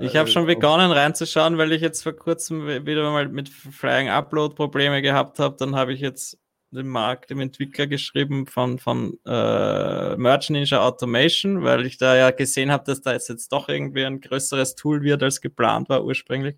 ich 0.00 0.16
habe 0.16 0.28
äh, 0.28 0.32
schon 0.32 0.46
begonnen 0.46 0.90
reinzuschauen, 0.90 1.58
weil 1.58 1.72
ich 1.72 1.82
jetzt 1.82 2.02
vor 2.02 2.12
kurzem 2.12 2.66
wieder 2.86 3.10
mal 3.10 3.28
mit 3.28 3.48
Flying 3.48 4.08
Upload 4.08 4.54
Probleme 4.54 5.02
gehabt 5.02 5.38
habe. 5.38 5.56
Dann 5.58 5.76
habe 5.76 5.92
ich 5.92 6.00
jetzt 6.00 6.38
dem 6.70 6.88
Markt, 6.88 7.30
dem 7.30 7.40
Entwickler 7.40 7.86
geschrieben 7.86 8.46
von, 8.46 8.78
von 8.78 9.18
äh, 9.26 10.16
Merch 10.16 10.48
Ninja 10.48 10.82
Automation, 10.82 11.62
weil 11.62 11.84
ich 11.84 11.98
da 11.98 12.16
ja 12.16 12.30
gesehen 12.30 12.72
habe, 12.72 12.84
dass 12.84 13.02
da 13.02 13.12
jetzt, 13.12 13.28
jetzt 13.28 13.52
doch 13.52 13.68
irgendwie 13.68 14.04
ein 14.04 14.20
größeres 14.20 14.74
Tool 14.74 15.02
wird, 15.02 15.22
als 15.22 15.42
geplant 15.42 15.90
war 15.90 16.04
ursprünglich. 16.04 16.56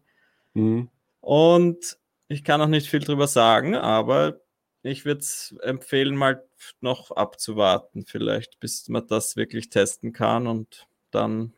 Mhm. 0.55 0.89
Und 1.21 1.99
ich 2.29 2.45
kann 2.45 2.61
noch 2.61 2.69
nicht 2.69 2.89
viel 2.89 3.01
drüber 3.01 3.27
sagen, 3.27 3.75
aber 3.75 4.41
ich 4.85 5.07
würde 5.07 5.25
empfehlen, 5.63 6.15
mal 6.15 6.45
noch 6.81 7.11
abzuwarten, 7.11 8.05
vielleicht, 8.07 8.61
bis 8.61 8.89
man 8.89 9.07
das 9.07 9.35
wirklich 9.35 9.71
testen 9.71 10.13
kann 10.13 10.47
und 10.47 10.87
dann, 11.11 11.55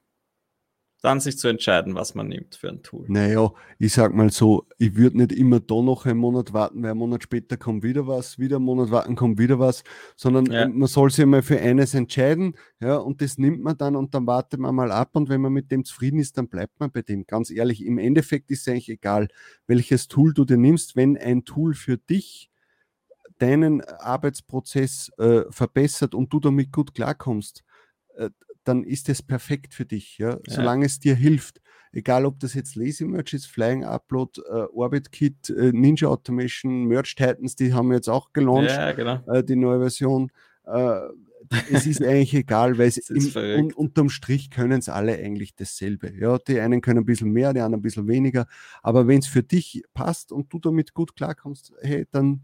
dann 1.03 1.18
sich 1.18 1.37
zu 1.37 1.49
entscheiden, 1.49 1.97
was 1.97 2.14
man 2.14 2.29
nimmt 2.29 2.55
für 2.55 2.68
ein 2.68 2.85
Tool. 2.85 3.05
Naja, 3.09 3.53
ich 3.81 3.95
sag 3.95 4.14
mal 4.14 4.31
so, 4.31 4.68
ich 4.79 4.95
würde 4.95 5.18
nicht 5.18 5.33
immer 5.33 5.59
da 5.59 5.83
noch 5.83 6.07
einen 6.07 6.20
Monat 6.20 6.53
warten, 6.53 6.85
weil 6.85 6.91
einen 6.93 7.01
Monat 7.01 7.24
später 7.24 7.57
kommt 7.57 7.83
wieder 7.83 8.07
was, 8.07 8.39
wieder 8.39 8.57
einen 8.57 8.64
Monat 8.64 8.93
warten, 8.93 9.16
kommt 9.16 9.41
wieder 9.41 9.59
was, 9.59 9.83
sondern 10.14 10.47
ja. 10.47 10.68
man 10.68 10.87
soll 10.87 11.11
sich 11.11 11.27
mal 11.27 11.43
für 11.43 11.59
eines 11.59 11.95
entscheiden, 11.95 12.55
ja, 12.79 12.97
und 12.97 13.22
das 13.22 13.39
nimmt 13.39 13.61
man 13.61 13.77
dann 13.77 13.97
und 13.97 14.14
dann 14.14 14.29
wartet 14.29 14.61
man 14.61 14.72
mal 14.72 14.93
ab 14.93 15.11
und 15.14 15.29
wenn 15.29 15.41
man 15.41 15.53
mit 15.53 15.72
dem 15.72 15.85
zufrieden 15.85 16.20
ist, 16.20 16.39
dann 16.39 16.47
bleibt 16.47 16.79
man 16.79 16.93
bei 16.93 17.03
dem. 17.03 17.27
Ganz 17.27 17.51
ehrlich, 17.51 17.85
im 17.85 17.99
Endeffekt 17.99 18.53
ist 18.53 18.61
es 18.61 18.68
eigentlich 18.68 18.89
egal, 18.89 19.27
welches 19.66 20.07
Tool 20.07 20.33
du 20.33 20.45
dir 20.45 20.59
nimmst, 20.59 20.95
wenn 20.95 21.16
ein 21.16 21.45
Tool 21.45 21.74
für 21.74 21.99
dich 21.99 22.51
deinen 23.39 23.82
Arbeitsprozess 23.82 25.11
äh, 25.18 25.43
verbessert 25.51 26.14
und 26.14 26.32
du 26.32 26.41
damit 26.41 26.72
gut 26.72 26.95
klarkommst, 26.95 27.64
äh, 28.16 28.30
dann 28.64 28.84
ist 28.84 29.09
es 29.09 29.22
perfekt 29.22 29.74
für 29.74 29.84
dich, 29.84 30.18
ja? 30.18 30.30
ja. 30.30 30.39
solange 30.49 30.87
es 30.87 30.99
dir 30.99 31.14
hilft. 31.14 31.61
Egal, 31.93 32.26
ob 32.26 32.41
das 32.41 32.55
jetzt 32.55 32.74
Lazy 32.76 33.05
Merch 33.05 33.32
ist, 33.32 33.47
Flying 33.47 33.84
Upload, 33.84 34.41
äh, 34.43 34.66
Orbit 34.72 35.12
Kit, 35.12 35.49
äh, 35.51 35.72
Ninja 35.72 36.09
Automation, 36.09 36.84
Merch 36.84 37.14
Titans, 37.14 37.57
die 37.57 37.72
haben 37.72 37.93
jetzt 37.93 38.09
auch 38.09 38.32
gelauncht, 38.32 38.70
ja, 38.70 38.93
genau. 38.93 39.22
Äh, 39.26 39.45
die 39.45 39.57
neue 39.57 39.80
Version. 39.80 40.30
Äh, 40.66 41.01
es 41.70 41.87
ist 41.87 42.03
eigentlich 42.03 42.34
egal, 42.34 42.76
weil 42.76 42.89
es 42.89 42.99
im, 43.11 43.32
un, 43.37 43.72
unterm 43.72 44.09
Strich 44.09 44.51
können 44.51 44.80
es 44.80 44.89
alle 44.89 45.16
eigentlich 45.16 45.55
dasselbe. 45.55 46.12
Ja, 46.12 46.39
die 46.39 46.61
einen 46.61 46.80
können 46.80 47.01
ein 47.01 47.07
bisschen 47.07 47.32
mehr, 47.32 47.55
die 47.55 47.61
anderen 47.61 47.80
ein 47.80 47.82
bisschen 47.82 48.09
weniger. 48.09 48.47
Aber 48.82 49.07
wenn 49.07 49.20
es 49.20 49.26
für 49.26 49.43
dich 49.43 49.82
passt 49.95 50.32
und 50.32 50.53
du 50.53 50.59
damit 50.59 50.93
gut 50.93 51.14
klarkommst, 51.14 51.72
hey, 51.80 52.07
dann 52.11 52.43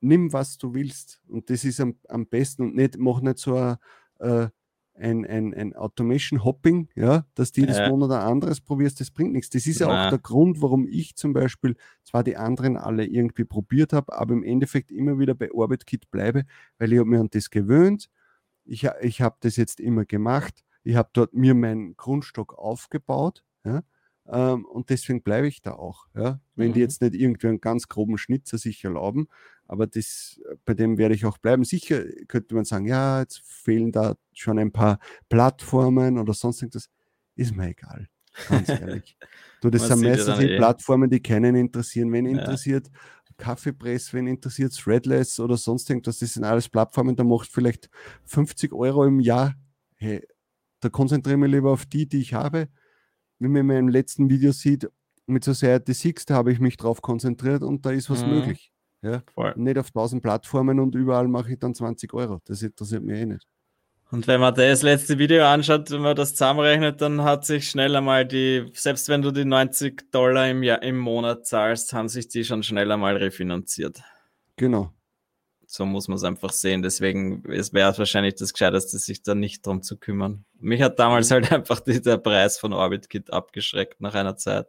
nimm, 0.00 0.32
was 0.32 0.58
du 0.58 0.74
willst. 0.74 1.20
Und 1.28 1.50
das 1.50 1.64
ist 1.64 1.80
am, 1.80 1.96
am 2.08 2.26
besten 2.26 2.62
und 2.62 2.74
nicht, 2.76 2.98
mach 2.98 3.20
nicht 3.20 3.38
so 3.38 3.56
ein, 3.56 3.76
äh, 4.18 4.48
ein, 4.94 5.24
ein, 5.24 5.54
ein 5.54 5.74
Automation-Hopping, 5.74 6.88
ja, 6.94 7.24
dass 7.34 7.52
du 7.52 7.62
jedes 7.62 7.78
ja. 7.78 7.88
Monat 7.88 8.10
ein 8.10 8.28
anderes 8.28 8.60
probierst, 8.60 9.00
das 9.00 9.10
bringt 9.10 9.32
nichts. 9.32 9.50
Das 9.50 9.66
ist 9.66 9.80
ja 9.80 9.86
auch 9.86 10.10
der 10.10 10.18
Grund, 10.18 10.60
warum 10.60 10.86
ich 10.86 11.16
zum 11.16 11.32
Beispiel 11.32 11.76
zwar 12.04 12.22
die 12.22 12.36
anderen 12.36 12.76
alle 12.76 13.06
irgendwie 13.06 13.44
probiert 13.44 13.92
habe, 13.92 14.12
aber 14.12 14.34
im 14.34 14.42
Endeffekt 14.42 14.92
immer 14.92 15.18
wieder 15.18 15.34
bei 15.34 15.50
OrbitKit 15.52 16.10
bleibe, 16.10 16.44
weil 16.78 16.92
ich 16.92 16.98
habe 16.98 17.08
mir 17.08 17.20
an 17.20 17.28
das 17.30 17.50
gewöhnt. 17.50 18.10
Ich, 18.64 18.86
ich 19.00 19.22
habe 19.22 19.36
das 19.40 19.56
jetzt 19.56 19.80
immer 19.80 20.04
gemacht. 20.04 20.64
Ich 20.82 20.96
habe 20.96 21.08
dort 21.12 21.34
mir 21.34 21.54
meinen 21.54 21.96
Grundstock 21.96 22.58
aufgebaut. 22.58 23.44
Ja, 23.64 23.82
ähm, 24.32 24.64
und 24.64 24.90
deswegen 24.90 25.22
bleibe 25.22 25.48
ich 25.48 25.60
da 25.60 25.72
auch. 25.72 26.06
Ja? 26.14 26.40
Wenn 26.54 26.68
mhm. 26.68 26.72
die 26.74 26.80
jetzt 26.80 27.02
nicht 27.02 27.14
irgendwie 27.14 27.48
einen 27.48 27.60
ganz 27.60 27.88
groben 27.88 28.16
Schnitzer 28.16 28.58
sich 28.58 28.84
erlauben, 28.84 29.28
aber 29.66 29.86
das, 29.86 30.40
bei 30.64 30.74
dem 30.74 30.98
werde 30.98 31.14
ich 31.14 31.24
auch 31.24 31.38
bleiben. 31.38 31.64
Sicher 31.64 32.04
könnte 32.28 32.54
man 32.54 32.64
sagen, 32.64 32.86
ja, 32.86 33.20
jetzt 33.20 33.42
fehlen 33.44 33.92
da 33.92 34.16
schon 34.32 34.58
ein 34.58 34.72
paar 34.72 34.98
Plattformen 35.28 36.18
oder 36.18 36.34
sonst 36.34 36.62
irgendwas. 36.62 36.90
Ist 37.36 37.56
mir 37.56 37.68
egal, 37.68 38.08
ganz 38.48 38.68
ehrlich. 38.68 39.16
du, 39.60 39.70
das 39.70 39.86
sind 39.86 40.02
meistens 40.02 40.38
die 40.38 40.50
eh. 40.50 40.56
Plattformen, 40.56 41.08
die 41.08 41.20
keinen 41.20 41.54
interessieren. 41.54 42.12
Wenn 42.12 42.26
ja. 42.26 42.38
interessiert, 42.38 42.90
Kaffeepress, 43.36 44.12
wenn 44.12 44.26
interessiert, 44.26 44.76
Threadless 44.76 45.40
oder 45.40 45.56
sonst 45.56 45.88
irgendwas, 45.90 46.18
das 46.18 46.34
sind 46.34 46.44
alles 46.44 46.68
Plattformen, 46.68 47.16
da 47.16 47.24
macht 47.24 47.48
vielleicht 47.48 47.90
50 48.26 48.72
Euro 48.72 49.04
im 49.06 49.18
Jahr. 49.18 49.54
Hey, 49.96 50.26
da 50.80 50.88
konzentriere 50.88 51.36
ich 51.36 51.40
mich 51.40 51.50
lieber 51.50 51.70
auf 51.70 51.86
die, 51.86 52.06
die 52.06 52.20
ich 52.20 52.34
habe. 52.34 52.68
Wie 53.40 53.48
man 53.48 53.62
in 53.62 53.66
meinem 53.66 53.88
letzten 53.88 54.30
Video 54.30 54.52
sieht, 54.52 54.88
mit 55.26 55.44
Society 55.44 55.92
6, 55.92 56.26
da 56.26 56.34
habe 56.34 56.52
ich 56.52 56.60
mich 56.60 56.76
drauf 56.76 57.02
konzentriert 57.02 57.62
und 57.62 57.84
da 57.84 57.90
ist 57.90 58.10
was 58.10 58.24
mhm. 58.24 58.30
möglich. 58.30 58.72
Ja? 59.02 59.22
Voll. 59.34 59.54
Nicht 59.56 59.78
auf 59.78 59.88
1000 59.88 60.22
Plattformen 60.22 60.78
und 60.78 60.94
überall 60.94 61.26
mache 61.26 61.52
ich 61.52 61.58
dann 61.58 61.74
20 61.74 62.12
Euro. 62.14 62.40
Das 62.44 62.62
interessiert 62.62 63.02
mich 63.02 63.18
eh 63.18 63.26
nicht. 63.26 63.46
Und 64.10 64.26
wenn 64.26 64.40
man 64.40 64.54
das 64.54 64.82
letzte 64.82 65.18
Video 65.18 65.44
anschaut, 65.44 65.90
wenn 65.90 66.00
man 66.00 66.16
das 66.16 66.32
zusammenrechnet, 66.32 67.00
dann 67.00 67.22
hat 67.22 67.46
sich 67.46 67.70
schnell 67.70 67.94
einmal 67.94 68.26
die, 68.26 68.68
selbst 68.74 69.08
wenn 69.08 69.22
du 69.22 69.30
die 69.30 69.44
90 69.44 70.10
Dollar 70.10 70.48
im, 70.48 70.64
Jahr, 70.64 70.82
im 70.82 70.98
Monat 70.98 71.46
zahlst, 71.46 71.92
haben 71.92 72.08
sich 72.08 72.26
die 72.26 72.44
schon 72.44 72.64
schnell 72.64 72.90
einmal 72.90 73.16
refinanziert. 73.16 74.02
Genau. 74.56 74.92
So 75.72 75.86
muss 75.86 76.08
man 76.08 76.16
es 76.16 76.24
einfach 76.24 76.50
sehen. 76.50 76.82
Deswegen 76.82 77.44
es 77.48 77.72
wäre 77.72 77.96
wahrscheinlich 77.96 78.34
das 78.34 78.52
Gescheiteste, 78.52 78.98
sich 78.98 79.22
da 79.22 79.36
nicht 79.36 79.64
drum 79.64 79.82
zu 79.82 79.96
kümmern. 79.96 80.44
Mich 80.58 80.82
hat 80.82 80.98
damals 80.98 81.30
mhm. 81.30 81.34
halt 81.34 81.52
einfach 81.52 81.78
der 81.78 82.16
Preis 82.16 82.58
von 82.58 82.72
OrbitKit 82.72 83.32
abgeschreckt 83.32 84.00
nach 84.00 84.14
einer 84.14 84.36
Zeit. 84.36 84.66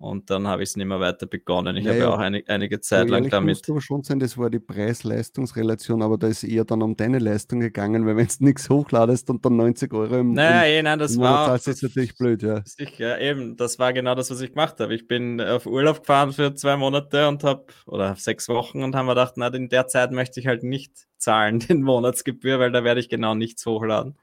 Und 0.00 0.30
dann 0.30 0.48
habe 0.48 0.62
ich 0.62 0.70
es 0.70 0.76
nicht 0.76 0.86
mehr 0.86 0.98
weiter 0.98 1.26
begonnen. 1.26 1.76
Ich 1.76 1.84
ja, 1.84 1.90
habe 1.90 2.00
ja 2.00 2.08
auch 2.08 2.18
eine, 2.18 2.42
einige 2.46 2.80
Zeit 2.80 3.10
lang 3.10 3.28
damit. 3.28 3.58
Muss 3.58 3.68
aber 3.68 3.82
schon 3.82 4.02
sein, 4.02 4.18
das 4.18 4.38
war 4.38 4.48
die 4.48 4.58
Preis-Leistungs-Relation, 4.58 6.00
aber 6.00 6.16
da 6.16 6.26
ist 6.26 6.42
eher 6.42 6.64
dann 6.64 6.80
um 6.80 6.96
deine 6.96 7.18
Leistung 7.18 7.60
gegangen, 7.60 8.06
weil 8.06 8.16
wenn 8.16 8.26
du 8.26 8.32
nichts 8.46 8.70
hochladest 8.70 9.28
und 9.28 9.44
dann 9.44 9.56
90 9.56 9.92
Euro 9.92 10.20
im, 10.20 10.32
naja, 10.32 10.62
im, 10.62 10.78
eh, 10.78 10.82
nein, 10.84 10.98
das 10.98 11.18
war 11.18 11.48
zahlst, 11.48 11.68
ist 11.68 11.82
natürlich 11.82 12.16
blöd, 12.16 12.42
ja. 12.42 12.62
Sicher, 12.64 13.20
eben, 13.20 13.58
das 13.58 13.78
war 13.78 13.92
genau 13.92 14.14
das, 14.14 14.30
was 14.30 14.40
ich 14.40 14.52
gemacht 14.52 14.80
habe. 14.80 14.94
Ich 14.94 15.06
bin 15.06 15.38
auf 15.38 15.66
Urlaub 15.66 16.00
gefahren 16.00 16.32
für 16.32 16.54
zwei 16.54 16.78
Monate 16.78 17.28
und 17.28 17.44
habe, 17.44 17.66
oder 17.84 18.16
sechs 18.16 18.48
Wochen 18.48 18.82
und 18.82 18.96
haben 18.96 19.04
mir 19.04 19.12
gedacht, 19.12 19.34
na, 19.36 19.48
in 19.48 19.68
der 19.68 19.86
Zeit 19.86 20.12
möchte 20.12 20.40
ich 20.40 20.46
halt 20.46 20.62
nicht 20.62 21.08
zahlen, 21.18 21.58
den 21.68 21.82
Monatsgebühr, 21.82 22.58
weil 22.58 22.72
da 22.72 22.84
werde 22.84 23.00
ich 23.00 23.10
genau 23.10 23.34
nichts 23.34 23.66
hochladen. 23.66 24.16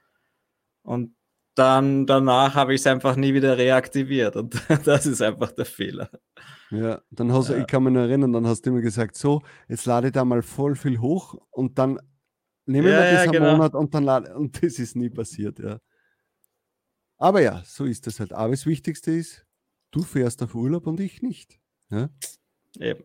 Und 0.81 1.13
dann 1.57 2.05
danach 2.05 2.55
habe 2.55 2.73
ich 2.73 2.81
es 2.81 2.87
einfach 2.87 3.15
nie 3.15 3.33
wieder 3.33 3.57
reaktiviert 3.57 4.35
und 4.35 4.55
das 4.85 5.05
ist 5.05 5.21
einfach 5.21 5.51
der 5.51 5.65
Fehler. 5.65 6.09
Ja, 6.69 7.01
dann 7.09 7.31
hast 7.31 7.49
du, 7.49 7.53
ja. 7.53 7.59
ich 7.59 7.67
kann 7.67 7.83
mich 7.83 7.93
noch 7.93 8.01
erinnern, 8.01 8.33
dann 8.33 8.45
hast 8.45 8.61
du 8.61 8.69
immer 8.69 8.81
gesagt, 8.81 9.15
so, 9.15 9.41
jetzt 9.67 9.85
lade 9.85 10.07
ich 10.07 10.13
da 10.13 10.25
mal 10.25 10.41
voll 10.41 10.75
viel 10.75 10.99
hoch 10.99 11.35
und 11.49 11.79
dann 11.79 11.99
nehme 12.65 12.89
ja, 12.89 12.97
wir 12.97 13.11
das 13.11 13.25
ja, 13.25 13.31
genau. 13.31 13.51
Monat 13.53 13.73
und 13.73 13.93
dann 13.93 14.03
lade 14.03 14.35
und 14.35 14.61
das 14.61 14.77
ist 14.77 14.95
nie 14.95 15.09
passiert, 15.09 15.59
ja. 15.59 15.79
Aber 17.17 17.41
ja, 17.41 17.63
so 17.65 17.85
ist 17.85 18.05
das 18.05 18.19
halt. 18.19 18.33
Aber 18.33 18.51
das 18.51 18.65
Wichtigste 18.65 19.11
ist, 19.11 19.45
du 19.91 20.03
fährst 20.03 20.43
auf 20.43 20.53
Urlaub 20.53 20.85
und 20.85 20.99
ich 20.99 21.23
nicht. 21.23 21.59
Ja? 21.89 22.09
Eben. 22.79 23.03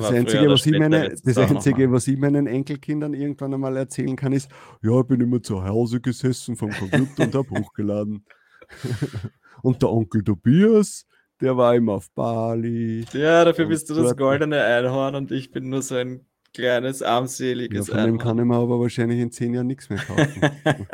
Das 0.00 0.10
Einzige, 0.10 0.48
was 0.50 0.66
ich, 0.66 0.78
meine, 0.78 1.14
das 1.24 1.38
Einzige 1.38 1.92
was 1.92 2.08
ich 2.08 2.18
meinen 2.18 2.48
Enkelkindern 2.48 3.14
irgendwann 3.14 3.54
einmal 3.54 3.76
erzählen 3.76 4.16
kann, 4.16 4.32
ist, 4.32 4.50
ja, 4.82 4.98
ich 5.00 5.06
bin 5.06 5.20
immer 5.20 5.40
zu 5.40 5.64
Hause 5.64 6.00
gesessen 6.00 6.56
vom 6.56 6.70
Computer 6.70 7.22
und 7.22 7.34
habe 7.34 7.50
hochgeladen. 7.50 8.24
und 9.62 9.82
der 9.82 9.90
Onkel 9.90 10.24
Tobias, 10.24 11.06
der 11.40 11.56
war 11.56 11.76
immer 11.76 11.92
auf 11.92 12.10
Bali. 12.10 13.04
Ja, 13.12 13.44
dafür 13.44 13.66
bist 13.66 13.88
du 13.88 13.94
das 13.94 14.16
goldene 14.16 14.64
Einhorn 14.64 15.14
und 15.14 15.30
ich 15.30 15.52
bin 15.52 15.68
nur 15.68 15.82
so 15.82 15.94
ein 15.94 16.26
kleines, 16.52 17.00
armseliges 17.02 17.86
ja, 17.86 17.92
von 17.92 18.00
Einhorn. 18.00 18.18
dem 18.18 18.18
kann 18.18 18.38
ich 18.38 18.44
mir 18.46 18.56
aber 18.56 18.80
wahrscheinlich 18.80 19.20
in 19.20 19.30
zehn 19.30 19.54
Jahren 19.54 19.68
nichts 19.68 19.88
mehr 19.90 19.98
kaufen. 19.98 20.40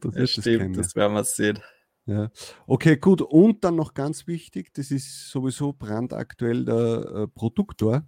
das, 0.00 0.14
das 0.14 0.30
stimmt, 0.30 0.78
das 0.78 0.96
werden 0.96 1.12
wir 1.12 1.24
sehen. 1.24 1.58
Ja. 2.06 2.30
Okay, 2.66 2.96
gut. 2.96 3.20
Und 3.20 3.64
dann 3.64 3.76
noch 3.76 3.92
ganz 3.92 4.26
wichtig, 4.26 4.72
das 4.72 4.90
ist 4.90 5.28
sowieso 5.28 5.74
brandaktuell 5.74 6.64
der 6.64 7.12
äh, 7.14 7.28
Produktor 7.28 8.06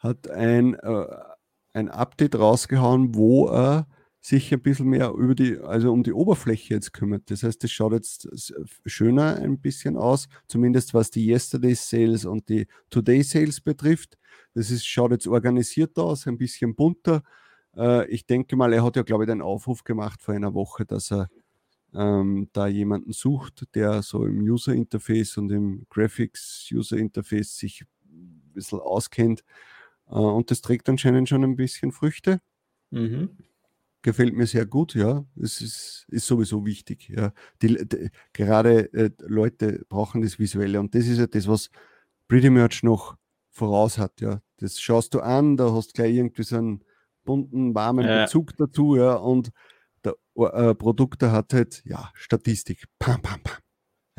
hat 0.00 0.28
ein, 0.30 0.74
äh, 0.74 1.06
ein 1.72 1.88
Update 1.88 2.36
rausgehauen, 2.36 3.14
wo 3.14 3.48
er 3.48 3.86
sich 4.20 4.52
ein 4.52 4.60
bisschen 4.60 4.86
mehr 4.86 5.12
über 5.12 5.34
die, 5.34 5.58
also 5.58 5.92
um 5.92 6.02
die 6.02 6.12
Oberfläche 6.12 6.74
jetzt 6.74 6.92
kümmert. 6.92 7.30
Das 7.30 7.42
heißt, 7.42 7.64
es 7.64 7.72
schaut 7.72 7.92
jetzt 7.92 8.28
schöner 8.84 9.36
ein 9.36 9.60
bisschen 9.60 9.96
aus, 9.96 10.28
zumindest 10.46 10.92
was 10.92 11.10
die 11.10 11.26
Yesterday 11.26 11.74
Sales 11.74 12.26
und 12.26 12.48
die 12.48 12.66
Today 12.90 13.22
Sales 13.22 13.60
betrifft. 13.60 14.18
Das 14.52 14.70
ist, 14.70 14.86
schaut 14.86 15.12
jetzt 15.12 15.26
organisiert 15.26 15.98
aus, 15.98 16.26
ein 16.26 16.36
bisschen 16.36 16.74
bunter. 16.74 17.22
Äh, 17.74 18.06
ich 18.10 18.26
denke 18.26 18.56
mal, 18.56 18.72
er 18.72 18.84
hat 18.84 18.96
ja, 18.96 19.02
glaube 19.02 19.24
ich, 19.24 19.30
einen 19.30 19.42
Aufruf 19.42 19.84
gemacht 19.84 20.22
vor 20.22 20.34
einer 20.34 20.52
Woche, 20.52 20.84
dass 20.84 21.10
er 21.10 21.28
ähm, 21.94 22.48
da 22.52 22.66
jemanden 22.66 23.12
sucht, 23.12 23.64
der 23.74 24.02
so 24.02 24.26
im 24.26 24.40
User 24.40 24.74
Interface 24.74 25.38
und 25.38 25.50
im 25.50 25.86
Graphics 25.88 26.68
User 26.72 26.98
Interface 26.98 27.56
sich 27.56 27.82
ein 28.04 28.52
bisschen 28.52 28.80
auskennt 28.80 29.44
und 30.18 30.50
das 30.50 30.60
trägt 30.60 30.88
anscheinend 30.88 31.28
schon 31.28 31.44
ein 31.44 31.56
bisschen 31.56 31.92
Früchte. 31.92 32.40
Mhm. 32.90 33.30
Gefällt 34.02 34.34
mir 34.34 34.46
sehr 34.46 34.66
gut, 34.66 34.94
ja. 34.94 35.24
Es 35.36 35.60
ist, 35.60 36.06
ist 36.08 36.26
sowieso 36.26 36.64
wichtig. 36.64 37.08
Ja. 37.10 37.32
Die, 37.60 37.86
die, 37.86 38.10
gerade 38.32 38.92
äh, 38.94 39.10
Leute 39.20 39.84
brauchen 39.88 40.22
das 40.22 40.38
Visuelle 40.38 40.80
und 40.80 40.94
das 40.94 41.06
ist 41.06 41.18
ja 41.18 41.26
das, 41.26 41.46
was 41.46 41.70
Pretty 42.28 42.48
Merch 42.48 42.82
noch 42.82 43.16
voraus 43.50 43.98
hat. 43.98 44.20
Ja. 44.20 44.40
Das 44.56 44.80
schaust 44.80 45.14
du 45.14 45.20
an, 45.20 45.56
da 45.56 45.72
hast 45.72 45.88
du 45.88 45.92
gleich 45.94 46.14
irgendwie 46.14 46.44
so 46.44 46.56
einen 46.56 46.84
bunten, 47.24 47.74
warmen 47.74 48.06
ja. 48.06 48.24
Bezug 48.24 48.56
dazu, 48.56 48.96
ja. 48.96 49.14
Und 49.14 49.50
der 50.02 50.16
äh, 50.36 50.74
Produkte 50.74 51.30
hat 51.30 51.52
halt, 51.52 51.82
ja, 51.84 52.10
Statistik. 52.14 52.84
Pam, 52.98 53.20
pam, 53.20 53.42
pam. 53.42 53.58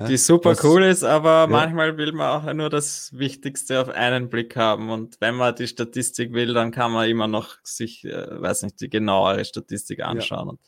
Ja, 0.02 0.08
die 0.08 0.18
super 0.18 0.52
was, 0.52 0.64
cool 0.64 0.84
ist, 0.84 1.04
aber 1.04 1.41
ja. 1.41 1.47
manchmal 1.47 1.97
will 1.97 2.12
man 2.12 2.28
auch 2.28 2.54
nur 2.54 2.70
das 2.70 3.18
Wichtigste 3.18 3.82
auf 3.82 3.89
einen 3.89 4.30
Blick 4.30 4.56
haben. 4.56 4.89
Und 4.89 5.18
wenn 5.20 5.36
man 5.36 5.56
die 5.56 5.68
Statistik 5.68 6.34
will, 6.34 6.54
dann 6.54 6.72
kann 6.72 6.91
man 6.91 7.10
immer 7.10 7.28
noch 7.28 7.58
sich, 7.64 8.06
äh, 8.06 8.41
weiß 8.41 8.64
nicht, 8.64 8.82
die 8.82 8.89
genauere 8.89 9.43
Statistik 9.45 10.02
anschauen. 10.02 10.45
Ja. 10.45 10.52
Und 10.52 10.60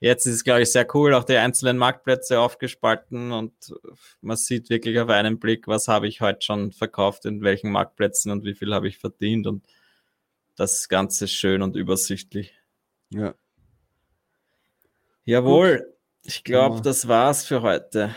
jetzt 0.00 0.26
ist 0.26 0.34
es, 0.34 0.44
glaube 0.44 0.62
ich, 0.62 0.72
sehr 0.72 0.86
cool, 0.94 1.14
auch 1.14 1.24
die 1.24 1.36
einzelnen 1.36 1.78
Marktplätze 1.78 2.40
aufgespalten 2.40 3.32
und 3.32 3.52
man 4.20 4.36
sieht 4.36 4.70
wirklich 4.70 4.98
auf 5.00 5.08
einen 5.08 5.38
Blick, 5.38 5.66
was 5.66 5.88
habe 5.88 6.06
ich 6.06 6.20
heute 6.20 6.42
schon 6.42 6.72
verkauft, 6.72 7.24
in 7.24 7.42
welchen 7.42 7.70
Marktplätzen 7.70 8.30
und 8.30 8.44
wie 8.44 8.54
viel 8.54 8.74
habe 8.74 8.88
ich 8.88 8.98
verdient. 8.98 9.46
Und 9.46 9.66
das 10.56 10.88
Ganze 10.88 11.24
ist 11.24 11.32
schön 11.32 11.62
und 11.62 11.76
übersichtlich. 11.76 12.54
Ja. 13.10 13.34
Jawohl. 15.24 15.78
Gut. 15.78 15.86
Ich 16.24 16.44
glaube, 16.44 16.82
das 16.82 17.08
war's 17.08 17.46
für 17.46 17.62
heute. 17.62 18.14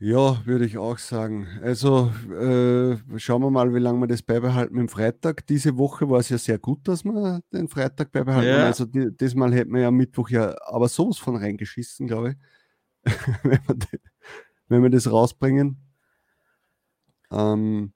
Ja, 0.00 0.46
würde 0.46 0.64
ich 0.64 0.78
auch 0.78 0.96
sagen. 0.98 1.48
Also 1.60 2.12
äh, 2.30 2.96
schauen 3.18 3.42
wir 3.42 3.50
mal, 3.50 3.74
wie 3.74 3.80
lange 3.80 3.98
wir 4.00 4.06
das 4.06 4.22
beibehalten 4.22 4.74
mit 4.74 4.82
dem 4.82 4.88
Freitag. 4.88 5.44
Diese 5.48 5.76
Woche 5.76 6.08
war 6.08 6.20
es 6.20 6.28
ja 6.28 6.38
sehr 6.38 6.58
gut, 6.60 6.86
dass 6.86 7.04
wir 7.04 7.40
den 7.52 7.68
Freitag 7.68 8.12
beibehalten. 8.12 8.48
Ja. 8.48 8.66
Also 8.66 8.84
die, 8.84 9.10
diesmal 9.16 9.52
hätten 9.52 9.72
wir 9.74 9.82
ja 9.82 9.88
am 9.88 9.96
Mittwoch 9.96 10.30
ja 10.30 10.54
aber 10.66 10.88
sowas 10.88 11.18
von 11.18 11.34
reingeschissen, 11.34 12.06
glaube 12.06 12.30
ich, 12.30 13.12
wenn, 13.42 13.60
wir 13.66 13.74
die, 13.74 13.98
wenn, 14.68 14.82
wir 14.84 14.90
das 14.90 15.10
rausbringen. 15.10 15.78
Ähm, 17.32 17.92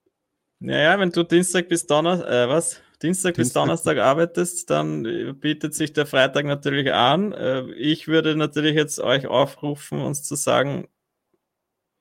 naja, 0.58 0.98
wenn 0.98 1.10
du 1.10 1.22
Dienstag 1.22 1.68
bis 1.68 1.86
Donnerstag, 1.86 2.28
äh, 2.28 2.48
was? 2.48 2.80
Dienstag, 3.00 3.34
Dienstag 3.34 3.36
bis 3.36 3.52
Donnerstag 3.52 3.98
arbeitest, 3.98 4.70
dann 4.70 5.38
bietet 5.38 5.74
sich 5.74 5.92
der 5.92 6.06
Freitag 6.06 6.46
natürlich 6.46 6.92
an. 6.92 7.30
Äh, 7.30 7.70
ich 7.74 8.08
würde 8.08 8.34
natürlich 8.34 8.74
jetzt 8.74 8.98
euch 8.98 9.28
aufrufen, 9.28 10.00
uns 10.00 10.24
zu 10.24 10.34
sagen, 10.34 10.88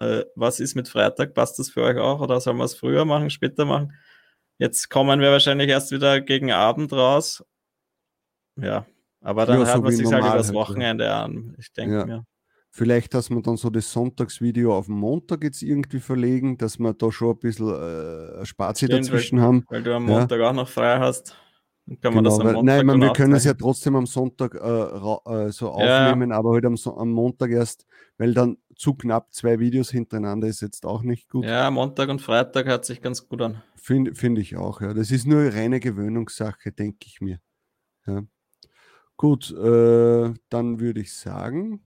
äh, 0.01 0.25
was 0.35 0.59
ist 0.59 0.75
mit 0.75 0.89
Freitag? 0.89 1.33
Passt 1.33 1.59
das 1.59 1.69
für 1.69 1.83
euch 1.83 1.97
auch 1.97 2.19
oder 2.19 2.41
sollen 2.41 2.57
wir 2.57 2.65
es 2.65 2.75
früher 2.75 3.05
machen, 3.05 3.29
später 3.29 3.65
machen? 3.65 3.93
Jetzt 4.57 4.89
kommen 4.89 5.19
wir 5.21 5.31
wahrscheinlich 5.31 5.69
erst 5.69 5.91
wieder 5.91 6.21
gegen 6.21 6.51
Abend 6.51 6.91
raus. 6.91 7.43
Ja, 8.59 8.85
aber 9.21 9.45
dann 9.45 9.59
ja, 9.59 9.65
hört 9.65 9.77
so 9.77 9.81
man 9.83 9.91
sich 9.91 10.11
halt 10.11 10.23
übers 10.23 10.47
halt, 10.47 10.55
Wochenende 10.55 11.13
an. 11.13 11.55
Ich 11.59 11.71
denke 11.73 11.97
ja. 11.97 12.05
mir. 12.05 12.25
Vielleicht, 12.73 13.13
dass 13.13 13.29
man 13.29 13.43
dann 13.43 13.57
so 13.57 13.69
das 13.69 13.91
Sonntagsvideo 13.91 14.75
auf 14.75 14.85
den 14.85 14.95
Montag 14.95 15.43
jetzt 15.43 15.61
irgendwie 15.61 15.99
verlegen, 15.99 16.57
dass 16.57 16.79
wir 16.79 16.93
da 16.93 17.11
schon 17.11 17.31
ein 17.31 17.39
bisschen 17.39 17.69
äh, 17.69 18.45
Spazi 18.45 18.87
dazwischen 18.87 19.39
weil, 19.39 19.45
haben. 19.45 19.65
Weil 19.69 19.83
du 19.83 19.93
am 19.93 20.05
Montag 20.05 20.39
ja. 20.39 20.49
auch 20.49 20.53
noch 20.53 20.69
frei 20.69 20.97
hast. 20.97 21.35
Dann 21.85 21.99
kann 21.99 22.13
man 22.13 22.23
genau, 22.23 22.37
das 22.37 22.39
am 22.39 22.53
Montag 22.53 22.77
weil, 22.77 22.83
Nein, 22.85 23.01
wir 23.01 23.13
können 23.13 23.33
es 23.33 23.43
ja 23.43 23.53
trotzdem 23.53 23.95
am 23.97 24.05
Sonntag 24.05 24.55
äh, 24.55 24.57
äh, 24.57 25.51
so 25.51 25.69
aufnehmen, 25.69 26.29
ja. 26.29 26.37
aber 26.37 26.53
halt 26.53 26.65
am, 26.65 26.75
am 26.95 27.11
Montag 27.11 27.51
erst, 27.51 27.85
weil 28.17 28.33
dann 28.33 28.57
zu 28.81 28.95
knapp 28.95 29.31
zwei 29.31 29.59
Videos 29.59 29.91
hintereinander 29.91 30.47
ist 30.47 30.61
jetzt 30.61 30.87
auch 30.87 31.03
nicht 31.03 31.29
gut. 31.29 31.45
Ja, 31.45 31.69
Montag 31.69 32.09
und 32.09 32.19
Freitag 32.19 32.65
hört 32.65 32.83
sich 32.83 32.99
ganz 32.99 33.27
gut 33.27 33.39
an. 33.43 33.61
Finde 33.75 34.15
find 34.15 34.39
ich 34.39 34.57
auch, 34.57 34.81
ja. 34.81 34.95
Das 34.95 35.11
ist 35.11 35.27
nur 35.27 35.53
reine 35.53 35.79
Gewöhnungssache, 35.79 36.71
denke 36.71 37.05
ich 37.05 37.21
mir. 37.21 37.39
Ja. 38.07 38.23
Gut, 39.17 39.51
äh, 39.51 40.33
dann 40.49 40.79
würde 40.79 40.99
ich 40.99 41.13
sagen, 41.13 41.85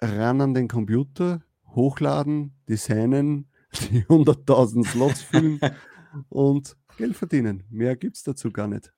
ran 0.00 0.40
an 0.40 0.54
den 0.54 0.66
Computer, 0.66 1.42
hochladen, 1.66 2.54
designen, 2.66 3.50
die 3.90 4.02
100.000 4.04 4.86
Slots 4.86 5.20
füllen 5.20 5.60
und 6.30 6.74
Geld 6.96 7.16
verdienen. 7.16 7.64
Mehr 7.68 7.96
gibt 7.96 8.16
es 8.16 8.22
dazu 8.22 8.50
gar 8.50 8.66
nicht 8.66 8.94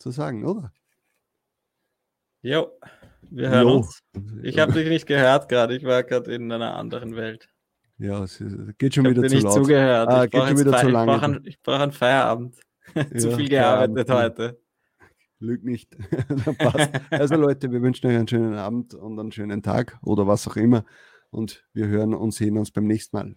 zu 0.00 0.10
sagen, 0.10 0.44
oder? 0.44 0.72
Jo. 2.42 2.72
Wir 3.30 3.50
hören 3.50 3.68
jo. 3.68 3.76
uns. 3.76 4.00
Ich 4.42 4.58
habe 4.58 4.72
dich 4.72 4.88
nicht 4.88 5.06
gehört 5.06 5.48
gerade. 5.48 5.76
Ich 5.76 5.84
war 5.84 6.02
gerade 6.02 6.32
in 6.34 6.50
einer 6.50 6.76
anderen 6.76 7.14
Welt. 7.16 7.48
Ja, 7.98 8.22
es 8.24 8.42
geht 8.78 8.94
schon 8.94 9.06
Ich 9.06 9.10
wieder 9.16 9.28
zu 9.28 9.34
nicht 9.34 9.44
laut. 9.44 9.54
zugehört. 9.54 10.08
Ah, 10.08 10.24
ich 10.24 10.30
geht 10.30 10.42
schon 10.46 10.58
wieder 10.58 10.78
zu 10.78 10.86
ich 10.86 10.92
lange. 10.92 11.12
brauche 11.12 11.24
einen, 11.24 11.44
ich 11.44 11.60
brauche 11.62 11.82
einen 11.82 11.92
Feierabend. 11.92 12.54
zu 13.16 13.28
Ja, 13.30 13.36
viel 13.36 13.48
gearbeitet 13.48 14.08
Feierabend. 14.08 14.38
heute. 14.38 14.60
Lüg 15.40 15.64
nicht. 15.64 15.96
Also 17.10 17.36
Leute, 17.36 17.70
wir 17.70 17.82
wünschen 17.82 18.06
euch 18.08 18.16
einen 18.16 18.28
schönen 18.28 18.54
Abend 18.54 18.94
und 18.94 19.18
einen 19.18 19.32
schönen 19.32 19.62
Tag 19.62 19.98
oder 20.02 20.26
was 20.26 20.46
auch 20.48 20.56
immer. 20.56 20.84
Und 21.30 21.64
wir 21.74 21.86
hören 21.88 22.14
und 22.14 22.32
sehen 22.32 22.56
uns 22.56 22.70
beim 22.70 22.86
nächsten 22.86 23.16
Mal. 23.16 23.36